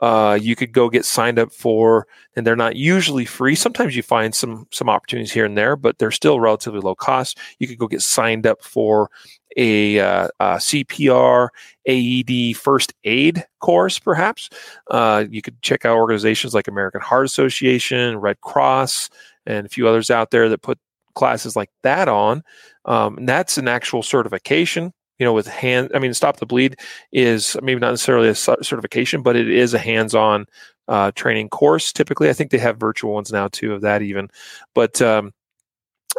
Uh, 0.01 0.37
you 0.41 0.55
could 0.55 0.71
go 0.71 0.89
get 0.89 1.05
signed 1.05 1.37
up 1.37 1.51
for, 1.51 2.07
and 2.35 2.47
they're 2.47 2.55
not 2.55 2.75
usually 2.75 3.25
free. 3.25 3.55
Sometimes 3.55 3.95
you 3.95 4.03
find 4.03 4.33
some 4.33 4.65
some 4.71 4.89
opportunities 4.89 5.31
here 5.31 5.45
and 5.45 5.57
there, 5.57 5.75
but 5.75 5.97
they're 5.97 6.11
still 6.11 6.39
relatively 6.39 6.79
low 6.79 6.95
cost. 6.95 7.37
You 7.59 7.67
could 7.67 7.77
go 7.77 7.87
get 7.87 8.01
signed 8.01 8.47
up 8.47 8.63
for 8.63 9.09
a, 9.57 9.99
uh, 9.99 10.27
a 10.39 10.45
CPR, 10.55 11.49
AED 11.87 12.55
first 12.55 12.93
aid 13.03 13.45
course, 13.59 13.99
perhaps. 13.99 14.49
Uh, 14.89 15.25
you 15.29 15.41
could 15.41 15.61
check 15.61 15.85
out 15.85 15.97
organizations 15.97 16.53
like 16.53 16.67
American 16.67 17.01
Heart 17.01 17.25
Association, 17.25 18.17
Red 18.17 18.39
Cross, 18.41 19.09
and 19.45 19.65
a 19.65 19.69
few 19.69 19.87
others 19.87 20.09
out 20.09 20.31
there 20.31 20.49
that 20.49 20.61
put 20.61 20.79
classes 21.15 21.55
like 21.55 21.71
that 21.83 22.07
on. 22.07 22.43
Um, 22.85 23.17
and 23.17 23.27
that's 23.27 23.57
an 23.57 23.67
actual 23.67 24.03
certification. 24.03 24.93
You 25.19 25.25
know, 25.25 25.33
with 25.33 25.47
hand, 25.47 25.91
I 25.93 25.99
mean, 25.99 26.13
Stop 26.13 26.37
the 26.37 26.45
Bleed 26.45 26.79
is 27.11 27.55
maybe 27.61 27.79
not 27.79 27.91
necessarily 27.91 28.29
a 28.29 28.35
certification, 28.35 29.21
but 29.21 29.35
it 29.35 29.49
is 29.49 29.73
a 29.73 29.79
hands 29.79 30.15
on 30.15 30.45
uh, 30.87 31.11
training 31.11 31.49
course. 31.49 31.93
Typically, 31.93 32.29
I 32.29 32.33
think 32.33 32.51
they 32.51 32.57
have 32.57 32.77
virtual 32.77 33.13
ones 33.13 33.31
now 33.31 33.47
too 33.49 33.73
of 33.73 33.81
that 33.81 34.01
even. 34.01 34.29
But 34.73 35.01
um, 35.01 35.33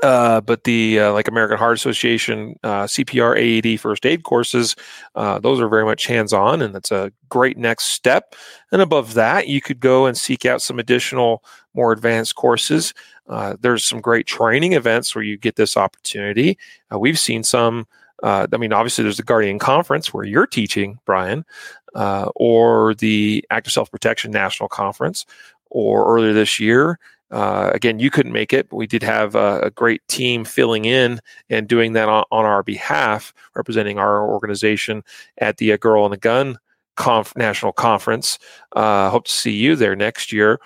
uh, 0.02 0.40
but 0.40 0.64
the 0.64 1.00
uh, 1.00 1.12
like 1.12 1.28
American 1.28 1.58
Heart 1.58 1.76
Association 1.76 2.54
uh, 2.62 2.84
CPR 2.84 3.36
AED 3.36 3.80
first 3.80 4.06
aid 4.06 4.22
courses, 4.22 4.76
uh, 5.14 5.38
those 5.38 5.60
are 5.60 5.68
very 5.68 5.84
much 5.84 6.06
hands 6.06 6.32
on, 6.32 6.62
and 6.62 6.74
that's 6.74 6.90
a 6.90 7.12
great 7.28 7.58
next 7.58 7.86
step. 7.86 8.34
And 8.72 8.80
above 8.80 9.14
that, 9.14 9.48
you 9.48 9.60
could 9.60 9.80
go 9.80 10.06
and 10.06 10.16
seek 10.16 10.46
out 10.46 10.62
some 10.62 10.78
additional, 10.78 11.44
more 11.74 11.92
advanced 11.92 12.36
courses. 12.36 12.94
Uh, 13.28 13.56
there's 13.60 13.84
some 13.84 14.00
great 14.00 14.26
training 14.26 14.72
events 14.72 15.14
where 15.14 15.24
you 15.24 15.36
get 15.36 15.56
this 15.56 15.76
opportunity. 15.76 16.56
Uh, 16.92 16.98
we've 16.98 17.18
seen 17.18 17.42
some. 17.42 17.86
I 18.22 18.56
mean, 18.56 18.72
obviously, 18.72 19.02
there's 19.02 19.16
the 19.16 19.22
Guardian 19.22 19.58
Conference 19.58 20.12
where 20.12 20.24
you're 20.24 20.46
teaching, 20.46 20.98
Brian, 21.04 21.44
or 21.94 22.94
the 22.94 23.44
Active 23.50 23.72
Self 23.72 23.90
Protection 23.90 24.30
National 24.30 24.68
Conference, 24.68 25.26
or 25.70 26.14
earlier 26.14 26.32
this 26.32 26.60
year, 26.60 26.98
uh, 27.30 27.70
again, 27.72 28.00
you 28.00 28.10
couldn't 28.10 28.32
make 28.32 28.52
it, 28.52 28.68
but 28.68 28.76
we 28.76 28.86
did 28.86 29.02
have 29.02 29.34
a, 29.34 29.60
a 29.60 29.70
great 29.70 30.06
team 30.08 30.44
filling 30.44 30.84
in 30.84 31.20
and 31.48 31.68
doing 31.68 31.92
that 31.92 32.08
on, 32.08 32.24
on, 32.32 32.44
our 32.44 32.62
behalf, 32.62 33.32
representing 33.54 33.98
our 33.98 34.26
organization 34.26 35.04
at 35.38 35.58
the 35.58 35.72
uh, 35.72 35.76
Girl 35.76 36.04
and 36.04 36.14
a 36.14 36.16
Gun 36.16 36.58
Conf- 36.96 37.36
National 37.36 37.72
Conference. 37.72 38.38
Uh, 38.74 39.10
hope 39.10 39.26
to 39.26 39.32
see 39.32 39.52
you 39.52 39.76
there 39.76 39.94
next 39.94 40.32
year. 40.32 40.60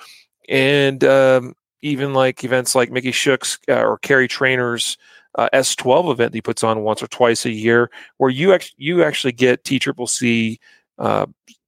And 0.48 1.04
um, 1.04 1.54
even 1.82 2.14
like 2.14 2.42
events 2.44 2.74
like 2.74 2.90
Mickey 2.90 3.12
Shook's 3.12 3.58
uh, 3.68 3.82
or 3.82 3.98
Kerry 3.98 4.28
Trainer's 4.28 4.96
uh, 5.36 5.48
S12 5.52 6.12
event 6.12 6.32
that 6.32 6.36
he 6.36 6.42
puts 6.42 6.62
on 6.64 6.82
once 6.82 7.02
or 7.02 7.06
twice 7.08 7.44
a 7.44 7.50
year, 7.50 7.90
where 8.18 8.30
you 8.30 8.52
actually 8.52 8.76
you 8.78 9.02
actually 9.02 9.32
get 9.32 9.64
TCCC 9.64 10.58
uh, 10.98 11.26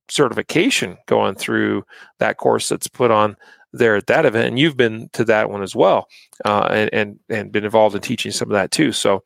certification 0.09 0.97
going 1.07 1.35
through 1.35 1.85
that 2.19 2.37
course 2.37 2.69
that's 2.69 2.89
put 2.89 3.11
on 3.11 3.37
there 3.73 3.97
at 3.97 4.07
that 4.07 4.25
event, 4.25 4.49
and 4.49 4.59
you've 4.59 4.77
been 4.77 5.09
to 5.13 5.25
that 5.25 5.51
one 5.51 5.63
as 5.63 5.75
well, 5.75 6.09
uh, 6.45 6.69
and 6.71 6.91
and 6.93 7.19
and 7.29 7.53
been 7.53 7.65
involved 7.65 7.95
in 7.95 8.01
teaching 8.01 8.33
some 8.33 8.49
of 8.49 8.55
that 8.55 8.71
too. 8.71 8.93
So, 8.93 9.23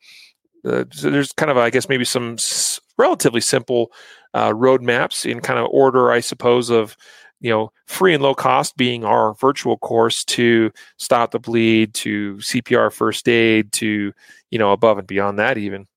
uh, 0.65 0.85
so 0.91 1.09
there's 1.09 1.31
kind 1.33 1.51
of 1.51 1.57
I 1.57 1.69
guess 1.69 1.89
maybe 1.89 2.05
some 2.05 2.33
s- 2.33 2.79
relatively 2.97 3.41
simple 3.41 3.91
uh, 4.33 4.51
roadmaps 4.51 5.29
in 5.29 5.39
kind 5.39 5.59
of 5.59 5.67
order, 5.71 6.11
I 6.11 6.19
suppose, 6.19 6.69
of 6.69 6.95
you 7.41 7.49
know 7.49 7.71
free 7.87 8.13
and 8.13 8.23
low 8.23 8.33
cost 8.33 8.77
being 8.77 9.03
our 9.03 9.33
virtual 9.33 9.77
course 9.77 10.23
to 10.23 10.71
stop 10.97 11.31
the 11.31 11.39
bleed 11.39 11.93
to 11.93 12.35
CPR 12.37 12.93
first 12.93 13.27
aid 13.27 13.71
to 13.73 14.13
you 14.49 14.59
know 14.59 14.71
above 14.71 14.97
and 14.97 15.07
beyond 15.07 15.39
that 15.39 15.57
even. 15.57 15.87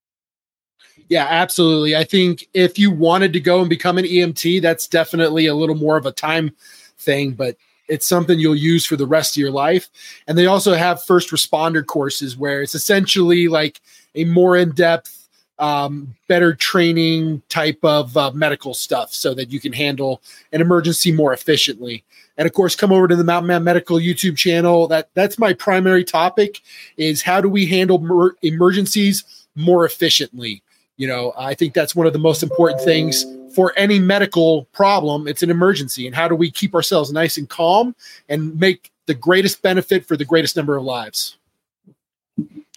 Yeah, 1.09 1.26
absolutely. 1.28 1.95
I 1.95 2.05
think 2.05 2.49
if 2.55 2.78
you 2.78 2.90
wanted 2.90 3.32
to 3.34 3.40
go 3.40 3.61
and 3.61 3.68
become 3.68 3.99
an 3.99 4.05
EMT, 4.05 4.62
that's 4.62 4.86
definitely 4.88 5.47
a 5.47 5.55
little 5.55 5.74
more 5.74 5.97
of 5.97 6.07
a 6.07 6.12
time 6.12 6.51
thing, 6.99 7.32
but 7.32 7.57
it's 7.88 8.07
something 8.07 8.38
you'll 8.38 8.55
use 8.55 8.86
for 8.86 8.97
the 8.97 9.07
rest 9.07 9.36
of 9.36 9.40
your 9.40 9.51
life. 9.51 9.88
And 10.26 10.38
they 10.38 10.47
also 10.47 10.72
have 10.74 11.05
first 11.05 11.30
responder 11.30 11.84
courses 11.84 12.36
where 12.36 12.62
it's 12.62 12.74
essentially 12.74 13.49
like 13.49 13.80
a 14.14 14.24
more 14.24 14.57
in 14.57 14.72
depth, 14.72 15.24
um, 15.59 16.14
better 16.28 16.55
training 16.55 17.42
type 17.48 17.78
of 17.82 18.16
uh, 18.16 18.30
medical 18.32 18.74
stuff 18.74 19.12
so 19.12 19.34
that 19.34 19.50
you 19.50 19.61
can 19.61 19.72
handle 19.72 20.20
an 20.52 20.61
emergency 20.61 21.12
more 21.12 21.32
efficiently. 21.32 22.05
And 22.36 22.46
of 22.46 22.52
course, 22.52 22.74
come 22.74 22.92
over 22.92 23.07
to 23.07 23.16
the 23.16 23.24
Mountain 23.24 23.46
Man 23.46 23.62
Medical 23.62 23.98
YouTube 23.98 24.36
channel. 24.36 24.88
That 24.88 25.11
that's 25.14 25.38
my 25.38 25.52
primary 25.52 26.05
topic 26.05 26.61
is 26.96 27.22
how 27.22 27.40
do 27.40 27.48
we 27.48 27.66
handle 27.66 27.98
mer- 27.98 28.34
emergencies 28.42 29.46
more 29.55 29.84
efficiently. 29.84 30.62
You 30.96 31.09
know, 31.09 31.32
I 31.36 31.55
think 31.55 31.74
that's 31.74 31.94
one 31.94 32.07
of 32.07 32.12
the 32.12 32.18
most 32.18 32.42
important 32.42 32.80
things 32.80 33.24
for 33.55 33.72
any 33.76 33.98
medical 33.98 34.64
problem. 34.72 35.28
It's 35.28 35.42
an 35.42 35.50
emergency. 35.50 36.07
And 36.07 36.14
how 36.14 36.28
do 36.28 36.34
we 36.34 36.50
keep 36.50 36.74
ourselves 36.74 37.12
nice 37.12 37.38
and 37.38 37.48
calm 37.48 37.94
and 38.28 38.59
make 38.59 38.90
the 39.07 39.14
greatest 39.14 39.62
benefit 39.62 40.07
for 40.07 40.16
the 40.16 40.24
greatest 40.24 40.57
number 40.57 40.76
of 40.76 40.84
lives? 40.84 41.36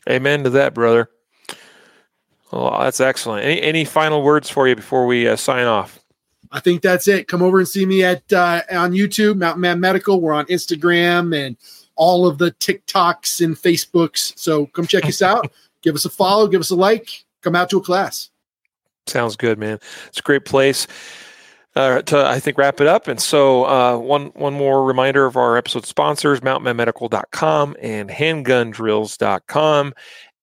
Amen 0.08 0.44
to 0.44 0.50
that, 0.52 0.74
brother. 0.74 1.10
Well, 2.52 2.80
that's 2.80 3.00
excellent. 3.00 3.44
Any, 3.44 3.62
any 3.62 3.86
final 3.86 4.24
words 4.24 4.50
for 4.50 4.68
you 4.68 4.76
before 4.76 5.06
we 5.06 5.28
uh, 5.28 5.36
sign 5.36 5.66
off? 5.66 6.00
I 6.52 6.60
think 6.60 6.82
that's 6.82 7.08
it. 7.08 7.28
Come 7.28 7.42
over 7.42 7.60
and 7.60 7.68
see 7.68 7.86
me 7.86 8.04
at 8.04 8.32
uh, 8.32 8.62
on 8.72 8.94
YouTube, 8.94 9.38
Mountain 9.38 9.62
Man 9.62 9.80
Medical. 9.80 10.22
We're 10.22 10.34
on 10.34 10.46
Instagram 10.46 11.38
and 11.38 11.58
all 11.96 12.26
of 12.26 12.38
the 12.38 12.52
TikToks 12.52 13.44
and 13.44 13.56
Facebooks. 13.56 14.38
So 14.38 14.68
come 14.68 14.88
check 14.88 15.06
us 15.06 15.22
out. 15.22 15.52
give 15.82 15.96
us 15.96 16.06
a 16.06 16.10
follow. 16.10 16.48
Give 16.48 16.62
us 16.62 16.70
a 16.70 16.76
like. 16.76 17.26
Come 17.42 17.56
out 17.56 17.70
to 17.72 17.78
a 17.78 17.82
class. 17.82 18.30
Sounds 19.08 19.36
good, 19.36 19.58
man. 19.58 19.80
It's 20.08 20.20
a 20.20 20.24
great 20.24 20.46
place. 20.46 20.88
Uh, 21.76 22.02
to 22.02 22.26
I 22.26 22.40
think 22.40 22.58
wrap 22.58 22.82
it 22.82 22.88
up. 22.88 23.08
And 23.08 23.22
so 23.22 23.66
uh, 23.66 23.98
one 23.98 24.28
one 24.28 24.54
more 24.54 24.84
reminder 24.84 25.28
of 25.28 25.38
our 25.38 25.58
episode 25.58 25.86
sponsors, 25.86 26.40
mountainmanmedical.com 26.40 27.76
and 27.80 28.10
handgundrills.com. 28.10 29.94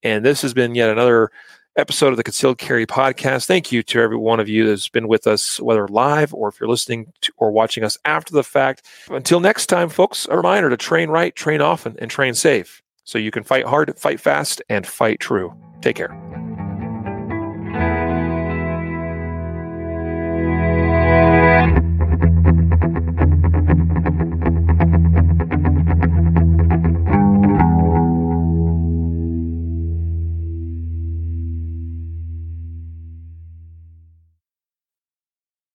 And 0.04 0.24
this 0.24 0.42
has 0.42 0.54
been 0.54 0.76
yet 0.76 0.90
another 0.90 1.32
episode 1.76 2.08
of 2.08 2.16
the 2.16 2.22
Concealed 2.22 2.58
Carry 2.58 2.86
Podcast. 2.86 3.46
Thank 3.46 3.72
you 3.72 3.82
to 3.84 4.00
every 4.00 4.16
one 4.16 4.40
of 4.40 4.48
you 4.48 4.66
that's 4.66 4.88
been 4.88 5.08
with 5.08 5.26
us, 5.26 5.60
whether 5.60 5.88
live 5.88 6.32
or 6.34 6.48
if 6.48 6.60
you're 6.60 6.68
listening 6.68 7.12
to, 7.22 7.32
or 7.36 7.50
watching 7.50 7.84
us 7.84 7.98
after 8.04 8.32
the 8.32 8.44
fact. 8.44 8.86
Until 9.10 9.40
next 9.40 9.66
time, 9.66 9.88
folks, 9.88 10.26
a 10.30 10.36
reminder 10.36 10.70
to 10.70 10.76
train 10.76 11.08
right, 11.08 11.34
train 11.34 11.60
often, 11.60 11.96
and 11.98 12.10
train 12.10 12.34
safe 12.34 12.82
so 13.04 13.18
you 13.18 13.30
can 13.30 13.42
fight 13.42 13.66
hard, 13.66 13.98
fight 13.98 14.20
fast, 14.20 14.62
and 14.68 14.86
fight 14.86 15.20
true. 15.20 15.54
Take 15.80 15.96
care. 15.96 16.14